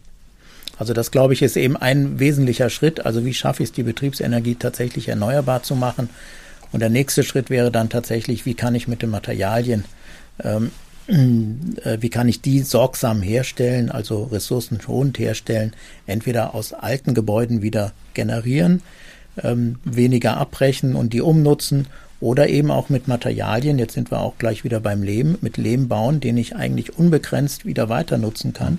Also 0.79 0.93
das, 0.93 1.11
glaube 1.11 1.33
ich, 1.33 1.43
ist 1.43 1.57
eben 1.57 1.77
ein 1.77 2.21
wesentlicher 2.21 2.71
Schritt. 2.71 3.05
Also 3.05 3.25
wie 3.25 3.35
schaffe 3.35 3.63
ich 3.63 3.71
es, 3.71 3.73
die 3.73 3.83
Betriebsenergie 3.83 4.55
tatsächlich 4.55 5.09
erneuerbar 5.09 5.63
zu 5.63 5.75
machen? 5.75 6.09
Und 6.71 6.81
der 6.81 6.91
nächste 6.91 7.25
Schritt 7.25 7.51
wäre 7.51 7.71
dann 7.71 7.89
tatsächlich, 7.89 8.47
wie 8.47 8.55
kann 8.55 8.75
ich 8.75 8.89
mit 8.89 9.03
den 9.03 9.11
Materialien 9.11 9.85
ähm, 10.43 10.71
äh, 11.09 11.99
wie 12.01 12.11
kann 12.11 12.29
ich 12.29 12.43
die 12.43 12.61
sorgsam 12.61 13.23
herstellen, 13.23 13.91
also 13.91 14.25
ressourcenschonend 14.25 15.19
herstellen, 15.19 15.73
entweder 16.07 16.55
aus 16.55 16.75
alten 16.75 17.15
Gebäuden 17.15 17.63
wieder 17.63 17.93
generieren, 18.15 18.83
ähm, 19.43 19.77
weniger 19.85 20.37
abbrechen 20.37 20.95
und 20.95 21.13
die 21.13 21.23
umnutzen 21.23 21.87
oder 22.21 22.49
eben 22.49 22.71
auch 22.71 22.89
mit 22.89 23.09
Materialien, 23.09 23.79
jetzt 23.79 23.95
sind 23.95 24.11
wir 24.11 24.21
auch 24.21 24.37
gleich 24.39 24.65
wieder 24.65 24.81
beim 24.81 25.03
Lehm, 25.03 25.39
mit 25.41 25.57
Lehm 25.57 25.89
bauen, 25.89 26.21
den 26.21 26.37
ich 26.37 26.57
eigentlich 26.57 26.99
unbegrenzt 26.99 27.65
wieder 27.65 27.89
weiter 27.89 28.19
nutzen 28.19 28.53
kann. 28.53 28.79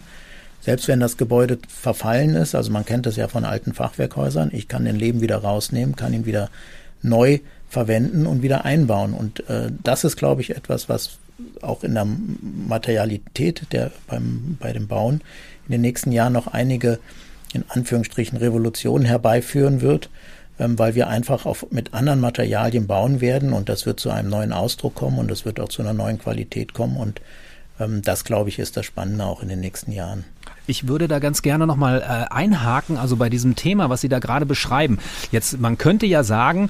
Selbst 0.62 0.88
wenn 0.88 1.00
das 1.00 1.18
Gebäude 1.18 1.58
verfallen 1.68 2.36
ist, 2.36 2.54
also 2.56 2.72
man 2.72 2.86
kennt 2.86 3.06
das 3.06 3.16
ja 3.16 3.28
von 3.28 3.46
alten 3.46 3.74
Fachwerkhäusern, 3.74 4.50
ich 4.54 4.68
kann 4.68 4.86
den 4.86 4.98
Lehm 4.98 5.22
wieder 5.22 5.38
rausnehmen, 5.38 5.96
kann 5.96 6.14
ihn 6.14 6.26
wieder 6.26 6.50
neu 7.02 7.40
verwenden 7.70 8.26
und 8.26 8.42
wieder 8.42 8.66
einbauen. 8.66 9.14
Und 9.14 9.48
äh, 9.50 9.72
das 9.84 10.04
ist, 10.04 10.18
glaube 10.18 10.42
ich, 10.42 10.56
etwas, 10.56 10.90
was 10.90 11.18
auch 11.62 11.84
in 11.84 11.94
der 11.94 12.06
Materialität 12.06 13.68
der, 13.72 13.92
beim, 14.08 14.58
bei 14.60 14.74
dem 14.74 14.88
Bauen 14.88 15.22
in 15.68 15.74
den 15.74 15.82
nächsten 15.82 16.12
Jahren 16.12 16.34
noch 16.34 16.48
einige, 16.48 17.00
in 17.54 17.64
Anführungsstrichen, 17.70 18.38
Revolutionen 18.38 19.06
herbeiführen 19.06 19.82
wird, 19.82 20.10
ähm, 20.60 20.78
weil 20.78 20.96
wir 20.96 21.08
einfach 21.08 21.46
auf, 21.46 21.68
mit 21.72 21.94
anderen 21.94 22.20
Materialien 22.20 22.88
bauen 22.88 23.22
werden 23.22 23.54
und 23.54 23.70
das 23.70 23.86
wird 23.86 24.00
zu 24.00 24.10
einem 24.10 24.30
neuen 24.30 24.52
Ausdruck 24.52 24.96
kommen 24.96 25.20
und 25.20 25.32
es 25.32 25.46
wird 25.46 25.60
auch 25.60 25.70
zu 25.70 25.82
einer 25.82 25.94
neuen 25.94 26.20
Qualität 26.20 26.74
kommen 26.74 26.98
und 26.98 27.22
ähm, 27.80 28.02
das, 28.02 28.24
glaube 28.24 28.50
ich, 28.50 28.60
ist 28.60 28.76
das 28.78 28.86
Spannende 28.86 29.26
auch 29.26 29.42
in 29.42 29.50
den 29.50 29.60
nächsten 29.60 29.92
Jahren. 29.92 30.26
Ich 30.70 30.88
würde 30.88 31.08
da 31.08 31.18
ganz 31.18 31.42
gerne 31.42 31.66
nochmal 31.66 32.02
äh, 32.02 32.32
einhaken, 32.32 32.98
also 32.98 33.16
bei 33.16 33.32
diesem 33.32 33.56
Thema, 33.56 33.90
was 33.90 34.02
Sie 34.02 34.08
da 34.08 34.20
gerade 34.20 34.46
beschreiben. 34.46 35.00
Jetzt, 35.32 35.60
man 35.60 35.80
könnte 35.80 36.06
ja 36.06 36.24
sagen, 36.24 36.70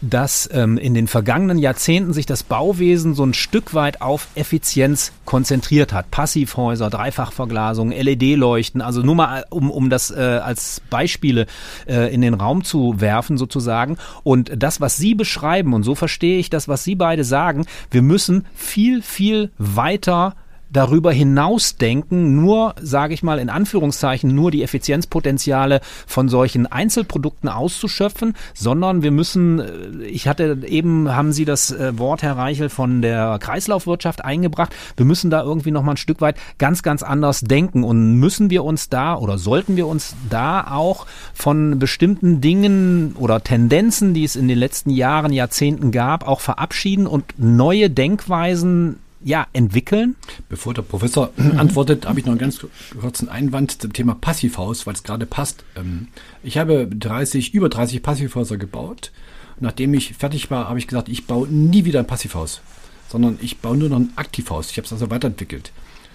dass 0.00 0.48
ähm, 0.52 0.78
in 0.78 0.94
den 0.94 1.08
vergangenen 1.08 1.58
Jahrzehnten 1.58 2.12
sich 2.12 2.26
das 2.26 2.44
Bauwesen 2.44 3.16
so 3.16 3.24
ein 3.24 3.34
Stück 3.34 3.74
weit 3.74 4.02
auf 4.02 4.28
Effizienz 4.36 5.10
konzentriert 5.24 5.92
hat. 5.92 6.12
Passivhäuser, 6.12 6.90
Dreifachverglasung, 6.90 7.90
LED-Leuchten, 7.90 8.82
also 8.82 9.02
nur 9.02 9.16
mal, 9.16 9.44
um, 9.50 9.68
um 9.68 9.90
das 9.90 10.12
äh, 10.12 10.20
als 10.20 10.80
Beispiele 10.88 11.46
äh, 11.88 12.14
in 12.14 12.20
den 12.20 12.34
Raum 12.34 12.62
zu 12.62 13.00
werfen 13.00 13.36
sozusagen. 13.36 13.98
Und 14.22 14.52
das, 14.62 14.80
was 14.80 14.96
Sie 14.96 15.16
beschreiben, 15.16 15.74
und 15.74 15.82
so 15.82 15.96
verstehe 15.96 16.38
ich 16.38 16.50
das, 16.50 16.68
was 16.68 16.84
Sie 16.84 16.94
beide 16.94 17.24
sagen, 17.24 17.66
wir 17.90 18.02
müssen 18.02 18.46
viel, 18.54 19.02
viel 19.02 19.50
weiter 19.58 20.36
darüber 20.72 21.12
hinaus 21.12 21.76
denken, 21.76 22.36
nur, 22.36 22.74
sage 22.80 23.14
ich 23.14 23.22
mal 23.22 23.38
in 23.38 23.50
Anführungszeichen, 23.50 24.34
nur 24.34 24.50
die 24.50 24.62
Effizienzpotenziale 24.62 25.80
von 26.06 26.28
solchen 26.28 26.66
Einzelprodukten 26.66 27.48
auszuschöpfen, 27.48 28.34
sondern 28.54 29.02
wir 29.02 29.10
müssen, 29.10 29.60
äh, 29.60 30.04
ich 30.06 30.28
hatte 30.28 30.58
eben, 30.66 31.14
haben 31.14 31.32
Sie 31.32 31.44
das 31.44 31.70
äh, 31.70 31.98
Wort, 31.98 32.22
Herr 32.22 32.36
Reichel, 32.36 32.68
von 32.68 33.02
der 33.02 33.38
Kreislaufwirtschaft 33.40 34.24
eingebracht, 34.24 34.74
wir 34.96 35.06
müssen 35.06 35.30
da 35.30 35.42
irgendwie 35.42 35.70
nochmal 35.70 35.94
ein 35.94 35.98
Stück 35.98 36.20
weit 36.20 36.36
ganz, 36.58 36.82
ganz 36.82 37.02
anders 37.02 37.40
denken. 37.40 37.84
Und 37.84 38.14
müssen 38.14 38.50
wir 38.50 38.64
uns 38.64 38.88
da 38.88 39.16
oder 39.16 39.38
sollten 39.38 39.76
wir 39.76 39.86
uns 39.86 40.14
da 40.28 40.70
auch 40.70 41.06
von 41.34 41.78
bestimmten 41.78 42.40
Dingen 42.40 43.14
oder 43.18 43.42
Tendenzen, 43.42 44.14
die 44.14 44.24
es 44.24 44.36
in 44.36 44.48
den 44.48 44.58
letzten 44.58 44.90
Jahren, 44.90 45.32
Jahrzehnten 45.32 45.90
gab, 45.90 46.26
auch 46.26 46.40
verabschieden 46.40 47.06
und 47.06 47.24
neue 47.38 47.90
Denkweisen 47.90 48.98
ja, 49.22 49.46
entwickeln? 49.52 50.16
Bevor 50.48 50.74
der 50.74 50.82
Professor 50.82 51.32
antwortet, 51.56 52.06
habe 52.06 52.18
ich 52.18 52.26
noch 52.26 52.32
einen 52.32 52.40
ganz 52.40 52.64
kurzen 53.00 53.28
Einwand 53.28 53.80
zum 53.80 53.92
Thema 53.92 54.14
Passivhaus, 54.14 54.86
weil 54.86 54.94
es 54.94 55.02
gerade 55.02 55.26
passt. 55.26 55.64
Ähm, 55.76 56.08
ich 56.42 56.58
habe 56.58 56.86
30, 56.86 57.54
über 57.54 57.68
30 57.68 58.02
Passivhäuser 58.02 58.56
gebaut. 58.56 59.12
Nachdem 59.58 59.92
ich 59.92 60.14
fertig 60.14 60.50
war, 60.50 60.68
habe 60.68 60.78
ich 60.78 60.86
gesagt, 60.86 61.08
ich 61.08 61.26
baue 61.26 61.46
nie 61.48 61.84
wieder 61.84 61.98
ein 61.98 62.06
Passivhaus, 62.06 62.62
sondern 63.08 63.38
ich 63.42 63.58
baue 63.58 63.76
nur 63.76 63.90
noch 63.90 63.98
ein 63.98 64.12
Aktivhaus. 64.16 64.70
Ich 64.70 64.78
habe 64.78 64.86
es 64.86 64.92
also 64.92 65.10
weiterentwickelt. 65.10 65.72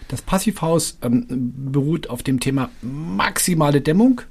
Das 0.08 0.22
Passivhaus 0.22 0.98
ähm, 1.04 1.26
beruht 1.72 2.10
auf 2.10 2.24
dem 2.24 2.40
Thema 2.40 2.70
maximale 2.82 3.82
Dämmung 3.82 4.22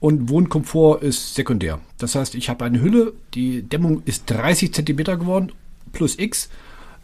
und 0.00 0.28
Wohnkomfort 0.28 1.02
ist 1.02 1.36
sekundär. 1.36 1.80
Das 1.98 2.16
heißt, 2.16 2.34
ich 2.34 2.48
habe 2.48 2.64
eine 2.64 2.80
Hülle, 2.80 3.12
die 3.34 3.62
Dämmung 3.62 4.02
ist 4.04 4.28
30 4.28 4.74
Zentimeter 4.74 5.16
geworden, 5.16 5.52
plus 5.92 6.18
X 6.18 6.48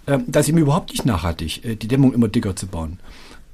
ähm, 0.08 0.24
da 0.26 0.40
ist 0.40 0.48
eben 0.48 0.58
überhaupt 0.58 0.90
nicht 0.90 1.04
nachhaltig, 1.04 1.64
äh, 1.64 1.76
die 1.76 1.88
Dämmung 1.88 2.12
immer 2.12 2.28
dicker 2.28 2.56
zu 2.56 2.66
bauen. 2.66 2.98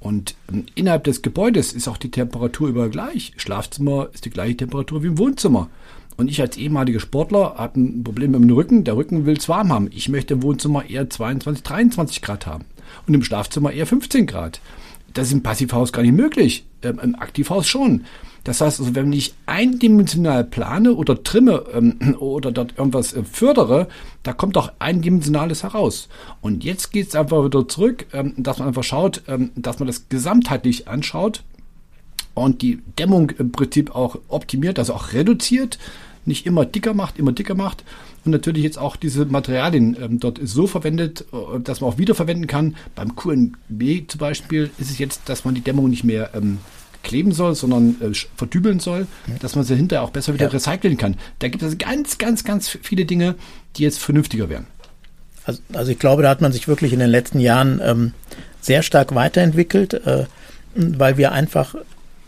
Und 0.01 0.37
ähm, 0.53 0.67
innerhalb 0.75 1.05
des 1.05 1.23
Gebäudes 1.23 1.73
ist 1.73 1.89
auch 1.89 1.97
die 1.97 2.11
Temperatur 2.11 2.69
überall 2.69 2.91
gleich. 2.91 3.33
Schlafzimmer 3.37 4.09
ist 4.13 4.25
die 4.25 4.31
gleiche 4.31 4.59
Temperatur 4.59 5.03
wie 5.03 5.09
im 5.09 5.19
Wohnzimmer. 5.19 5.69
und 6.17 6.31
ich 6.31 6.41
als 6.41 6.57
ehemaliger 6.57 7.01
Sportler 7.01 7.57
habe 7.57 7.81
ein 7.81 8.05
Problem 8.05 8.31
mit 8.31 8.41
dem 8.41 8.51
Rücken. 8.51 8.85
Der 8.85 8.97
Rücken 8.97 9.27
will 9.27 9.37
es 9.37 9.49
warm 9.49 9.73
haben. 9.73 9.89
Ich 9.91 10.09
möchte 10.09 10.35
im 10.35 10.43
Wohnzimmer 10.43 10.89
eher 10.89 11.11
22, 11.11 11.65
23 11.65 12.23
Grad 12.23 12.47
haben 12.47 12.65
und 13.07 13.15
im 13.15 13.25
Schlafzimmer 13.25 13.73
eher 13.73 13.87
15 13.87 14.27
Grad. 14.27 14.61
Das 15.13 15.29
ist 15.29 15.33
im 15.33 15.43
Passivhaus 15.43 15.93
gar 15.93 16.03
nicht 16.03 16.15
möglich, 16.15 16.65
ähm, 16.83 17.01
im 17.03 17.15
Aktivhaus 17.17 17.67
schon. 17.67 18.05
Das 18.45 18.61
heißt 18.61 18.79
also, 18.81 18.95
wenn 18.95 19.13
ich 19.13 19.35
eindimensional 19.47 20.45
plane 20.45 20.95
oder 20.95 21.23
trimme 21.23 21.65
ähm, 21.73 22.17
oder 22.19 22.53
dort 22.53 22.79
irgendwas 22.79 23.15
äh, 23.15 23.25
fördere, 23.25 23.89
da 24.23 24.33
kommt 24.33 24.57
auch 24.57 24.71
eindimensionales 24.79 25.63
heraus. 25.63 26.09
Und 26.43 26.63
jetzt 26.63 26.93
geht 26.93 27.09
es 27.09 27.15
einfach 27.15 27.45
wieder 27.45 27.67
zurück, 27.67 28.07
ähm, 28.13 28.35
dass 28.37 28.59
man 28.59 28.69
einfach 28.69 28.85
schaut, 28.85 29.23
ähm, 29.27 29.51
dass 29.57 29.79
man 29.79 29.87
das 29.87 30.09
gesamtheitlich 30.09 30.87
anschaut 30.89 31.43
und 32.35 32.63
die 32.63 32.81
Dämmung 32.99 33.31
im 33.31 33.51
Prinzip 33.51 33.95
auch 33.95 34.19
optimiert, 34.29 34.79
also 34.79 34.93
auch 34.95 35.13
reduziert, 35.13 35.79
nicht 36.27 36.47
immer 36.47 36.65
dicker 36.65 36.95
macht, 36.95 37.19
immer 37.19 37.33
dicker 37.33 37.55
macht 37.55 37.85
und 38.25 38.33
natürlich 38.33 38.63
jetzt 38.63 38.79
auch 38.79 38.97
diese 38.97 39.25
Materialien 39.27 39.97
ähm, 40.01 40.21
dort 40.21 40.41
so 40.43 40.67
verwendet, 40.67 41.25
äh, 41.33 41.61
dass 41.61 41.81
man 41.81 41.91
auch 41.91 41.99
wiederverwenden 41.99 42.47
kann. 42.47 42.77
Beim 42.95 43.17
QNB 43.17 44.09
zum 44.09 44.19
Beispiel 44.19 44.71
ist 44.79 44.91
es 44.91 44.99
jetzt, 44.99 45.29
dass 45.29 45.45
man 45.45 45.55
die 45.55 45.61
Dämmung 45.61 45.89
nicht 45.89 46.05
mehr 46.05 46.31
ähm, 46.35 46.59
kleben 47.05 47.33
soll, 47.33 47.55
sondern 47.55 47.97
äh, 48.01 48.13
verdübeln 48.37 48.81
soll, 48.81 49.07
dass 49.41 49.55
man 49.55 49.65
sie 49.65 49.77
hinterher 49.77 50.03
auch 50.03 50.11
besser 50.11 50.35
wieder 50.35 50.47
ja. 50.47 50.51
recyceln 50.51 50.97
kann. 50.97 51.17
Da 51.39 51.49
gibt 51.49 51.63
es 51.63 51.79
ganz, 51.79 52.19
ganz, 52.19 52.43
ganz 52.43 52.77
viele 52.83 53.05
Dinge, 53.05 53.37
die 53.77 53.85
jetzt 53.85 54.01
vernünftiger 54.01 54.49
wären. 54.49 54.67
Also, 55.45 55.61
also 55.73 55.93
ich 55.93 55.99
glaube, 55.99 56.23
da 56.23 56.31
hat 56.31 56.41
man 56.41 56.53
sich 56.53 56.67
wirklich 56.67 56.93
in 56.93 56.99
den 56.99 57.11
letzten 57.11 57.39
Jahren 57.39 57.81
ähm, 57.85 58.13
sehr 58.61 58.83
stark 58.83 59.15
weiterentwickelt, 59.15 59.95
äh, 59.95 60.25
weil 60.75 61.17
wir 61.17 61.33
einfach, 61.33 61.75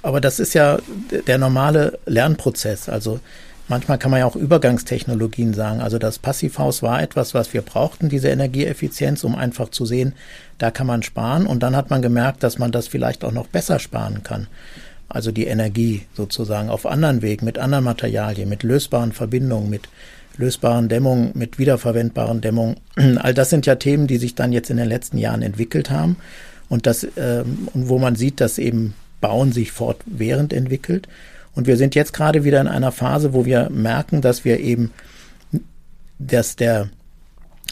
aber 0.03 0.21
das 0.21 0.39
ist 0.39 0.55
ja 0.55 0.79
der 1.27 1.39
normale 1.39 1.99
Lernprozess. 2.07 2.89
Also 2.89 3.21
Manchmal 3.69 3.99
kann 3.99 4.13
man 4.13 4.21
ja 4.21 4.27
auch 4.27 4.37
Übergangstechnologien 4.37 5.53
sagen. 5.53 5.81
Also 5.81 5.99
das 5.99 6.19
Passivhaus 6.19 6.83
war 6.83 7.03
etwas, 7.03 7.35
was 7.35 7.53
wir 7.53 7.63
brauchten, 7.63 8.09
diese 8.09 8.29
Energieeffizienz, 8.29 9.25
um 9.25 9.35
einfach 9.35 9.71
zu 9.71 9.87
sehen, 9.87 10.13
da 10.59 10.71
kann 10.71 10.87
man 10.87 11.03
sparen. 11.03 11.47
Und 11.47 11.63
dann 11.63 11.75
hat 11.75 11.91
man 11.91 12.01
gemerkt, 12.01 12.43
dass 12.43 12.59
man 12.59 12.71
das 12.71 12.87
vielleicht 12.87 13.25
auch 13.25 13.33
noch 13.33 13.49
besser 13.49 13.79
sparen 13.79 14.23
kann. 14.23 14.47
Also 15.09 15.33
die 15.33 15.47
Energie 15.47 16.03
sozusagen 16.15 16.69
auf 16.69 16.87
anderen 16.87 17.23
Wegen, 17.23 17.45
mit 17.45 17.59
anderen 17.59 17.85
Materialien, 17.85 18.49
mit 18.49 18.63
lösbaren 18.63 19.13
Verbindungen, 19.13 19.71
mit 19.71 19.89
lösbaren 20.37 20.89
Dämmungen, 20.89 21.31
mit 21.35 21.59
wiederverwendbaren 21.59 22.41
Dämmungen. 22.41 22.77
All 23.19 23.35
das 23.35 23.51
sind 23.51 23.67
ja 23.67 23.77
Themen, 23.77 24.07
die 24.07 24.19
sich 24.19 24.35
dann 24.35 24.53
jetzt 24.53 24.71
in 24.71 24.77
den 24.77 24.89
letzten 24.89 25.19
Jahren 25.19 25.43
entwickelt 25.43 25.91
haben 25.91 26.17
und 26.69 26.87
das 26.87 27.07
ähm, 27.17 27.69
wo 27.75 27.99
man 27.99 28.17
sieht, 28.17 28.41
dass 28.41 28.59
eben 28.59 28.95
Bauen 29.21 29.53
sich 29.53 29.73
fortwährend 29.73 30.53
entwickelt. 30.53 31.09
Und 31.57 31.67
wir 31.67 31.77
sind 31.77 31.97
jetzt 31.97 32.13
gerade 32.13 32.45
wieder 32.45 32.61
in 32.61 32.69
einer 32.69 32.93
Phase, 32.93 33.33
wo 33.33 33.45
wir 33.45 33.69
merken, 33.71 34.21
dass 34.21 34.45
wir 34.45 34.61
eben, 34.61 34.93
dass 36.19 36.55
der 36.55 36.91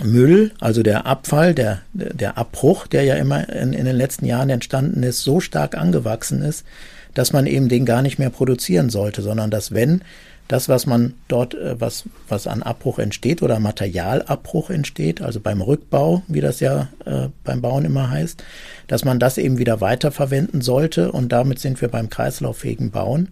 Müll, 0.03 0.53
also 0.59 0.82
der 0.82 1.07
Abfall, 1.07 1.55
der, 1.55 1.82
der 1.93 2.37
Abbruch, 2.37 2.89
der 2.89 3.05
ja 3.05 3.14
immer 3.14 3.49
in, 3.49 3.72
in 3.72 3.85
den 3.85 3.95
letzten 3.95 4.26
Jahren 4.26 4.51
entstanden 4.51 5.05
ist, 5.05 5.22
so 5.22 5.39
stark 5.39 5.76
angewachsen 5.76 6.43
ist, 6.43 6.64
dass 7.12 7.32
man 7.32 7.47
eben 7.47 7.68
den 7.68 7.85
gar 7.85 8.03
nicht 8.03 8.18
mehr 8.18 8.30
produzieren 8.30 8.91
sollte, 8.91 9.22
sondern 9.22 9.51
dass 9.51 9.72
wenn 9.72 10.01
das, 10.49 10.68
was 10.68 10.85
man 10.87 11.14
dort, 11.28 11.55
äh, 11.55 11.80
was, 11.80 12.05
was 12.28 12.47
an 12.47 12.62
Abbruch 12.62 12.99
entsteht 12.99 13.43
oder 13.43 13.61
Materialabbruch 13.61 14.70
entsteht, 14.70 15.22
also 15.22 15.41
beim 15.41 15.61
Rückbau, 15.61 16.22
wie 16.26 16.41
das 16.41 16.61
ja 16.61 16.89
äh, 17.05 17.28
beim 17.45 17.62
Bauen 17.62 17.85
immer 17.85 18.11
heißt, 18.11 18.43
dass 18.87 19.05
man 19.05 19.18
das 19.18 19.39
eben 19.39 19.59
wieder 19.59 19.80
weiterverwenden 19.80 20.61
sollte 20.61 21.12
und 21.12 21.30
damit 21.30 21.61
sind 21.61 21.80
wir 21.80 21.89
beim 21.89 22.11
kreislauffähigen 22.11 22.91
Bauen. 22.91 23.28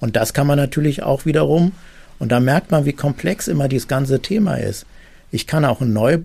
Und 0.00 0.16
das 0.16 0.32
kann 0.32 0.46
man 0.46 0.58
natürlich 0.58 1.02
auch 1.02 1.26
wiederum, 1.26 1.72
und 2.18 2.32
da 2.32 2.40
merkt 2.40 2.70
man, 2.70 2.84
wie 2.84 2.92
komplex 2.92 3.48
immer 3.48 3.68
dieses 3.68 3.88
ganze 3.88 4.20
Thema 4.20 4.56
ist. 4.56 4.86
Ich 5.30 5.46
kann 5.46 5.64
auch 5.64 5.80
neu, 5.80 6.18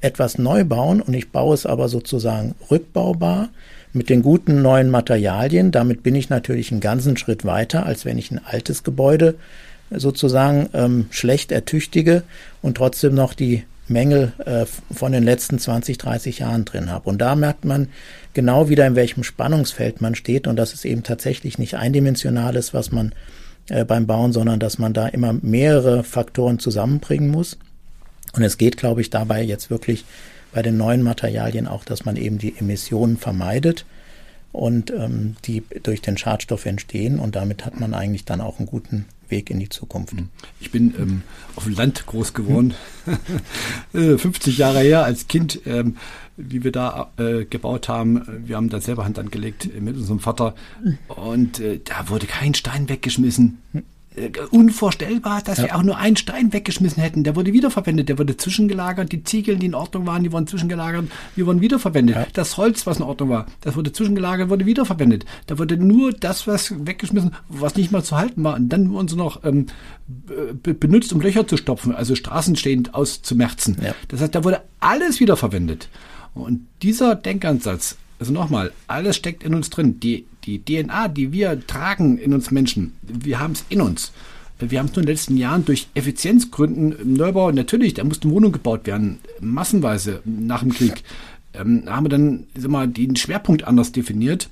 etwas 0.00 0.38
neu 0.38 0.64
bauen 0.64 1.00
und 1.00 1.14
ich 1.14 1.30
baue 1.30 1.54
es 1.54 1.66
aber 1.66 1.88
sozusagen 1.88 2.54
rückbaubar 2.70 3.50
mit 3.92 4.08
den 4.08 4.22
guten 4.22 4.62
neuen 4.62 4.90
Materialien. 4.90 5.72
Damit 5.72 6.02
bin 6.02 6.14
ich 6.14 6.28
natürlich 6.28 6.70
einen 6.70 6.80
ganzen 6.80 7.16
Schritt 7.16 7.44
weiter, 7.44 7.86
als 7.86 8.04
wenn 8.04 8.18
ich 8.18 8.30
ein 8.30 8.40
altes 8.44 8.82
Gebäude 8.82 9.34
sozusagen 9.90 10.68
ähm, 10.74 11.06
schlecht 11.10 11.52
ertüchtige 11.52 12.22
und 12.62 12.76
trotzdem 12.76 13.14
noch 13.14 13.34
die 13.34 13.64
Mängel 13.88 14.32
äh, 14.44 14.66
von 14.92 15.12
den 15.12 15.22
letzten 15.22 15.58
20, 15.58 15.98
30 15.98 16.40
Jahren 16.40 16.64
drin 16.64 16.90
habe. 16.90 17.08
Und 17.08 17.18
da 17.18 17.34
merkt 17.34 17.64
man 17.64 17.88
genau 18.34 18.68
wieder, 18.68 18.86
in 18.86 18.96
welchem 18.96 19.22
Spannungsfeld 19.22 20.00
man 20.00 20.14
steht 20.14 20.46
und 20.46 20.56
dass 20.56 20.74
es 20.74 20.84
eben 20.84 21.02
tatsächlich 21.02 21.58
nicht 21.58 21.74
eindimensional 21.74 22.56
ist, 22.56 22.74
was 22.74 22.92
man 22.92 23.14
äh, 23.68 23.84
beim 23.84 24.06
Bauen, 24.06 24.32
sondern 24.32 24.60
dass 24.60 24.78
man 24.78 24.92
da 24.92 25.06
immer 25.08 25.32
mehrere 25.32 26.04
Faktoren 26.04 26.58
zusammenbringen 26.58 27.30
muss. 27.30 27.58
Und 28.32 28.42
es 28.42 28.58
geht, 28.58 28.76
glaube 28.76 29.00
ich, 29.00 29.10
dabei 29.10 29.42
jetzt 29.42 29.70
wirklich 29.70 30.04
bei 30.52 30.62
den 30.62 30.76
neuen 30.76 31.02
Materialien 31.02 31.66
auch, 31.66 31.84
dass 31.84 32.04
man 32.04 32.16
eben 32.16 32.38
die 32.38 32.56
Emissionen 32.58 33.16
vermeidet 33.16 33.84
und 34.52 34.90
ähm, 34.90 35.36
die 35.44 35.62
durch 35.82 36.00
den 36.02 36.16
Schadstoff 36.16 36.66
entstehen. 36.66 37.18
Und 37.18 37.36
damit 37.36 37.64
hat 37.64 37.78
man 37.78 37.94
eigentlich 37.94 38.24
dann 38.24 38.40
auch 38.40 38.58
einen 38.58 38.66
guten 38.66 39.06
Weg 39.28 39.50
in 39.50 39.58
die 39.58 39.68
Zukunft. 39.68 40.12
Hm. 40.12 40.28
Ich 40.60 40.70
bin 40.70 40.94
ähm, 40.98 41.22
auf 41.56 41.64
dem 41.64 41.74
Land 41.74 42.06
groß 42.06 42.32
geworden, 42.32 42.74
50 43.92 44.54
äh, 44.58 44.60
Jahre 44.60 44.80
her 44.80 45.04
als 45.04 45.28
Kind, 45.28 45.60
ähm, 45.66 45.96
wie 46.36 46.64
wir 46.64 46.72
da 46.72 47.10
äh, 47.18 47.44
gebaut 47.44 47.88
haben. 47.88 48.22
Wir 48.46 48.56
haben 48.56 48.68
da 48.68 48.80
selber 48.80 49.04
Hand 49.04 49.18
angelegt 49.18 49.68
mit 49.80 49.96
unserem 49.96 50.20
Vater 50.20 50.54
und 51.08 51.60
äh, 51.60 51.80
da 51.82 52.08
wurde 52.08 52.26
kein 52.26 52.54
Stein 52.54 52.88
weggeschmissen. 52.88 53.58
Äh, 54.16 54.30
unvorstellbar, 54.50 55.42
dass 55.42 55.58
ja. 55.58 55.64
wir 55.64 55.76
auch 55.76 55.82
nur 55.82 55.98
einen 55.98 56.16
Stein 56.16 56.52
weggeschmissen 56.52 57.02
hätten. 57.02 57.22
Der 57.22 57.36
wurde 57.36 57.52
wiederverwendet, 57.52 58.08
der 58.08 58.18
wurde 58.18 58.36
zwischengelagert. 58.36 59.12
Die 59.12 59.22
Ziegel, 59.24 59.56
die 59.56 59.66
in 59.66 59.74
Ordnung 59.74 60.06
waren, 60.06 60.22
die 60.22 60.32
wurden 60.32 60.46
zwischengelagert, 60.46 61.06
die 61.36 61.44
wurden 61.44 61.60
wiederverwendet. 61.60 62.16
Ja. 62.16 62.26
Das 62.32 62.56
Holz, 62.56 62.86
was 62.86 62.96
in 62.96 63.02
Ordnung 63.02 63.28
war, 63.28 63.46
das 63.60 63.76
wurde 63.76 63.92
zwischengelagert, 63.92 64.48
wurde 64.48 64.64
wiederverwendet. 64.64 65.26
Da 65.46 65.58
wurde 65.58 65.76
nur 65.76 66.12
das, 66.12 66.46
was 66.46 66.74
weggeschmissen, 66.86 67.34
was 67.48 67.76
nicht 67.76 67.92
mal 67.92 68.02
zu 68.02 68.16
halten 68.16 68.42
war. 68.42 68.56
Und 68.56 68.70
dann 68.70 68.90
wurden 68.90 69.08
sie 69.08 69.16
noch 69.16 69.44
ähm, 69.44 69.66
benutzt, 70.62 71.12
um 71.12 71.20
Löcher 71.20 71.46
zu 71.46 71.58
stopfen, 71.58 71.94
also 71.94 72.14
straßenstehend 72.14 72.94
auszumerzen. 72.94 73.76
Ja. 73.82 73.94
Das 74.08 74.20
heißt, 74.22 74.34
da 74.34 74.44
wurde 74.44 74.62
alles 74.80 75.20
wiederverwendet. 75.20 75.88
Und 76.34 76.66
dieser 76.82 77.14
Denkansatz, 77.14 77.96
also 78.18 78.32
nochmal, 78.32 78.72
alles 78.86 79.16
steckt 79.16 79.42
in 79.42 79.54
uns 79.54 79.70
drin. 79.70 80.00
Die 80.00 80.24
die 80.46 80.64
DNA, 80.64 81.08
die 81.08 81.32
wir 81.32 81.66
tragen 81.66 82.18
in 82.18 82.32
uns 82.32 82.50
Menschen, 82.50 82.92
wir 83.02 83.40
haben 83.40 83.52
es 83.52 83.64
in 83.68 83.80
uns. 83.80 84.12
Wir 84.58 84.78
haben 84.78 84.86
es 84.86 84.92
nur 84.92 85.02
in 85.02 85.06
den 85.06 85.14
letzten 85.14 85.36
Jahren 85.36 85.64
durch 85.66 85.88
Effizienzgründen 85.94 86.92
im 86.92 87.12
Neubau, 87.12 87.50
natürlich, 87.50 87.94
da 87.94 88.04
mussten 88.04 88.30
Wohnungen 88.30 88.52
gebaut 88.52 88.86
werden, 88.86 89.18
massenweise 89.40 90.22
nach 90.24 90.60
dem 90.60 90.72
Krieg, 90.72 91.02
ähm, 91.52 91.82
haben 91.86 92.06
wir 92.06 92.10
dann 92.10 92.44
sag 92.56 92.70
mal, 92.70 92.88
den 92.88 93.16
Schwerpunkt 93.16 93.64
anders 93.64 93.92
definiert. 93.92 94.48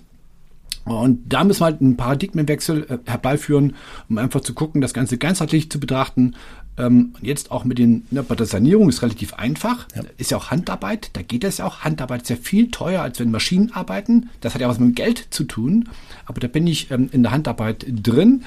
Und 0.84 1.20
da 1.32 1.44
müssen 1.44 1.60
wir 1.60 1.66
halt 1.66 1.80
einen 1.80 1.96
Paradigmenwechsel 1.96 2.84
äh, 2.84 2.98
herbeiführen, 3.10 3.76
um 4.10 4.18
einfach 4.18 4.42
zu 4.42 4.52
gucken, 4.52 4.82
das 4.82 4.92
Ganze 4.92 5.16
ganzheitlich 5.16 5.70
zu 5.70 5.80
betrachten, 5.80 6.34
ähm, 6.76 7.14
jetzt 7.22 7.50
auch 7.50 7.64
mit 7.64 7.78
den, 7.78 8.06
ne, 8.10 8.22
bei 8.22 8.34
der 8.34 8.46
Sanierung 8.46 8.88
ist 8.88 9.02
relativ 9.02 9.34
einfach. 9.34 9.86
Ja. 9.94 10.02
Ist 10.18 10.30
ja 10.30 10.38
auch 10.38 10.50
Handarbeit. 10.50 11.10
Da 11.12 11.22
geht 11.22 11.44
das 11.44 11.58
ja 11.58 11.66
auch. 11.66 11.80
Handarbeit 11.80 12.22
ist 12.22 12.30
ja 12.30 12.36
viel 12.36 12.70
teuer, 12.70 13.02
als 13.02 13.20
wenn 13.20 13.30
Maschinen 13.30 13.72
arbeiten. 13.72 14.30
Das 14.40 14.54
hat 14.54 14.60
ja 14.60 14.68
was 14.68 14.80
mit 14.80 14.96
Geld 14.96 15.28
zu 15.30 15.44
tun. 15.44 15.88
Aber 16.26 16.40
da 16.40 16.48
bin 16.48 16.66
ich 16.66 16.90
ähm, 16.90 17.08
in 17.12 17.22
der 17.22 17.32
Handarbeit 17.32 17.86
drin. 17.88 18.42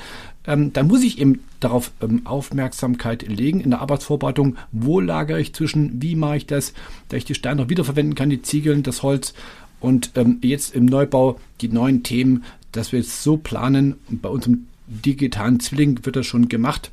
Ähm, 0.46 0.74
dann 0.74 0.88
muss 0.88 1.04
ich 1.04 1.20
eben 1.20 1.40
darauf 1.60 1.92
ähm, 2.02 2.26
Aufmerksamkeit 2.26 3.28
legen 3.28 3.62
in 3.62 3.70
der 3.70 3.82
Arbeitsvorbereitung. 3.82 4.58
Wo 4.72 5.00
lagere 5.00 5.40
ich 5.40 5.54
zwischen? 5.54 6.02
Wie 6.02 6.16
mache 6.16 6.38
ich 6.38 6.46
das? 6.46 6.74
Da 7.10 7.18
ich 7.18 7.26
die 7.26 7.36
Steine 7.36 7.62
noch 7.62 7.70
wiederverwenden 7.70 8.16
kann, 8.16 8.30
die 8.30 8.42
Ziegeln, 8.42 8.84
das 8.84 9.04
Holz. 9.04 9.34
Und 9.80 10.12
ähm, 10.16 10.40
jetzt 10.42 10.76
im 10.76 10.86
Neubau 10.86 11.40
die 11.62 11.70
neuen 11.70 12.04
Themen, 12.04 12.44
dass 12.74 12.92
wir 12.92 13.00
jetzt 13.00 13.24
so 13.24 13.38
planen. 13.38 13.96
Und 14.10 14.22
bei 14.22 14.30
unserem 14.30 14.68
digitalen 14.88 15.60
Zwilling 15.60 16.06
wird 16.06 16.16
das 16.16 16.26
schon 16.26 16.50
gemacht 16.50 16.92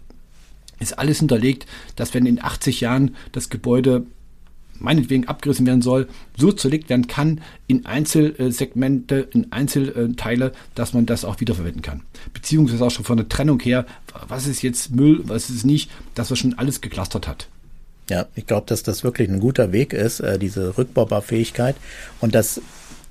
ist 0.81 0.99
alles 0.99 1.19
hinterlegt, 1.19 1.67
dass 1.97 2.15
wenn 2.15 2.27
in 2.27 2.43
80 2.43 2.81
Jahren 2.81 3.17
das 3.33 3.51
Gebäude 3.51 4.07
meinetwegen 4.79 5.29
abgerissen 5.29 5.67
werden 5.67 5.83
soll, 5.83 6.09
so 6.37 6.53
zerlegt 6.53 6.89
werden 6.91 7.07
kann 7.07 7.41
in 7.67 7.87
Einzelsegmente, 7.87 9.29
in 9.33 9.53
Einzelteile, 9.53 10.53
dass 10.75 10.93
man 10.93 11.07
das 11.07 11.25
auch 11.25 11.41
wiederverwenden 11.41 11.83
kann. 11.83 12.03
Beziehungsweise 12.33 12.85
auch 12.85 12.91
schon 12.91 13.05
von 13.05 13.17
der 13.17 13.29
Trennung 13.29 13.61
her, 13.61 13.87
was 14.29 14.47
ist 14.47 14.63
jetzt 14.63 14.95
Müll, 14.95 15.21
was 15.25 15.51
ist 15.51 15.65
nicht, 15.65 15.91
dass 16.15 16.31
man 16.31 16.37
schon 16.37 16.55
alles 16.59 16.81
geklustert 16.81 17.29
hat. 17.29 17.49
Ja, 18.11 18.27
ich 18.35 18.47
glaube, 18.47 18.67
dass 18.67 18.83
das 18.83 19.03
wirklich 19.03 19.31
ein 19.31 19.41
guter 19.41 19.73
Weg 19.73 19.93
ist, 19.95 20.21
äh, 20.21 20.39
diese 20.39 20.77
Rückbaubarfähigkeit 20.77 21.77
und 22.21 22.35
dass 22.35 22.61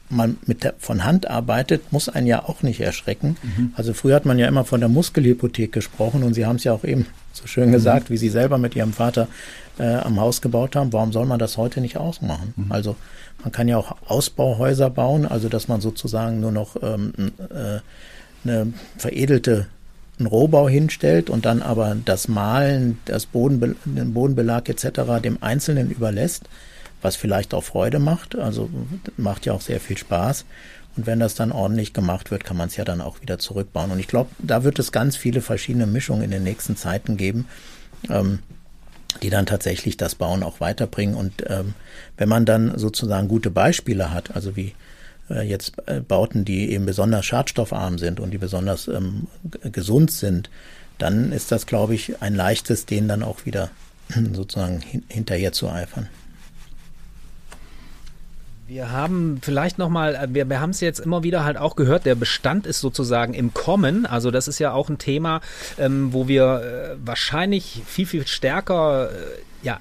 man 0.10 0.38
mit 0.46 0.64
der, 0.64 0.76
von 0.78 1.04
Hand 1.04 1.28
arbeitet, 1.28 1.92
muss 1.92 2.10
einen 2.10 2.28
ja 2.28 2.44
auch 2.44 2.62
nicht 2.62 2.80
erschrecken. 2.80 3.38
Mhm. 3.42 3.74
Also 3.76 3.94
früher 3.94 4.16
hat 4.16 4.26
man 4.26 4.38
ja 4.38 4.48
immer 4.48 4.66
von 4.66 4.80
der 4.80 4.90
Muskelhypothek 4.90 5.72
gesprochen 5.72 6.22
und 6.22 6.36
Sie 6.36 6.46
haben 6.46 6.58
es 6.58 6.64
ja 6.64 6.74
auch 6.74 6.84
eben 6.84 7.08
so 7.34 7.48
schön 7.48 7.72
gesagt, 7.72 8.10
mhm. 8.10 8.14
wie 8.14 8.18
Sie 8.18 8.30
selber 8.30 8.58
mit 8.58 8.76
Ihrem 8.76 8.94
Vater 8.94 9.28
äh, 9.80 9.96
am 9.96 10.20
Haus 10.20 10.42
gebaut 10.42 10.76
haben. 10.76 10.94
Warum 10.94 11.12
soll 11.12 11.26
man 11.26 11.40
das 11.40 11.58
heute 11.58 11.82
nicht 11.82 11.98
ausmachen? 11.98 12.54
Mhm. 12.56 12.72
Also 12.72 12.96
man 13.44 13.52
kann 13.52 13.68
ja 13.68 13.78
auch 13.78 13.96
Ausbauhäuser 14.08 14.90
bauen, 14.90 15.26
also 15.26 15.50
dass 15.50 15.68
man 15.68 15.82
sozusagen 15.82 16.40
nur 16.40 16.52
noch 16.52 16.76
ähm, 16.82 17.14
äh, 17.50 17.80
eine 18.44 18.74
veredelte 18.98 19.68
einen 20.20 20.28
Rohbau 20.28 20.70
hinstellt 20.70 21.30
und 21.30 21.46
dann 21.46 21.62
aber 21.62 21.98
das 22.06 22.28
Malen, 22.28 23.00
das 23.06 23.26
Bodenbe 23.26 23.76
den 23.84 24.14
Bodenbelag 24.14 24.70
etc. 24.70 25.22
dem 25.24 25.42
Einzelnen 25.42 25.90
überlässt, 25.90 26.44
was 27.02 27.16
vielleicht 27.16 27.54
auch 27.54 27.64
Freude 27.64 28.00
macht, 28.00 28.38
also 28.38 28.70
macht 29.18 29.46
ja 29.46 29.54
auch 29.54 29.62
sehr 29.62 29.80
viel 29.80 29.98
Spaß. 29.98 30.46
Und 30.96 31.08
wenn 31.08 31.20
das 31.20 31.36
dann 31.36 31.52
ordentlich 31.52 31.94
gemacht 31.94 32.32
wird, 32.32 32.44
kann 32.44 32.58
man 32.58 32.68
es 32.68 32.76
ja 32.76 32.86
dann 32.86 33.02
auch 33.02 33.22
wieder 33.22 33.40
zurückbauen. 33.40 33.92
Und 33.92 34.00
ich 34.00 34.08
glaube, 34.08 34.30
da 34.40 34.64
wird 34.64 34.78
es 34.80 34.92
ganz 34.92 35.18
viele 35.18 35.42
verschiedene 35.42 35.88
Mischungen 35.88 36.24
in 36.24 36.32
den 36.32 36.44
nächsten 36.44 36.78
Zeiten 36.78 37.18
geben, 37.18 37.48
ähm, 38.10 38.40
die 39.22 39.30
dann 39.30 39.46
tatsächlich 39.46 39.98
das 39.98 40.16
Bauen 40.16 40.44
auch 40.44 40.60
weiterbringen. 40.60 41.16
Und 41.16 41.44
ähm, 41.48 41.74
wenn 42.18 42.30
man 42.30 42.46
dann 42.46 42.78
sozusagen 42.78 43.28
gute 43.28 43.50
Beispiele 43.50 44.12
hat, 44.12 44.36
also 44.36 44.56
wie 44.56 44.74
äh, 45.30 45.42
jetzt 45.42 45.74
äh, 45.88 46.00
Bauten, 46.00 46.46
die 46.46 46.72
eben 46.72 46.86
besonders 46.86 47.26
schadstoffarm 47.26 47.98
sind 47.98 48.20
und 48.20 48.32
die 48.32 48.38
besonders 48.38 48.88
ähm, 48.88 49.28
gesund 49.64 50.12
sind, 50.12 50.50
dann 51.00 51.32
ist 51.32 51.52
das, 51.52 51.66
glaube 51.66 51.96
ich, 51.96 52.22
ein 52.22 52.36
leichtes, 52.36 52.86
denen 52.86 53.08
dann 53.08 53.24
auch 53.24 53.46
wieder 53.46 53.72
sozusagen 54.34 54.80
hin 54.82 55.04
hinterher 55.08 55.54
zu 55.54 55.70
eifern. 55.70 56.08
Wir 58.74 58.92
haben 58.92 59.38
vielleicht 59.40 59.78
nochmal, 59.78 60.16
äh, 60.16 60.28
wir, 60.34 60.50
wir 60.50 60.60
haben 60.60 60.72
es 60.72 60.80
jetzt 60.80 60.98
immer 60.98 61.22
wieder 61.22 61.44
halt 61.44 61.58
auch 61.58 61.76
gehört, 61.76 62.08
der 62.08 62.16
Bestand 62.16 62.66
ist 62.66 62.80
sozusagen 62.80 63.36
im 63.36 63.54
Kommen. 63.54 64.08
Also 64.08 64.32
das 64.32 64.48
ist 64.48 64.58
ja 64.58 64.74
auch 64.74 64.90
ein 64.90 64.98
Thema, 64.98 65.42
ähm, 65.78 66.12
wo 66.12 66.28
wir 66.28 66.96
äh, 66.96 66.96
wahrscheinlich 67.06 67.84
viel, 67.86 68.08
viel 68.08 68.26
stärker 68.26 69.12
äh, 69.12 69.14
ja, 69.62 69.80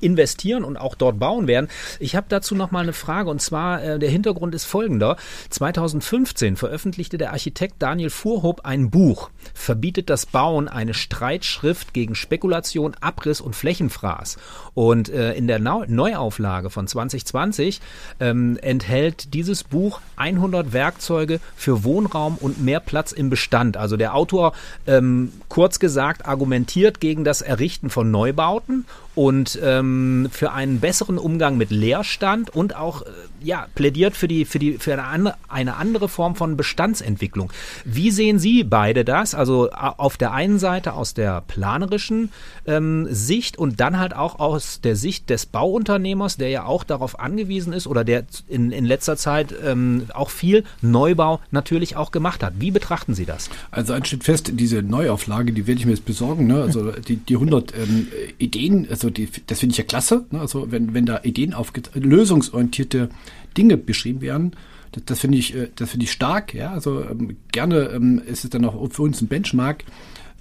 investieren 0.00 0.64
und 0.64 0.76
auch 0.76 0.96
dort 0.96 1.20
bauen 1.20 1.46
werden. 1.46 1.68
Ich 2.00 2.16
habe 2.16 2.26
dazu 2.28 2.56
noch 2.56 2.72
mal 2.72 2.80
eine 2.80 2.92
Frage 2.92 3.30
und 3.30 3.40
zwar 3.40 3.80
äh, 3.80 3.98
der 4.00 4.10
Hintergrund 4.10 4.56
ist 4.56 4.64
folgender. 4.64 5.16
2015 5.50 6.56
veröffentlichte 6.56 7.18
der 7.18 7.30
Architekt 7.30 7.76
Daniel 7.78 8.10
Fuhrhob 8.10 8.62
ein 8.64 8.90
Buch, 8.90 9.30
verbietet 9.54 10.10
das 10.10 10.26
Bauen, 10.26 10.68
eine 10.68 10.94
Streitschrift 10.94 11.94
gegen 11.94 12.14
Spekulation, 12.14 12.94
Abriss 13.00 13.40
und 13.40 13.56
Flächenfraß. 13.56 14.38
Und 14.74 15.08
äh, 15.08 15.34
in 15.34 15.46
der 15.46 15.58
Neuauflage 15.58 16.70
von 16.70 16.86
2020 16.86 17.80
ähm, 18.20 18.58
enthält 18.62 19.34
dieses 19.34 19.64
Buch 19.64 20.00
100 20.16 20.72
Werkzeuge 20.72 21.40
für 21.56 21.84
Wohnraum 21.84 22.36
und 22.38 22.62
mehr 22.62 22.80
Platz 22.80 23.12
im 23.12 23.30
Bestand. 23.30 23.76
Also 23.76 23.96
der 23.96 24.14
Autor, 24.14 24.52
ähm, 24.86 25.32
kurz 25.48 25.78
gesagt, 25.78 26.26
argumentiert 26.26 27.00
gegen 27.00 27.24
das 27.24 27.42
Errichten 27.42 27.90
von 27.90 28.10
Neubauten 28.10 28.86
und 29.14 29.58
ähm, 29.62 30.28
für 30.32 30.52
einen 30.52 30.80
besseren 30.80 31.18
Umgang 31.18 31.56
mit 31.56 31.70
Leerstand 31.70 32.50
und 32.50 32.76
auch 32.76 33.02
äh, 33.02 33.06
ja 33.44 33.66
plädiert 33.74 34.16
für 34.16 34.28
die 34.28 34.44
für 34.44 34.58
die 34.58 34.78
für 34.78 35.02
eine, 35.02 35.34
eine 35.48 35.76
andere 35.76 36.08
Form 36.08 36.36
von 36.36 36.56
Bestandsentwicklung. 36.56 37.52
Wie 37.84 38.10
sehen 38.10 38.38
Sie 38.38 38.64
beide 38.64 39.04
das? 39.04 39.34
Also 39.34 39.70
auf 39.70 40.16
der 40.16 40.32
einen 40.32 40.58
Seite 40.58 40.94
aus 40.94 41.14
der 41.14 41.40
planerischen 41.42 42.30
ähm, 42.66 43.06
Sicht 43.10 43.58
und 43.58 43.80
dann 43.80 43.98
halt 43.98 44.14
auch 44.14 44.38
aus 44.38 44.80
der 44.80 44.96
Sicht 44.96 45.30
des 45.30 45.46
Bauunternehmers, 45.46 46.36
der 46.36 46.48
ja 46.48 46.64
auch 46.64 46.84
darauf 46.84 47.18
angewiesen 47.18 47.72
ist 47.72 47.86
oder 47.86 48.04
der 48.04 48.24
in, 48.48 48.70
in 48.70 48.84
letzter 48.84 49.16
Zeit 49.16 49.54
ähm, 49.64 50.06
auch 50.14 50.30
viel 50.30 50.64
Neubau 50.80 51.40
natürlich 51.50 51.96
auch 51.96 52.10
gemacht 52.10 52.42
hat. 52.42 52.54
Wie 52.58 52.70
betrachten 52.70 53.14
Sie 53.14 53.26
das? 53.26 53.50
Also 53.70 53.92
ein 53.92 54.04
steht 54.04 54.24
fest, 54.24 54.52
diese 54.54 54.82
Neuauflage, 54.82 55.52
die 55.52 55.66
werde 55.66 55.80
ich 55.80 55.86
mir 55.86 55.92
jetzt 55.92 56.04
besorgen. 56.04 56.46
Ne? 56.46 56.62
Also 56.62 56.92
die, 56.92 57.16
die 57.16 57.34
100 57.34 57.74
ähm, 57.76 58.08
Ideen, 58.38 58.86
also 58.88 59.10
die, 59.10 59.28
das 59.46 59.60
finde 59.60 59.72
ich 59.72 59.78
ja 59.78 59.84
klasse. 59.84 60.24
Ne? 60.30 60.40
Also 60.40 60.70
wenn, 60.70 60.94
wenn 60.94 61.06
da 61.06 61.20
Ideen 61.22 61.54
auf 61.54 61.72
lösungsorientierte 61.94 63.08
Dinge 63.52 63.76
beschrieben 63.76 64.20
werden, 64.20 64.52
das, 64.92 65.04
das 65.06 65.20
finde 65.20 65.38
ich, 65.38 65.54
äh, 65.54 65.68
das 65.74 65.90
finde 65.90 66.04
ich 66.04 66.12
stark. 66.12 66.54
Ja, 66.54 66.72
also 66.72 67.02
ähm, 67.02 67.36
gerne 67.50 67.90
ähm, 67.94 68.20
ist 68.24 68.44
es 68.44 68.50
dann 68.50 68.64
auch 68.64 68.90
für 68.90 69.02
uns 69.02 69.20
ein 69.20 69.28
Benchmark. 69.28 69.84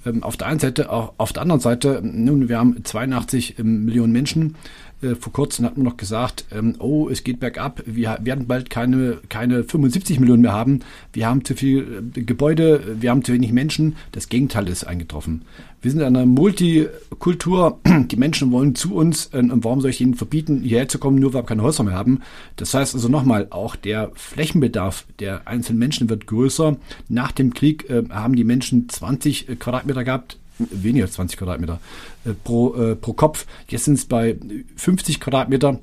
Ähm, 0.05 0.23
auf 0.23 0.37
der 0.37 0.47
einen 0.47 0.59
Seite, 0.59 0.91
auch 0.91 1.13
auf 1.17 1.33
der 1.33 1.41
anderen 1.41 1.61
Seite, 1.61 2.01
nun, 2.03 2.49
wir 2.49 2.57
haben 2.57 2.83
82 2.83 3.59
ähm, 3.59 3.85
Millionen 3.85 4.13
Menschen. 4.13 4.55
Äh, 5.01 5.15
vor 5.15 5.33
kurzem 5.33 5.65
hat 5.65 5.77
man 5.77 5.85
noch 5.85 5.97
gesagt, 5.97 6.45
ähm, 6.51 6.75
oh, 6.79 7.09
es 7.09 7.23
geht 7.23 7.39
bergab, 7.39 7.81
wir 7.85 8.17
werden 8.21 8.47
bald 8.47 8.69
keine, 8.69 9.19
keine 9.29 9.63
75 9.63 10.19
Millionen 10.19 10.41
mehr 10.41 10.53
haben. 10.53 10.81
Wir 11.13 11.27
haben 11.27 11.43
zu 11.43 11.55
viel 11.55 12.11
äh, 12.15 12.21
Gebäude, 12.21 12.97
wir 13.01 13.09
haben 13.09 13.23
zu 13.23 13.33
wenig 13.33 13.51
Menschen. 13.51 13.95
Das 14.11 14.29
Gegenteil 14.29 14.67
ist 14.67 14.83
eingetroffen. 14.83 15.43
Wir 15.81 15.89
sind 15.89 16.01
in 16.01 16.05
einer 16.05 16.25
Multikultur. 16.25 17.79
Die 18.11 18.15
Menschen 18.15 18.51
wollen 18.51 18.75
zu 18.75 18.93
uns. 18.93 19.27
Und 19.27 19.63
warum 19.63 19.81
soll 19.81 19.89
ich 19.89 20.01
ihnen 20.01 20.13
verbieten, 20.13 20.61
hierher 20.61 20.87
zu 20.87 20.99
kommen, 20.99 21.17
nur 21.19 21.33
weil 21.33 21.41
wir 21.41 21.47
keine 21.47 21.63
Häuser 21.63 21.83
mehr 21.83 21.95
haben? 21.95 22.21
Das 22.55 22.73
heißt 22.73 22.93
also 22.93 23.09
nochmal, 23.09 23.47
auch 23.49 23.75
der 23.75 24.11
Flächenbedarf 24.13 25.05
der 25.19 25.47
einzelnen 25.47 25.79
Menschen 25.79 26.09
wird 26.09 26.27
größer. 26.27 26.77
Nach 27.09 27.31
dem 27.31 27.53
Krieg 27.53 27.89
äh, 27.89 28.03
haben 28.11 28.35
die 28.35 28.43
Menschen 28.43 28.89
20 28.89 29.49
äh, 29.49 29.55
Quadratmeter 29.55 30.03
gehabt 30.03 30.37
weniger 30.71 31.05
als 31.05 31.13
20 31.13 31.37
Quadratmeter 31.37 31.79
äh, 32.25 32.33
pro, 32.43 32.75
äh, 32.75 32.95
pro 32.95 33.13
Kopf. 33.13 33.45
Jetzt 33.67 33.85
sind 33.85 33.95
es 33.95 34.05
bei 34.05 34.37
50 34.75 35.19
Quadratmeter. 35.19 35.79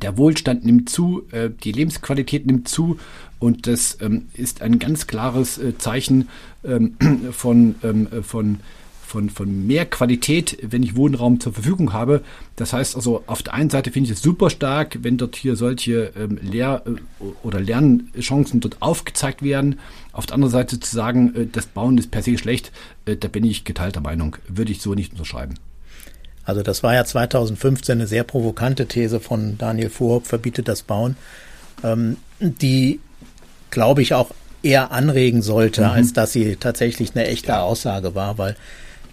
Der 0.00 0.16
Wohlstand 0.16 0.64
nimmt 0.64 0.88
zu, 0.88 1.22
äh, 1.32 1.50
die 1.50 1.72
Lebensqualität 1.72 2.46
nimmt 2.46 2.68
zu 2.68 2.98
und 3.38 3.66
das 3.66 3.98
ähm, 4.00 4.28
ist 4.34 4.62
ein 4.62 4.78
ganz 4.78 5.06
klares 5.06 5.58
äh, 5.58 5.76
Zeichen 5.76 6.28
ähm, 6.64 6.96
von, 7.32 7.74
ähm, 7.82 8.08
von 8.22 8.60
von, 9.12 9.28
von 9.28 9.66
mehr 9.66 9.84
Qualität, 9.84 10.56
wenn 10.62 10.82
ich 10.82 10.96
Wohnraum 10.96 11.38
zur 11.38 11.52
Verfügung 11.52 11.92
habe. 11.92 12.22
Das 12.56 12.72
heißt 12.72 12.96
also, 12.96 13.22
auf 13.26 13.42
der 13.42 13.52
einen 13.52 13.68
Seite 13.68 13.90
finde 13.92 14.10
ich 14.10 14.16
es 14.16 14.22
super 14.22 14.48
stark, 14.48 15.00
wenn 15.02 15.18
dort 15.18 15.36
hier 15.36 15.54
solche 15.54 16.12
ähm, 16.16 16.38
Lehr- 16.42 16.82
äh, 16.86 17.24
oder 17.42 17.60
Lernchancen 17.60 18.60
dort 18.60 18.80
aufgezeigt 18.80 19.42
werden. 19.42 19.78
Auf 20.12 20.24
der 20.24 20.36
anderen 20.36 20.50
Seite 20.50 20.80
zu 20.80 20.96
sagen, 20.96 21.34
äh, 21.36 21.46
das 21.46 21.66
Bauen 21.66 21.98
ist 21.98 22.10
per 22.10 22.22
se 22.22 22.38
schlecht, 22.38 22.72
äh, 23.04 23.16
da 23.16 23.28
bin 23.28 23.44
ich 23.44 23.64
geteilter 23.64 24.00
Meinung. 24.00 24.36
Würde 24.48 24.72
ich 24.72 24.80
so 24.80 24.94
nicht 24.94 25.12
unterschreiben. 25.12 25.54
Also 26.44 26.62
das 26.62 26.82
war 26.82 26.94
ja 26.94 27.04
2015 27.04 27.98
eine 27.98 28.06
sehr 28.06 28.24
provokante 28.24 28.86
These 28.86 29.20
von 29.20 29.58
Daniel 29.58 29.90
Fuhrhoff, 29.90 30.26
verbietet 30.26 30.68
das 30.68 30.82
Bauen, 30.82 31.16
ähm, 31.84 32.16
die, 32.40 32.98
glaube 33.70 34.00
ich, 34.00 34.14
auch 34.14 34.30
eher 34.62 34.90
anregen 34.90 35.42
sollte, 35.42 35.82
mhm. 35.82 35.88
als 35.88 36.12
dass 36.14 36.32
sie 36.32 36.56
tatsächlich 36.56 37.14
eine 37.14 37.26
echte 37.26 37.58
Aussage 37.58 38.14
war, 38.14 38.38
weil 38.38 38.56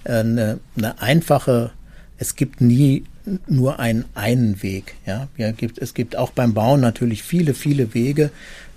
eine, 0.10 0.60
eine 0.78 1.02
einfache, 1.02 1.72
es 2.18 2.36
gibt 2.36 2.62
nie 2.62 3.04
nur 3.48 3.80
einen 3.80 4.06
einen 4.16 4.62
Weg. 4.64 4.96
Ja, 5.06 5.28
ja 5.38 5.52
gibt, 5.52 5.78
es 5.78 5.94
gibt 5.94 6.16
auch 6.16 6.32
beim 6.32 6.54
Bauen 6.54 6.82
natürlich 6.82 7.24
viele, 7.24 7.54
viele 7.54 7.94
Wege, 7.94 8.32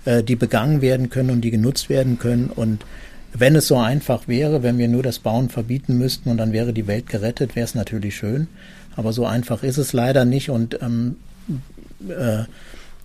äh, 0.05 0.23
die 0.23 0.35
begangen 0.35 0.81
werden 0.81 1.09
können 1.09 1.29
und 1.29 1.41
die 1.41 1.51
genutzt 1.51 1.89
werden 1.89 2.19
können. 2.19 2.47
Und 2.47 2.85
wenn 3.33 3.55
es 3.55 3.67
so 3.67 3.77
einfach 3.77 4.27
wäre, 4.27 4.63
wenn 4.63 4.77
wir 4.77 4.87
nur 4.87 5.03
das 5.03 5.19
Bauen 5.19 5.49
verbieten 5.49 5.97
müssten 5.97 6.29
und 6.29 6.37
dann 6.37 6.53
wäre 6.53 6.73
die 6.73 6.87
Welt 6.87 7.07
gerettet, 7.07 7.55
wäre 7.55 7.65
es 7.65 7.75
natürlich 7.75 8.15
schön. 8.15 8.47
Aber 8.95 9.11
so 9.11 9.25
einfach 9.25 9.63
ist 9.63 9.77
es 9.77 9.93
leider 9.93 10.25
nicht. 10.25 10.49
Und 10.49 10.79
ähm, 10.81 11.15
äh, 12.07 12.43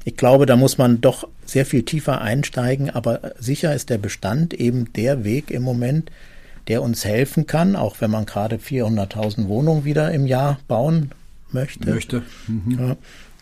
ich 0.05 0.17
glaube, 0.17 0.47
da 0.47 0.57
muss 0.57 0.77
man 0.79 1.01
doch 1.01 1.29
sehr 1.47 1.65
viel 1.65 1.83
tiefer 1.83 2.21
einsteigen. 2.21 2.91
Aber 2.91 3.33
sicher 3.39 3.75
ist 3.75 3.91
der 3.91 3.99
Bestand 3.99 4.53
eben 4.55 4.93
der 4.93 5.25
Weg 5.25 5.51
im 5.51 5.63
Moment, 5.63 6.11
der 6.69 6.83
uns 6.83 7.05
helfen 7.05 7.47
kann, 7.47 7.77
auch 7.77 7.97
wenn 8.01 8.11
man 8.11 8.27
gerade 8.27 8.57
400.000 8.57 9.49
Wohnungen 9.49 9.85
wieder 9.85 10.13
im 10.13 10.27
Jahr 10.27 10.59
bauen 10.69 11.11
möchte. 11.51 11.91
Möchte. 11.91 12.23
Mhm. 12.47 12.79
Ja, 12.79 12.97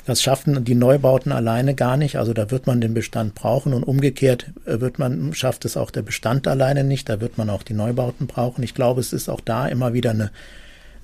das 0.06 0.22
schaffen 0.22 0.64
die 0.64 0.76
Neubauten 0.76 1.32
alleine 1.32 1.74
gar 1.74 1.96
nicht. 1.96 2.16
Also 2.16 2.32
da 2.32 2.50
wird 2.52 2.68
man 2.68 2.80
den 2.80 2.94
Bestand 2.94 3.34
brauchen 3.34 3.74
und 3.74 3.82
umgekehrt 3.82 4.46
äh, 4.64 4.80
wird 4.80 5.00
man, 5.00 5.34
schafft 5.34 5.64
es 5.64 5.76
auch 5.76 5.90
der 5.90 6.02
Bestand 6.02 6.46
alleine 6.46 6.84
nicht. 6.84 7.08
Da 7.08 7.20
wird 7.20 7.36
man 7.36 7.50
auch 7.50 7.64
die 7.64 7.74
Neubauten 7.74 8.28
brauchen. 8.28 8.62
Ich 8.62 8.74
glaube, 8.74 9.00
es 9.00 9.12
ist 9.12 9.28
auch 9.28 9.40
da 9.40 9.66
immer 9.66 9.92
wieder 9.92 10.10
eine, 10.10 10.30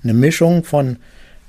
eine 0.03 0.13
Mischung 0.13 0.63
von 0.63 0.97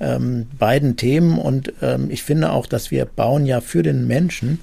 ähm, 0.00 0.48
beiden 0.58 0.96
Themen 0.96 1.38
und 1.38 1.72
ähm, 1.80 2.10
ich 2.10 2.24
finde 2.24 2.50
auch, 2.50 2.66
dass 2.66 2.90
wir 2.90 3.04
bauen 3.04 3.46
ja 3.46 3.60
für 3.60 3.84
den 3.84 4.08
Menschen 4.08 4.58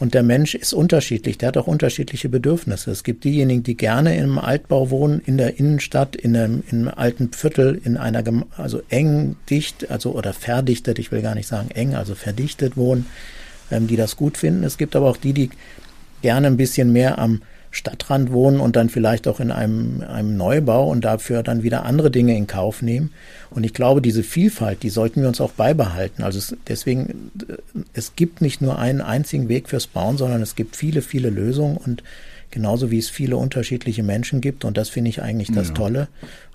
und 0.00 0.14
der 0.14 0.22
Mensch 0.22 0.54
ist 0.54 0.72
unterschiedlich, 0.72 1.36
der 1.36 1.48
hat 1.48 1.58
auch 1.58 1.66
unterschiedliche 1.66 2.30
Bedürfnisse. 2.30 2.90
Es 2.90 3.04
gibt 3.04 3.22
diejenigen, 3.24 3.62
die 3.62 3.76
gerne 3.76 4.16
im 4.16 4.38
Altbau 4.38 4.88
wohnen, 4.88 5.20
in 5.26 5.36
der 5.36 5.58
Innenstadt, 5.60 6.16
in 6.16 6.34
einem, 6.34 6.62
in 6.70 6.88
einem 6.88 6.94
alten 6.96 7.32
Viertel, 7.32 7.78
in 7.84 7.98
einer, 7.98 8.24
also 8.56 8.80
eng, 8.88 9.36
dicht, 9.50 9.90
also 9.90 10.12
oder 10.12 10.32
verdichtet, 10.32 10.98
ich 10.98 11.12
will 11.12 11.20
gar 11.20 11.34
nicht 11.34 11.46
sagen 11.46 11.70
eng, 11.72 11.94
also 11.94 12.14
verdichtet 12.14 12.78
wohnen, 12.78 13.06
ähm, 13.70 13.86
die 13.86 13.96
das 13.96 14.16
gut 14.16 14.38
finden. 14.38 14.64
Es 14.64 14.78
gibt 14.78 14.96
aber 14.96 15.10
auch 15.10 15.18
die, 15.18 15.34
die 15.34 15.50
gerne 16.22 16.46
ein 16.46 16.56
bisschen 16.56 16.92
mehr 16.92 17.18
am 17.18 17.42
Stadtrand 17.70 18.32
wohnen 18.32 18.60
und 18.60 18.74
dann 18.74 18.88
vielleicht 18.88 19.28
auch 19.28 19.38
in 19.38 19.52
einem, 19.52 20.02
einem 20.02 20.36
Neubau 20.36 20.88
und 20.90 21.04
dafür 21.04 21.42
dann 21.42 21.62
wieder 21.62 21.84
andere 21.84 22.10
Dinge 22.10 22.36
in 22.36 22.46
Kauf 22.46 22.82
nehmen. 22.82 23.12
Und 23.50 23.64
ich 23.64 23.74
glaube, 23.74 24.02
diese 24.02 24.24
Vielfalt, 24.24 24.82
die 24.82 24.90
sollten 24.90 25.20
wir 25.20 25.28
uns 25.28 25.40
auch 25.40 25.52
beibehalten. 25.52 26.22
Also 26.22 26.38
es, 26.38 26.56
deswegen, 26.66 27.30
es 27.92 28.16
gibt 28.16 28.40
nicht 28.40 28.60
nur 28.60 28.78
einen 28.78 29.00
einzigen 29.00 29.48
Weg 29.48 29.68
fürs 29.68 29.86
Bauen, 29.86 30.18
sondern 30.18 30.42
es 30.42 30.56
gibt 30.56 30.74
viele, 30.74 31.00
viele 31.00 31.30
Lösungen 31.30 31.76
und 31.76 32.02
genauso 32.50 32.90
wie 32.90 32.98
es 32.98 33.08
viele 33.08 33.36
unterschiedliche 33.36 34.02
Menschen 34.02 34.40
gibt. 34.40 34.64
Und 34.64 34.76
das 34.76 34.88
finde 34.88 35.10
ich 35.10 35.22
eigentlich 35.22 35.52
das 35.52 35.68
ja. 35.68 35.74
Tolle. 35.74 36.08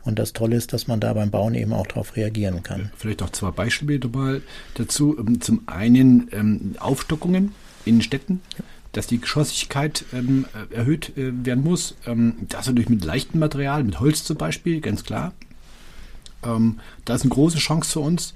Und 0.04 0.20
das 0.20 0.34
Tolle 0.34 0.58
ist, 0.58 0.74
dass 0.74 0.88
man 0.88 1.00
da 1.00 1.14
beim 1.14 1.32
Bauen 1.32 1.56
eben 1.56 1.74
auch 1.74 1.88
darauf 1.88 2.16
reagieren 2.18 2.62
kann. 2.62 2.92
Vielleicht 2.98 3.24
auch 3.24 3.30
zwei 3.30 3.52
Beispiele 3.52 4.08
mal 4.10 4.42
dazu. 4.76 5.16
Zum 5.40 5.62
einen 5.68 6.28
ähm, 6.34 6.76
Aufstockungen 6.80 7.54
in 7.86 8.02
Städten. 8.02 8.42
Dass 8.96 9.08
die 9.08 9.20
Geschossigkeit 9.20 10.06
ähm, 10.14 10.46
erhöht 10.70 11.18
äh, 11.18 11.32
werden 11.46 11.64
muss. 11.64 11.96
Ähm, 12.06 12.36
das 12.48 12.68
natürlich 12.68 12.90
mit 12.90 13.04
leichtem 13.04 13.40
Material, 13.40 13.84
mit 13.84 14.00
Holz 14.00 14.24
zum 14.24 14.38
Beispiel, 14.38 14.80
ganz 14.80 15.04
klar. 15.04 15.34
Ähm, 16.44 16.80
da 17.04 17.16
ist 17.16 17.24
eine 17.24 17.32
große 17.32 17.58
Chance 17.58 17.92
für 17.92 18.00
uns. 18.00 18.34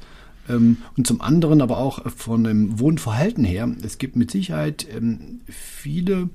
Ähm, 0.50 0.78
und 0.98 1.08
zum 1.08 1.22
anderen 1.22 1.62
aber 1.62 1.78
auch 1.78 2.10
von 2.12 2.44
dem 2.44 2.78
Wohnverhalten 2.78 3.46
her. 3.46 3.70
Es 3.84 4.00
gibt 4.00 4.18
mit 4.18 4.32
Sicherheit 4.32 4.86
ähm, 4.94 5.40
viele 5.48 6.30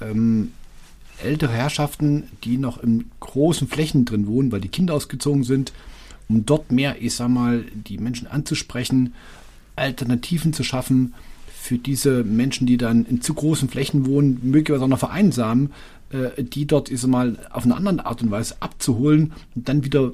ähm, 0.00 0.52
ältere 1.22 1.52
Herrschaften, 1.52 2.24
die 2.42 2.58
noch 2.58 2.82
in 2.82 3.10
großen 3.20 3.68
Flächen 3.68 4.04
drin 4.04 4.26
wohnen, 4.26 4.50
weil 4.50 4.60
die 4.60 4.68
Kinder 4.68 4.94
ausgezogen 4.94 5.44
sind, 5.44 5.72
um 6.28 6.44
dort 6.44 6.72
mehr, 6.72 7.00
ich 7.00 7.14
sag 7.14 7.28
mal, 7.28 7.64
die 7.72 7.98
Menschen 7.98 8.26
anzusprechen, 8.26 9.14
Alternativen 9.76 10.52
zu 10.52 10.64
schaffen 10.64 11.14
für 11.66 11.78
diese 11.78 12.22
Menschen, 12.22 12.66
die 12.66 12.76
dann 12.76 13.04
in 13.06 13.20
zu 13.20 13.34
großen 13.34 13.68
Flächen 13.68 14.06
wohnen, 14.06 14.38
möglicherweise 14.42 14.84
auch 14.84 14.88
noch 14.88 14.98
vereinsamen, 14.98 15.72
äh, 16.10 16.42
die 16.42 16.66
dort, 16.66 16.88
sag 16.92 17.10
mal, 17.10 17.36
auf 17.50 17.64
eine 17.64 17.76
andere 17.76 18.06
Art 18.06 18.22
und 18.22 18.30
Weise 18.30 18.54
abzuholen 18.60 19.32
und 19.54 19.68
dann 19.68 19.84
wieder 19.84 20.12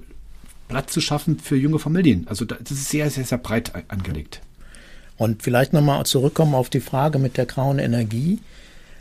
Platz 0.69 0.93
zu 0.93 1.03
schaffen 1.03 1.39
für 1.39 1.57
junge 1.57 1.79
Familien. 1.79 2.27
Also 2.29 2.47
das 2.47 2.71
ist 2.71 2.89
sehr, 2.89 3.11
sehr, 3.11 3.25
sehr 3.25 3.37
breit 3.37 3.73
angelegt. 3.89 4.41
Und 5.19 5.43
vielleicht 5.43 5.75
nochmal 5.75 6.07
zurückkommen 6.07 6.55
auf 6.55 6.71
die 6.71 6.81
Frage 6.81 7.19
mit 7.19 7.37
der 7.37 7.45
grauen 7.45 7.79
Energie. 7.79 8.39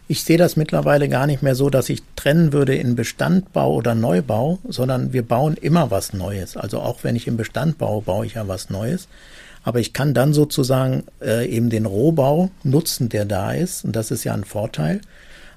Ich 0.09 0.25
sehe 0.25 0.37
das 0.37 0.57
mittlerweile 0.57 1.07
gar 1.07 1.25
nicht 1.25 1.41
mehr 1.41 1.55
so, 1.55 1.69
dass 1.69 1.87
ich 1.87 2.03
trennen 2.17 2.51
würde 2.51 2.75
in 2.75 2.97
Bestandbau 2.97 3.73
oder 3.73 3.95
Neubau, 3.95 4.59
sondern 4.67 5.13
wir 5.13 5.23
bauen 5.23 5.55
immer 5.55 5.89
was 5.89 6.11
Neues. 6.11 6.57
Also 6.57 6.81
auch 6.81 7.05
wenn 7.05 7.15
ich 7.15 7.27
im 7.27 7.37
Bestand 7.37 7.77
baue, 7.77 8.01
baue 8.01 8.25
ich 8.25 8.33
ja 8.33 8.49
was 8.49 8.69
Neues. 8.69 9.07
Aber 9.63 9.79
ich 9.79 9.93
kann 9.93 10.13
dann 10.13 10.33
sozusagen 10.33 11.03
äh, 11.21 11.47
eben 11.47 11.69
den 11.69 11.85
Rohbau 11.85 12.49
nutzen, 12.63 13.09
der 13.09 13.25
da 13.25 13.53
ist. 13.53 13.85
Und 13.85 13.95
das 13.95 14.11
ist 14.11 14.23
ja 14.23 14.33
ein 14.33 14.43
Vorteil. 14.43 15.01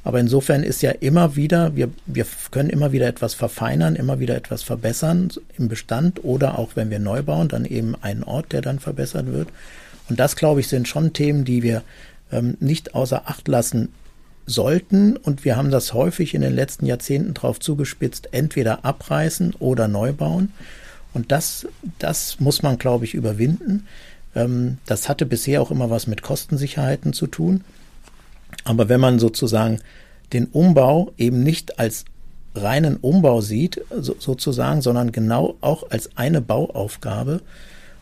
Aber 0.05 0.20
insofern 0.20 0.62
ist 0.62 0.82
ja 0.82 0.90
immer 0.90 1.34
wieder, 1.34 1.74
wir, 1.74 1.88
wir 2.05 2.26
können 2.50 2.68
immer 2.68 2.92
wieder 2.92 3.07
etwas 3.07 3.32
verfeinern, 3.32 3.96
immer 3.96 4.20
wieder 4.20 4.36
etwas 4.36 4.62
verbessern 4.62 5.30
im 5.57 5.68
Bestand 5.68 6.22
oder 6.22 6.59
auch 6.59 6.76
wenn 6.76 6.90
wir 6.90 6.98
neu 6.98 7.22
bauen, 7.22 7.48
dann 7.48 7.64
eben 7.64 7.94
einen 8.02 8.22
Ort, 8.22 8.52
der 8.52 8.61
dann 8.61 8.80
verbessert 8.80 9.32
wird. 9.32 9.48
Und 10.11 10.20
das, 10.20 10.36
glaube 10.36 10.61
ich, 10.61 10.68
sind 10.68 10.86
schon 10.86 11.14
Themen, 11.14 11.46
die 11.46 11.62
wir 11.62 11.82
ähm, 12.30 12.59
nicht 12.61 12.94
außer 12.94 13.22
Acht 13.26 13.48
lassen 13.48 13.88
sollten, 14.46 15.16
und 15.16 15.46
wir 15.46 15.57
haben 15.57 15.70
das 15.70 15.94
häufig 15.94 16.34
in 16.34 16.42
den 16.42 16.55
letzten 16.55 16.84
Jahrzehnten 16.84 17.32
drauf 17.32 17.59
zugespitzt, 17.59 18.28
entweder 18.32 18.84
abreißen 18.84 19.55
oder 19.59 19.88
neu 19.88 20.12
bauen. 20.12 20.52
Und 21.15 21.33
das, 21.33 21.67
das 21.99 22.41
muss 22.41 22.62
man, 22.62 22.77
glaube 22.77 23.05
ich, 23.05 23.15
überwinden. 23.15 23.87
Ähm, 24.35 24.79
das 24.85 25.09
hatte 25.09 25.25
bisher 25.25 25.62
auch 25.62 25.71
immer 25.71 25.89
was 25.89 26.07
mit 26.07 26.23
Kostensicherheiten 26.23 27.12
zu 27.12 27.27
tun. 27.27 27.65
Aber 28.65 28.89
wenn 28.89 29.01
man 29.01 29.19
sozusagen 29.19 29.81
den 30.33 30.47
Umbau 30.47 31.12
eben 31.17 31.43
nicht 31.43 31.79
als 31.79 32.05
reinen 32.55 32.97
Umbau 32.97 33.41
sieht, 33.41 33.81
so, 33.91 34.17
sozusagen, 34.19 34.83
sondern 34.83 35.12
genau 35.12 35.57
auch 35.61 35.91
als 35.91 36.11
eine 36.17 36.41
Bauaufgabe 36.41 37.41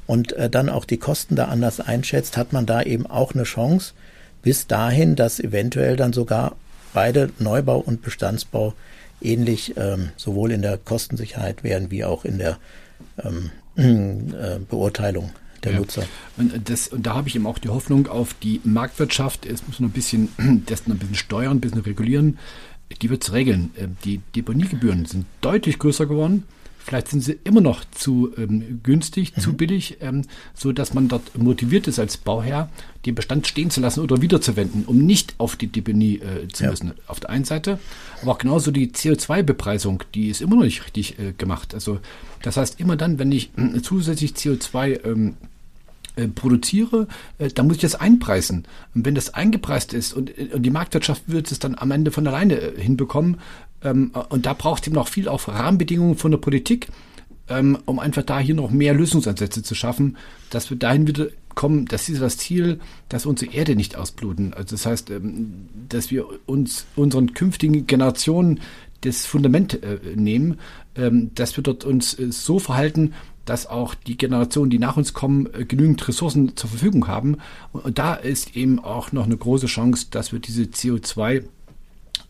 und 0.06 0.32
äh, 0.32 0.50
dann 0.50 0.68
auch 0.68 0.84
die 0.84 0.98
Kosten 0.98 1.36
da 1.36 1.46
anders 1.46 1.80
einschätzt, 1.80 2.36
hat 2.36 2.52
man 2.52 2.66
da 2.66 2.82
eben 2.82 3.06
auch 3.06 3.34
eine 3.34 3.44
Chance, 3.44 3.92
bis 4.42 4.66
dahin, 4.66 5.16
dass 5.16 5.40
eventuell 5.40 5.96
dann 5.96 6.12
sogar 6.12 6.56
beide 6.92 7.30
Neubau 7.38 7.78
und 7.78 8.02
Bestandsbau 8.02 8.74
ähnlich 9.20 9.76
ähm, 9.76 10.10
sowohl 10.16 10.52
in 10.52 10.62
der 10.62 10.78
Kostensicherheit 10.78 11.64
werden 11.64 11.90
wie 11.90 12.04
auch 12.04 12.24
in 12.24 12.38
der 12.38 12.58
ähm, 13.22 13.50
äh, 13.76 14.58
Beurteilung 14.58 15.30
der 15.62 15.72
ja. 15.72 15.78
Nutzer. 15.78 16.04
Und, 16.36 16.68
das, 16.68 16.88
und 16.88 17.06
da 17.06 17.14
habe 17.14 17.28
ich 17.28 17.36
eben 17.36 17.46
auch 17.46 17.58
die 17.58 17.68
Hoffnung 17.68 18.08
auf 18.08 18.34
die 18.34 18.60
Marktwirtschaft. 18.64 19.46
Es 19.46 19.66
muss 19.66 19.80
noch 19.80 19.88
ein 19.88 19.92
bisschen, 19.92 20.28
das 20.66 20.86
noch 20.86 20.96
ein 20.96 20.98
bisschen 20.98 21.14
steuern, 21.14 21.58
ein 21.58 21.60
bisschen 21.60 21.80
regulieren. 21.80 22.38
Die 23.00 23.10
wird 23.10 23.22
es 23.22 23.32
regeln. 23.32 23.70
Äh, 23.76 23.88
die 24.04 24.20
Deponiegebühren 24.34 25.06
sind 25.06 25.26
deutlich 25.40 25.78
größer 25.78 26.06
geworden. 26.06 26.44
Vielleicht 26.84 27.08
sind 27.08 27.22
sie 27.22 27.38
immer 27.44 27.60
noch 27.60 27.84
zu 27.92 28.32
ähm, 28.36 28.80
günstig, 28.82 29.36
mhm. 29.36 29.40
zu 29.40 29.52
billig, 29.54 29.98
ähm, 30.00 30.22
so 30.54 30.72
dass 30.72 30.94
man 30.94 31.08
dort 31.08 31.36
motiviert 31.38 31.86
ist 31.86 31.98
als 31.98 32.16
Bauherr, 32.16 32.68
den 33.06 33.14
Bestand 33.14 33.46
stehen 33.46 33.70
zu 33.70 33.80
lassen 33.80 34.00
oder 34.00 34.20
wiederzuwenden, 34.20 34.84
um 34.86 34.98
nicht 34.98 35.34
auf 35.38 35.56
die 35.56 35.68
Deponie 35.68 36.16
äh, 36.16 36.48
zu 36.48 36.64
ja. 36.64 36.70
müssen. 36.70 36.92
Auf 37.06 37.20
der 37.20 37.30
einen 37.30 37.44
Seite, 37.44 37.78
aber 38.20 38.32
auch 38.32 38.38
genauso 38.38 38.70
die 38.70 38.88
CO2-Bepreisung, 38.88 40.02
die 40.14 40.28
ist 40.28 40.40
immer 40.40 40.56
noch 40.56 40.64
nicht 40.64 40.84
richtig 40.84 41.18
äh, 41.18 41.32
gemacht. 41.32 41.74
Also 41.74 42.00
das 42.42 42.56
heißt, 42.56 42.80
immer 42.80 42.96
dann, 42.96 43.18
wenn 43.18 43.30
ich 43.32 43.50
äh, 43.56 43.80
zusätzlich 43.80 44.32
CO2 44.32 45.04
ähm, 45.04 45.34
äh, 46.14 46.28
produziere, 46.28 47.08
äh, 47.38 47.48
dann 47.48 47.66
muss 47.66 47.76
ich 47.76 47.82
das 47.82 47.94
einpreisen. 47.94 48.64
Und 48.94 49.06
wenn 49.06 49.14
das 49.14 49.32
eingepreist 49.32 49.94
ist 49.94 50.12
und, 50.12 50.36
äh, 50.36 50.50
und 50.52 50.62
die 50.62 50.70
Marktwirtschaft 50.70 51.22
wird 51.26 51.50
es 51.50 51.58
dann 51.58 51.74
am 51.74 51.90
Ende 51.90 52.10
von 52.10 52.26
alleine 52.26 52.56
hinbekommen, 52.76 53.38
ähm, 53.84 54.12
und 54.28 54.46
da 54.46 54.52
braucht 54.52 54.82
es 54.82 54.86
eben 54.88 54.96
noch 54.96 55.08
viel 55.08 55.28
auf 55.28 55.48
Rahmenbedingungen 55.48 56.16
von 56.16 56.30
der 56.30 56.38
Politik, 56.38 56.88
ähm, 57.48 57.78
um 57.84 57.98
einfach 57.98 58.22
da 58.22 58.38
hier 58.38 58.54
noch 58.54 58.70
mehr 58.70 58.94
Lösungsansätze 58.94 59.62
zu 59.62 59.74
schaffen, 59.74 60.16
dass 60.50 60.70
wir 60.70 60.76
dahin 60.76 61.06
wieder 61.06 61.28
kommen, 61.54 61.86
das 61.86 62.08
ist 62.08 62.22
das 62.22 62.38
Ziel, 62.38 62.80
dass 63.08 63.26
unsere 63.26 63.52
Erde 63.52 63.76
nicht 63.76 63.96
ausbluten. 63.96 64.54
Also 64.54 64.76
das 64.76 64.86
heißt, 64.86 65.10
ähm, 65.10 65.68
dass 65.88 66.10
wir 66.10 66.26
uns 66.46 66.86
unseren 66.96 67.34
künftigen 67.34 67.86
Generationen 67.86 68.60
das 69.02 69.26
Fundament 69.26 69.82
äh, 69.82 69.98
nehmen, 70.14 70.58
ähm, 70.94 71.30
dass 71.34 71.56
wir 71.56 71.64
dort 71.64 71.84
uns 71.84 72.18
äh, 72.18 72.30
so 72.30 72.58
verhalten, 72.58 73.14
dass 73.44 73.66
auch 73.66 73.94
die 73.94 74.16
Generationen, 74.16 74.70
die 74.70 74.78
nach 74.78 74.96
uns 74.96 75.12
kommen, 75.12 75.48
äh, 75.52 75.64
genügend 75.64 76.06
Ressourcen 76.06 76.56
zur 76.56 76.70
Verfügung 76.70 77.08
haben. 77.08 77.38
Und 77.72 77.98
da 77.98 78.14
ist 78.14 78.56
eben 78.56 78.78
auch 78.78 79.12
noch 79.12 79.26
eine 79.26 79.36
große 79.36 79.66
Chance, 79.66 80.06
dass 80.10 80.32
wir 80.32 80.38
diese 80.38 80.62
CO2 80.62 81.44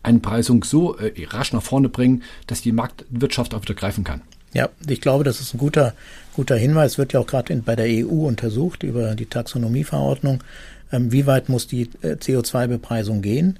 Einpreisung 0.03 0.63
so 0.63 0.97
äh, 0.97 1.13
rasch 1.27 1.53
nach 1.53 1.63
vorne 1.63 1.89
bringen, 1.89 2.23
dass 2.47 2.61
die 2.61 2.71
Marktwirtschaft 2.71 3.53
auch 3.53 3.61
wieder 3.63 3.73
greifen 3.73 4.03
kann. 4.03 4.21
Ja, 4.53 4.69
ich 4.87 5.01
glaube, 5.01 5.23
das 5.23 5.41
ist 5.41 5.55
ein 5.55 5.57
guter, 5.57 5.93
guter 6.35 6.55
Hinweis. 6.55 6.97
Wird 6.97 7.13
ja 7.13 7.19
auch 7.19 7.27
gerade 7.27 7.55
bei 7.57 7.75
der 7.75 7.87
EU 7.87 8.27
untersucht 8.27 8.83
über 8.83 9.15
die 9.15 9.25
Taxonomieverordnung. 9.25 10.43
Ähm, 10.91 11.11
wie 11.11 11.25
weit 11.25 11.49
muss 11.49 11.67
die 11.67 11.89
äh, 12.01 12.13
CO2-Bepreisung 12.13 13.21
gehen? 13.23 13.57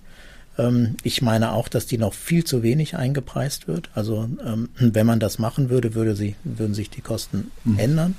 Ähm, 0.58 0.96
ich 1.04 1.22
meine 1.22 1.54
auch, 1.54 1.68
dass 1.68 1.88
die 1.88 1.98
noch 1.98 2.14
viel 2.14 2.44
zu 2.44 2.62
wenig 2.62 2.96
eingepreist 2.96 3.68
wird. 3.68 3.90
Also 3.96 4.30
ähm, 4.46 4.70
wenn 4.78 5.08
man 5.08 5.20
das 5.20 5.40
machen 5.40 5.70
würde, 5.70 5.96
würde 5.96 6.16
sie, 6.16 6.36
würden 6.44 6.76
sich 6.76 6.90
die 6.90 7.02
Kosten 7.02 7.52
mhm. 7.64 7.80
ändern. 7.80 8.16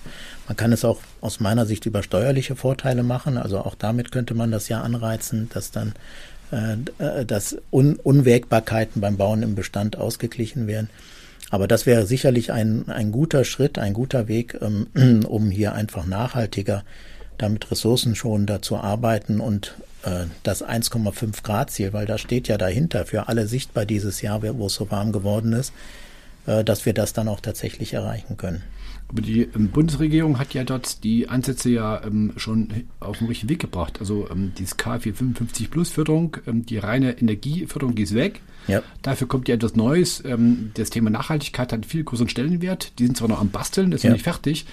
Man 0.49 0.57
kann 0.57 0.73
es 0.73 0.85
auch 0.85 1.01
aus 1.21 1.41
meiner 1.41 1.67
Sicht 1.67 1.87
über 1.87 2.03
steuerliche 2.03 2.57
Vorteile 2.57 3.03
machen. 3.03 3.39
Also 3.39 3.59
auch 3.59 3.77
damit 3.77 4.11
könnte 4.11 4.35
man 4.35 4.51
das 4.51 4.69
ja 4.69 4.83
anreizen, 4.83 5.49
dass 5.55 5.71
dann 5.71 5.95
dass 6.51 7.57
Un 7.73 7.97
Unwägbarkeiten 7.97 9.01
beim 9.01 9.17
Bauen 9.17 9.43
im 9.43 9.55
Bestand 9.55 9.97
ausgeglichen 9.97 10.67
werden. 10.67 10.89
Aber 11.51 11.69
das 11.69 11.87
wäre 11.87 12.07
sicherlich 12.07 12.53
ein, 12.53 12.89
ein 12.89 13.13
guter 13.13 13.45
Schritt, 13.45 13.79
ein 13.79 13.93
guter 13.93 14.29
Weg, 14.29 14.59
ähm, 14.61 15.25
um 15.29 15.51
hier 15.51 15.73
einfach 15.75 16.07
nachhaltiger 16.07 16.85
damit 17.39 17.71
ressourcenschonender 17.71 18.63
zu 18.63 18.77
arbeiten 18.77 19.41
und 19.41 19.75
äh, 20.05 20.27
das 20.43 20.65
1,5 20.65 21.43
Grad 21.43 21.71
Ziel, 21.71 21.93
weil 21.93 22.07
da 22.07 22.19
steht 22.19 22.49
ja 22.49 22.59
dahinter 22.59 23.07
für 23.07 23.29
alle 23.29 23.47
sichtbar 23.47 23.87
dieses 23.87 24.23
Jahr, 24.23 24.43
wo 24.43 24.67
es 24.67 24.75
so 24.75 24.91
warm 24.91 25.13
geworden 25.13 25.53
ist, 25.53 25.73
äh, 26.47 26.65
dass 26.65 26.87
wir 26.87 26.95
das 26.95 27.13
dann 27.13 27.29
auch 27.29 27.41
tatsächlich 27.41 27.93
erreichen 27.95 28.37
können. 28.37 28.63
Aber 29.09 29.23
die 29.23 29.43
ähm, 29.43 29.69
Bundesregierung 29.69 30.39
hat 30.39 30.55
ja 30.55 30.65
dort 30.65 31.05
die 31.05 31.29
Ansätze 31.29 31.71
ja 31.71 32.03
ähm, 32.05 32.33
schon 32.37 32.69
auf 33.01 33.19
den 33.19 33.29
richtigen 33.29 33.51
Weg 33.51 33.61
gebracht. 33.61 34.01
Also 34.01 34.29
ähm, 34.31 34.53
dieses 34.59 34.79
K455 34.79 35.71
Plus 35.71 35.91
Förderung, 35.91 36.37
ähm, 36.47 36.67
die 36.67 36.79
reine 36.79 37.19
Energieförderung, 37.19 37.95
die 37.95 38.03
ist 38.03 38.15
weg. 38.15 38.41
Ja. 38.67 38.83
Dafür 39.03 39.29
kommt 39.29 39.49
ja 39.49 39.55
etwas 39.55 39.77
Neues. 39.77 40.23
Ähm, 40.25 40.71
das 40.75 40.91
Thema 40.91 41.11
Nachhaltigkeit 41.11 41.69
hat 41.69 41.73
einen 41.75 41.85
viel 41.85 42.05
größeren 42.05 42.29
Stellenwert. 42.29 42.99
Die 42.99 43.07
sind 43.07 43.17
zwar 43.17 43.29
noch 43.29 43.41
am 43.41 43.51
Basteln, 43.51 43.91
das 43.91 43.99
ist 43.99 44.05
ja. 44.05 44.11
noch 44.11 44.17
nicht 44.17 44.25
fertig. 44.25 44.67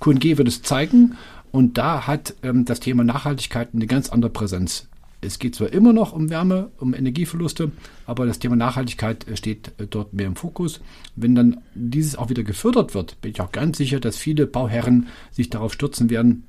QNG 0.00 0.38
wird 0.38 0.48
es 0.48 0.62
zeigen. 0.62 1.16
Und 1.50 1.76
da 1.76 2.06
hat 2.06 2.34
ähm, 2.42 2.64
das 2.64 2.80
Thema 2.80 3.04
Nachhaltigkeit 3.04 3.68
eine 3.74 3.86
ganz 3.86 4.08
andere 4.08 4.30
Präsenz. 4.30 4.88
Es 5.24 5.38
geht 5.38 5.54
zwar 5.54 5.72
immer 5.72 5.92
noch 5.92 6.12
um 6.12 6.30
Wärme, 6.30 6.70
um 6.78 6.94
Energieverluste, 6.94 7.70
aber 8.06 8.26
das 8.26 8.40
Thema 8.40 8.56
Nachhaltigkeit 8.56 9.26
äh, 9.28 9.36
steht 9.36 9.68
äh, 9.78 9.86
dort 9.88 10.12
mehr 10.12 10.26
im 10.26 10.36
Fokus. 10.36 10.80
Wenn 11.14 11.34
dann 11.34 11.60
dieses 11.74 12.16
auch 12.16 12.28
wieder 12.28 12.42
gefördert 12.42 12.92
wird, 12.94 13.20
bin 13.20 13.30
ich 13.30 13.40
auch 13.40 13.52
ganz 13.52 13.78
sicher, 13.78 14.00
dass 14.00 14.16
viele 14.16 14.46
Bauherren 14.46 15.06
sich 15.30 15.48
darauf 15.48 15.72
stürzen 15.72 16.10
werden, 16.10 16.44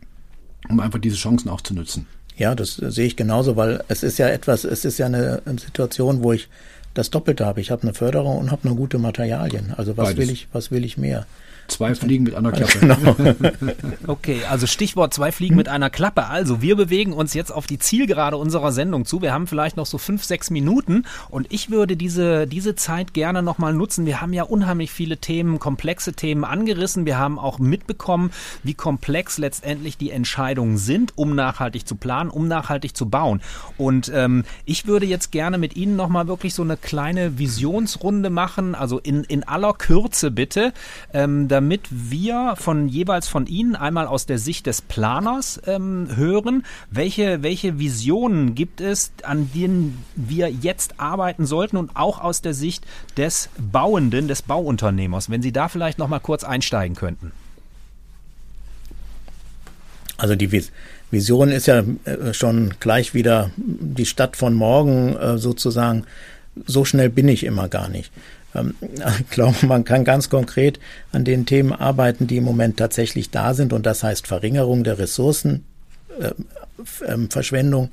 um 0.70 0.80
einfach 0.80 1.00
diese 1.00 1.18
Chancen 1.18 1.50
auch 1.50 1.62
zu 1.62 1.76
nutzen. 1.76 2.08
Ja, 2.36 2.56
das 2.56 2.78
sehe 2.78 3.06
ich 3.06 3.16
genauso, 3.16 3.56
weil 3.58 3.84
es 3.90 4.02
ist 4.02 4.18
ja 4.18 4.28
etwas, 4.28 4.64
es 4.64 4.86
ist 4.86 4.98
ja 4.98 5.06
eine 5.06 5.44
Situation, 5.60 6.24
wo 6.24 6.34
ich 6.34 6.50
das 6.96 7.12
Doppelte 7.12 7.46
habe. 7.46 7.62
Ich 7.62 7.70
habe 7.70 7.84
eine 7.84 7.94
Förderung 7.94 8.40
und 8.40 8.52
habe 8.52 8.68
noch 8.68 8.76
gute 8.76 8.98
Materialien. 8.98 9.74
Also 9.78 9.98
was 9.98 10.10
Beides. 10.10 10.18
will 10.18 10.34
ich, 10.34 10.48
was 10.52 10.72
will 10.72 10.84
ich 10.84 10.98
mehr? 10.98 11.28
Zwei 11.68 11.96
Fliegen 11.96 12.24
mit 12.24 12.36
einer 12.36 12.52
Klappe. 12.52 12.80
Genau. 12.80 13.16
okay, 14.08 14.42
also 14.50 14.68
Stichwort 14.68 15.14
zwei 15.14 15.32
Fliegen 15.32 15.56
mit 15.56 15.70
einer 15.70 15.90
Klappe. 15.90 16.28
Also 16.28 16.62
wir 16.62 16.76
bewegen 16.76 17.14
uns 17.14 17.34
jetzt 17.34 17.52
auf 17.52 17.68
die 17.68 17.80
Zielgerade 17.80 18.38
unserer 18.38 18.72
Sendung 18.72 19.06
zu. 19.06 19.22
Wir 19.22 19.34
haben 19.34 19.48
vielleicht 19.48 19.78
noch 19.78 19.86
so 19.86 19.98
fünf, 19.98 20.24
sechs 20.24 20.50
Minuten 20.50 21.06
und 21.30 21.48
ich 21.52 21.70
würde 21.70 21.96
diese, 21.96 22.48
diese 22.48 22.76
Zeit 22.76 23.14
gerne 23.14 23.42
nochmal 23.42 23.74
nutzen. 23.74 24.06
Wir 24.06 24.20
haben 24.20 24.34
ja 24.34 24.44
unheimlich 24.44 24.92
viele 24.92 25.18
Themen, 25.18 25.58
komplexe 25.60 26.14
Themen 26.14 26.44
angerissen. 26.44 27.06
Wir 27.06 27.18
haben 27.18 27.40
auch 27.40 27.60
mitbekommen, 27.60 28.32
wie 28.64 28.74
komplex 28.74 29.38
letztendlich 29.38 29.98
die 29.98 30.12
Entscheidungen 30.12 30.78
sind, 30.78 31.14
um 31.18 31.34
nachhaltig 31.34 31.88
zu 31.88 31.96
planen, 31.96 32.30
um 32.30 32.48
nachhaltig 32.48 32.96
zu 32.96 33.10
bauen. 33.10 33.42
Und 33.78 34.12
ähm, 34.14 34.44
ich 34.66 34.86
würde 34.86 35.06
jetzt 35.06 35.32
gerne 35.32 35.58
mit 35.58 35.76
Ihnen 35.76 35.96
nochmal 35.96 36.28
wirklich 36.28 36.54
so 36.54 36.62
eine 36.62 36.78
kleine 36.78 37.40
Visionsrunde 37.40 38.30
machen, 38.30 38.76
also 38.76 39.00
in, 39.00 39.24
in 39.24 39.44
aller 39.44 39.74
Kürze 39.74 40.30
bitte. 40.30 40.74
Ähm, 41.14 41.48
damit 41.54 41.88
wir 41.92 42.56
von 42.58 42.90
jeweils 42.90 43.28
von 43.28 43.46
Ihnen 43.46 43.76
einmal 43.76 44.08
aus 44.08 44.26
der 44.26 44.40
Sicht 44.40 44.66
des 44.66 44.82
Planers 44.82 45.62
ähm, 45.68 46.08
hören, 46.16 46.66
welche, 46.90 47.44
welche 47.44 47.78
Visionen 47.78 48.56
gibt 48.56 48.82
es, 48.82 49.12
an 49.22 49.52
denen 49.54 50.04
wir 50.16 50.50
jetzt 50.50 51.00
arbeiten 51.00 51.46
sollten 51.46 51.78
und 51.78 51.96
auch 51.96 52.20
aus 52.20 52.42
der 52.42 52.56
Sicht 52.56 52.86
des 53.18 53.50
Bauenden, 53.60 54.28
des 54.28 54.42
Bauunternehmers, 54.42 55.30
wenn 55.30 55.44
Sie 55.44 55.52
da 55.52 55.68
vielleicht 55.68 56.00
noch 56.00 56.08
mal 56.08 56.18
kurz 56.18 56.44
einsteigen 56.44 56.96
könnten. 56.96 57.32
Also 60.18 60.34
die 60.34 60.52
Vision 61.12 61.50
ist 61.52 61.68
ja 61.68 61.84
äh, 62.06 62.34
schon 62.34 62.74
gleich 62.80 63.14
wieder 63.14 63.52
die 63.58 64.08
Stadt 64.08 64.38
von 64.38 64.56
morgen 64.56 65.16
äh, 65.18 65.38
sozusagen. 65.38 66.06
So 66.66 66.84
schnell 66.84 67.12
bin 67.12 67.28
ich 67.28 67.44
immer 67.44 67.68
gar 67.68 67.90
nicht. 67.90 68.12
Ähm, 68.56 68.76
ich 69.20 69.30
glaube, 69.30 69.66
man 69.66 69.84
kann 69.84 70.04
ganz 70.04 70.30
konkret 70.30 70.80
an 71.12 71.24
den 71.24 71.46
Themen 71.46 71.74
arbeiten, 71.74 72.28
die 72.28 72.38
im 72.38 72.44
Moment 72.44 72.78
tatsächlich 72.78 73.30
da 73.30 73.54
sind. 73.54 73.74
Und 73.74 73.86
das 73.86 74.04
heißt 74.04 74.28
Verringerung 74.28 74.84
der 74.84 75.00
Ressourcen, 75.00 75.66
äh, 76.20 76.32
ähm, 77.08 77.30
Verschwendung, 77.30 77.90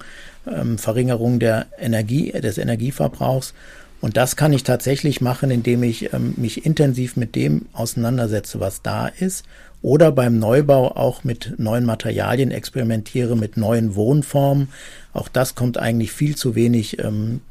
ähm, 0.47 0.79
Verringerung 0.79 1.39
der 1.39 1.67
Energie, 1.79 2.33
des 2.33 2.59
Energieverbrauchs. 2.59 3.55
Und 4.01 4.17
das 4.17 4.37
kann 4.37 4.55
ich 4.55 4.65
tatsächlich 4.65 5.21
machen, 5.21 5.51
indem 5.51 5.83
ich 5.83 6.09
mich 6.37 6.65
intensiv 6.65 7.17
mit 7.17 7.35
dem 7.35 7.67
auseinandersetze, 7.75 8.59
was 8.59 8.81
da 8.81 9.09
ist. 9.09 9.45
Oder 9.83 10.11
beim 10.11 10.39
Neubau 10.39 10.97
auch 10.97 11.23
mit 11.23 11.59
neuen 11.59 11.85
Materialien 11.85 12.51
experimentiere, 12.51 13.37
mit 13.37 13.59
neuen 13.59 13.95
Wohnformen. 13.95 14.69
Auch 15.13 15.29
das 15.29 15.55
kommt 15.55 15.77
eigentlich 15.77 16.13
viel 16.13 16.35
zu 16.35 16.55
wenig 16.55 16.99
im 16.99 17.43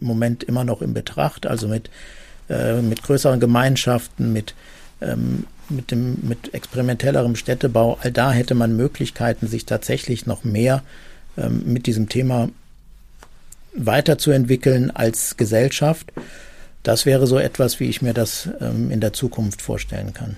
Moment 0.00 0.44
immer 0.44 0.64
noch 0.64 0.80
in 0.80 0.94
Betracht. 0.94 1.46
Also 1.46 1.68
mit 1.68 1.90
äh, 2.48 2.80
mit 2.80 3.02
größeren 3.02 3.40
Gemeinschaften, 3.40 4.32
mit, 4.32 4.54
ähm, 5.00 5.44
mit, 5.68 5.90
dem, 5.90 6.18
mit 6.22 6.54
experimentellerem 6.54 7.36
Städtebau, 7.36 7.98
all 8.02 8.12
da 8.12 8.32
hätte 8.32 8.54
man 8.54 8.76
Möglichkeiten, 8.76 9.46
sich 9.46 9.66
tatsächlich 9.66 10.26
noch 10.26 10.44
mehr 10.44 10.82
ähm, 11.36 11.62
mit 11.66 11.86
diesem 11.86 12.08
Thema 12.08 12.48
weiterzuentwickeln 13.74 14.90
als 14.90 15.36
Gesellschaft. 15.36 16.12
Das 16.82 17.04
wäre 17.04 17.26
so 17.26 17.38
etwas, 17.38 17.80
wie 17.80 17.88
ich 17.88 18.00
mir 18.00 18.14
das 18.14 18.48
ähm, 18.60 18.90
in 18.90 19.00
der 19.00 19.12
Zukunft 19.12 19.60
vorstellen 19.60 20.14
kann. 20.14 20.36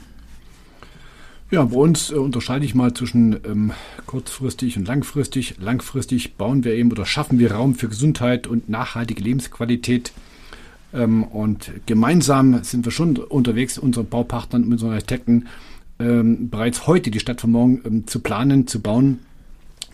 Ja, 1.50 1.64
bei 1.64 1.76
uns 1.76 2.10
äh, 2.10 2.14
unterscheide 2.14 2.64
ich 2.64 2.74
mal 2.74 2.92
zwischen 2.92 3.40
ähm, 3.44 3.72
kurzfristig 4.06 4.76
und 4.76 4.86
langfristig. 4.86 5.56
Langfristig 5.58 6.36
bauen 6.36 6.64
wir 6.64 6.74
eben 6.74 6.90
oder 6.90 7.06
schaffen 7.06 7.38
wir 7.38 7.52
Raum 7.52 7.74
für 7.74 7.88
Gesundheit 7.88 8.46
und 8.46 8.68
nachhaltige 8.68 9.22
Lebensqualität. 9.22 10.12
Ähm, 10.92 11.24
und 11.24 11.70
gemeinsam 11.86 12.62
sind 12.64 12.84
wir 12.84 12.92
schon 12.92 13.16
unterwegs, 13.16 13.78
unseren 13.78 14.06
Baupartnern, 14.06 14.62
mit 14.62 14.72
unseren 14.72 14.92
Architekten, 14.92 15.46
ähm, 15.98 16.48
bereits 16.50 16.86
heute 16.86 17.10
die 17.10 17.20
Stadt 17.20 17.40
von 17.40 17.50
morgen 17.50 17.80
ähm, 17.84 18.06
zu 18.06 18.20
planen, 18.20 18.66
zu 18.66 18.80
bauen. 18.80 19.20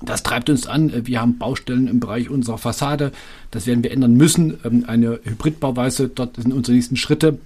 Das 0.03 0.23
treibt 0.23 0.51
uns 0.51 0.67
an. 0.67 1.07
Wir 1.07 1.21
haben 1.21 1.39
Baustellen 1.39 1.89
im 1.89 2.01
Bereich 2.01 2.29
unserer 2.29 2.59
Fassade. 2.59 3.13
Das 3.51 3.67
werden 3.67 3.83
wir 3.83 3.91
ändern 3.91 4.15
müssen. 4.15 4.59
Ähm, 4.65 4.85
eine 4.87 5.21
Hybridbauweise, 5.23 6.09
dort 6.09 6.37
sind 6.37 6.53
unsere 6.53 6.75
nächsten 6.75 6.97
Schritte, 6.97 7.39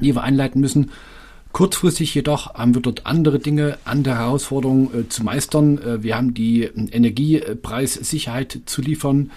die 0.00 0.14
wir 0.14 0.22
einleiten 0.22 0.60
müssen. 0.60 0.90
Kurzfristig 1.52 2.14
jedoch 2.14 2.54
haben 2.54 2.74
wir 2.74 2.82
dort 2.82 3.06
andere 3.06 3.40
Dinge, 3.40 3.78
andere 3.84 4.16
Herausforderungen 4.16 4.90
äh, 4.94 5.08
zu 5.08 5.24
meistern. 5.24 5.78
Äh, 5.78 6.02
wir 6.02 6.16
haben 6.16 6.32
die 6.32 6.64
äh, 6.64 6.70
Energiepreissicherheit 6.74 8.60
zu 8.66 8.80
liefern. 8.82 9.32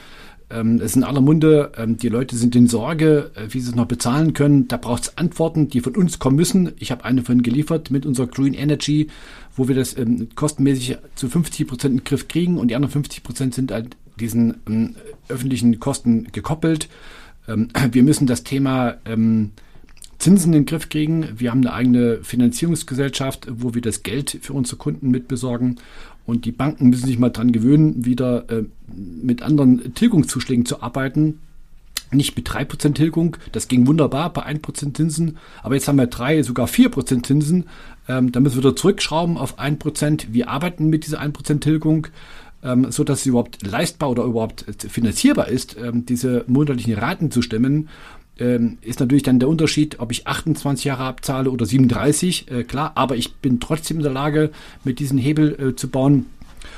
Ähm, 0.50 0.76
es 0.78 0.92
ist 0.92 0.96
in 0.98 1.04
aller 1.04 1.22
Munde, 1.22 1.72
ähm, 1.78 1.98
die 1.98 2.10
Leute 2.10 2.36
sind 2.36 2.56
in 2.56 2.68
Sorge, 2.68 3.32
äh, 3.36 3.48
wie 3.50 3.60
sie 3.60 3.70
es 3.70 3.76
noch 3.76 3.86
bezahlen 3.86 4.34
können. 4.34 4.68
Da 4.68 4.78
braucht 4.78 5.04
es 5.04 5.18
Antworten, 5.18 5.70
die 5.70 5.82
von 5.82 5.96
uns 5.96 6.20
kommen 6.20 6.36
müssen. 6.36 6.72
Ich 6.80 6.92
habe 6.92 7.06
eine 7.06 7.24
von 7.24 7.42
geliefert 7.42 7.92
mit 7.92 8.06
unserer 8.06 8.28
Green 8.28 8.54
Energy, 8.54 9.08
wo 9.56 9.68
wir 9.68 9.76
das 9.76 9.98
ähm, 9.98 10.30
kostenmäßig 10.36 10.98
zu 11.16 11.30
50 11.30 11.68
Prozent 11.68 11.92
in 11.92 11.98
den 12.00 12.04
Griff 12.04 12.28
kriegen 12.28 12.58
und 12.58 12.70
die 12.70 12.76
anderen 12.76 12.92
50 12.92 13.24
Prozent 13.24 13.56
sind 13.56 13.72
an 13.72 13.90
diesen 14.20 14.56
ähm, 14.68 14.96
öffentlichen 15.30 15.80
Kosten 15.80 16.28
gekoppelt. 16.32 16.90
Wir 17.92 18.04
müssen 18.04 18.26
das 18.26 18.46
Thema 18.46 18.96
Zinsen 20.24 20.54
in 20.54 20.62
den 20.62 20.66
Griff 20.66 20.88
kriegen. 20.88 21.28
Wir 21.36 21.52
haben 21.52 21.60
eine 21.60 21.74
eigene 21.74 22.24
Finanzierungsgesellschaft, 22.24 23.48
wo 23.50 23.74
wir 23.74 23.82
das 23.82 24.04
Geld 24.04 24.40
für 24.42 24.54
unsere 24.54 24.78
Kunden 24.78 25.12
mitbesorgen. 25.12 25.82
Und 26.26 26.46
die 26.46 26.52
Banken 26.52 26.90
müssen 26.90 27.06
sich 27.06 27.20
mal 27.20 27.30
dran 27.30 27.52
gewöhnen, 27.52 28.06
wieder 28.06 28.50
äh, 28.50 28.64
mit 28.96 29.42
anderen 29.42 29.94
Tilgungszuschlägen 29.94 30.66
zu 30.66 30.82
arbeiten. 30.82 31.40
Nicht 32.12 32.36
mit 32.38 32.48
3% 32.48 32.94
Tilgung, 32.94 33.38
das 33.52 33.68
ging 33.68 33.88
wunderbar 33.88 34.32
bei 34.32 34.46
1% 34.46 34.94
Zinsen, 34.94 35.38
aber 35.64 35.74
jetzt 35.74 35.88
haben 35.88 35.98
wir 35.98 36.06
3, 36.06 36.44
sogar 36.44 36.68
4% 36.68 37.24
Zinsen. 37.24 37.66
Ähm, 38.08 38.32
da 38.32 38.40
müssen 38.40 38.58
wir 38.58 38.64
wieder 38.66 38.76
zurückschrauben 38.76 39.38
auf 39.38 39.60
1%. 39.60 40.28
Wir 40.32 40.48
arbeiten 40.48 40.90
mit 40.90 41.08
dieser 41.08 41.22
1% 41.22 41.62
Tilgung, 41.62 42.08
ähm, 42.64 42.92
so 42.92 43.04
dass 43.04 43.22
es 43.22 43.26
überhaupt 43.26 43.66
leistbar 43.66 44.12
oder 44.12 44.26
überhaupt 44.26 44.66
finanzierbar 44.78 45.48
ist, 45.48 45.76
ähm, 45.78 46.06
diese 46.06 46.46
monatlichen 46.48 46.94
Raten 46.94 47.32
zu 47.32 47.42
stemmen 47.42 47.90
ähm, 48.40 48.78
ist 48.82 49.00
natürlich 49.00 49.24
dann 49.24 49.40
der 49.40 49.50
Unterschied, 49.50 50.00
ob 50.00 50.12
ich 50.12 50.26
28 50.26 50.86
Jahre 50.86 51.04
abzahle 51.04 51.52
oder 51.52 51.66
37, 51.66 52.50
äh, 52.52 52.64
klar, 52.64 52.94
aber 52.96 53.16
ich 53.16 53.36
bin 53.36 53.60
trotzdem 53.60 53.98
in 53.98 54.04
der 54.04 54.12
Lage, 54.12 54.52
mit 54.84 55.00
diesem 55.00 55.18
Hebel 55.18 55.60
äh, 55.60 55.76
zu 55.76 55.90
bauen. 55.90 56.26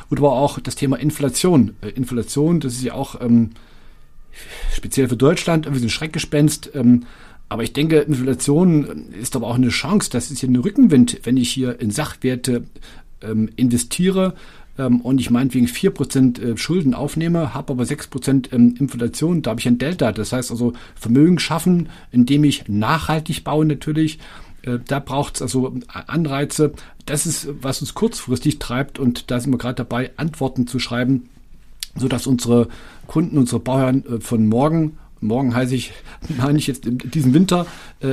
Und 0.10 0.20
aber 0.20 0.34
auch 0.34 0.60
das 0.60 0.76
Thema 0.76 0.97
Inflation. 0.97 1.76
Äh, 1.82 1.89
Inflation, 1.89 2.60
das 2.60 2.74
ist 2.74 2.84
ja 2.84 2.93
auch 2.93 3.22
ähm, 3.22 3.51
speziell 4.74 5.08
für 5.08 5.18
Deutschland 5.18 5.66
irgendwie 5.66 5.82
so 5.82 5.88
ein 5.88 5.91
Schreckgespenst. 5.91 6.72
Ähm, 6.74 7.03
aber 7.47 7.64
ich 7.64 7.74
denke, 7.74 7.99
Inflation 7.99 9.14
ist 9.14 9.36
aber 9.36 9.47
auch 9.47 9.56
eine 9.56 9.70
Chance. 9.70 10.10
Das 10.12 10.32
ist 10.32 10.41
ja 10.41 10.49
ein 10.49 10.56
Rückenwind, 10.56 11.22
wenn 11.24 11.38
ich 11.38 11.49
hier 11.51 11.80
in 11.80 11.91
Sachwerte 11.91 12.66
ähm, 13.22 13.49
investiere 13.56 14.34
ähm, 14.78 15.01
und 15.01 15.19
ich 15.19 15.30
meinetwegen 15.30 15.67
4% 15.67 16.41
äh, 16.41 16.57
Schulden 16.57 16.93
aufnehme, 16.93 17.53
habe 17.53 17.73
aber 17.73 17.84
6% 17.84 18.53
ähm, 18.53 18.76
Inflation, 18.80 19.41
da 19.41 19.51
habe 19.51 19.59
ich 19.59 19.67
ein 19.67 19.78
Delta. 19.78 20.11
Das 20.11 20.32
heißt 20.32 20.51
also 20.51 20.73
Vermögen 20.95 21.39
schaffen, 21.39 21.89
indem 22.11 22.43
ich 22.43 22.67
nachhaltig 22.67 23.43
baue 23.43 23.65
natürlich. 23.65 24.19
Äh, 24.63 24.80
da 24.86 24.99
braucht 24.99 25.36
es 25.36 25.41
also 25.41 25.73
Anreize. 25.88 26.73
Das 27.05 27.26
ist, 27.26 27.47
was 27.61 27.82
uns 27.82 27.93
kurzfristig 27.93 28.59
treibt 28.59 28.99
und 28.99 29.32
da 29.32 29.39
sind 29.39 29.53
wir 29.53 29.57
gerade 29.57 29.76
dabei, 29.76 30.11
Antworten 30.17 30.67
zu 30.67 30.80
schreiben, 30.80 31.30
sodass 31.95 32.28
unsere 32.28 32.67
Kunden, 33.07 33.38
unsere 33.38 33.59
Bauern 33.59 34.03
äh, 34.05 34.19
von 34.19 34.47
morgen 34.47 34.97
morgen 35.21 35.55
heiße 35.55 35.73
ich, 35.73 35.93
meine 36.38 36.59
ich 36.59 36.67
jetzt 36.67 36.86
in 36.86 36.97
diesem 36.99 37.34
Winter, 37.34 37.65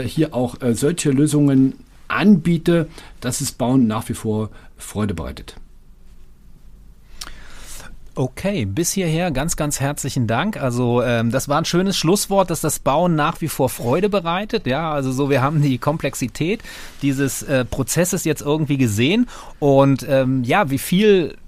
hier 0.06 0.34
auch 0.34 0.56
solche 0.72 1.10
Lösungen 1.10 1.74
anbiete, 2.08 2.88
dass 3.20 3.42
es 3.42 3.52
Bauen 3.52 3.86
nach 3.86 4.08
wie 4.08 4.14
vor 4.14 4.48
Freude 4.78 5.12
bereitet. 5.12 5.56
Okay, 8.14 8.66
bis 8.66 8.92
hierher 8.92 9.30
ganz, 9.30 9.56
ganz 9.56 9.80
herzlichen 9.80 10.26
Dank. 10.26 10.58
Also 10.58 11.02
ähm, 11.02 11.30
das 11.30 11.48
war 11.48 11.56
ein 11.56 11.64
schönes 11.64 11.96
Schlusswort, 11.96 12.50
dass 12.50 12.60
das 12.60 12.78
Bauen 12.78 13.14
nach 13.14 13.40
wie 13.40 13.48
vor 13.48 13.70
Freude 13.70 14.10
bereitet. 14.10 14.66
Ja, 14.66 14.92
also 14.92 15.12
so 15.12 15.30
wir 15.30 15.40
haben 15.40 15.62
die 15.62 15.78
Komplexität 15.78 16.62
dieses 17.00 17.42
äh, 17.42 17.64
Prozesses 17.64 18.24
jetzt 18.24 18.42
irgendwie 18.42 18.76
gesehen 18.76 19.28
und 19.60 20.06
ähm, 20.06 20.44
ja, 20.44 20.68
wie 20.68 20.78
viel 20.78 21.38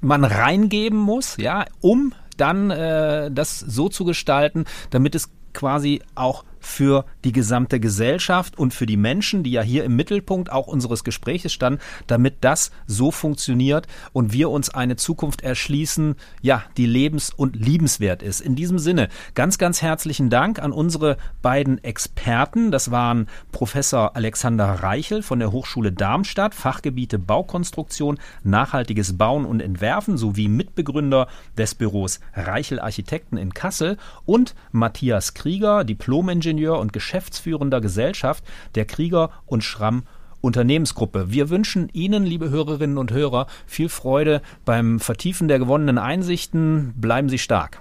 man 0.00 0.22
reingeben 0.22 0.98
muss, 0.98 1.36
ja, 1.36 1.64
um 1.80 2.14
dann 2.36 2.70
äh, 2.70 3.32
das 3.32 3.58
so 3.58 3.88
zu 3.88 4.04
gestalten, 4.04 4.66
damit 4.90 5.16
es 5.16 5.30
quasi 5.52 6.00
auch 6.14 6.44
für 6.64 7.04
die 7.24 7.32
gesamte 7.32 7.78
Gesellschaft 7.80 8.58
und 8.58 8.74
für 8.74 8.86
die 8.86 8.96
Menschen, 8.96 9.42
die 9.42 9.52
ja 9.52 9.62
hier 9.62 9.84
im 9.84 9.96
Mittelpunkt 9.96 10.50
auch 10.50 10.66
unseres 10.66 11.04
Gesprächs 11.04 11.52
standen, 11.52 11.80
damit 12.06 12.36
das 12.40 12.70
so 12.86 13.10
funktioniert 13.10 13.86
und 14.12 14.32
wir 14.32 14.50
uns 14.50 14.70
eine 14.70 14.96
Zukunft 14.96 15.42
erschließen, 15.42 16.16
ja, 16.42 16.62
die 16.76 16.86
lebens- 16.86 17.32
und 17.34 17.56
liebenswert 17.56 18.22
ist. 18.22 18.40
In 18.40 18.56
diesem 18.56 18.78
Sinne 18.78 19.08
ganz, 19.34 19.58
ganz 19.58 19.82
herzlichen 19.82 20.30
Dank 20.30 20.58
an 20.58 20.72
unsere 20.72 21.16
beiden 21.42 21.82
Experten. 21.84 22.70
Das 22.70 22.90
waren 22.90 23.28
Professor 23.52 24.16
Alexander 24.16 24.66
Reichel 24.66 25.22
von 25.22 25.38
der 25.38 25.52
Hochschule 25.52 25.92
Darmstadt, 25.92 26.54
Fachgebiete 26.54 27.18
Baukonstruktion, 27.18 28.18
nachhaltiges 28.42 29.16
Bauen 29.18 29.44
und 29.44 29.60
Entwerfen 29.60 30.16
sowie 30.16 30.48
Mitbegründer 30.48 31.28
des 31.58 31.74
Büros 31.74 32.20
Reichel 32.34 32.80
Architekten 32.80 33.36
in 33.36 33.54
Kassel 33.54 33.96
und 34.24 34.54
Matthias 34.72 35.34
Krieger, 35.34 35.84
Diplomingenieur 35.84 36.53
und 36.58 36.92
geschäftsführender 36.92 37.80
Gesellschaft 37.80 38.44
der 38.74 38.84
Krieger 38.84 39.30
und 39.46 39.62
Schramm 39.64 40.04
Unternehmensgruppe. 40.40 41.30
Wir 41.30 41.48
wünschen 41.48 41.88
Ihnen, 41.92 42.24
liebe 42.24 42.50
Hörerinnen 42.50 42.98
und 42.98 43.12
Hörer, 43.12 43.46
viel 43.66 43.88
Freude 43.88 44.42
beim 44.64 45.00
Vertiefen 45.00 45.48
der 45.48 45.58
gewonnenen 45.58 45.98
Einsichten. 45.98 46.92
Bleiben 46.96 47.28
Sie 47.30 47.38
stark. 47.38 47.80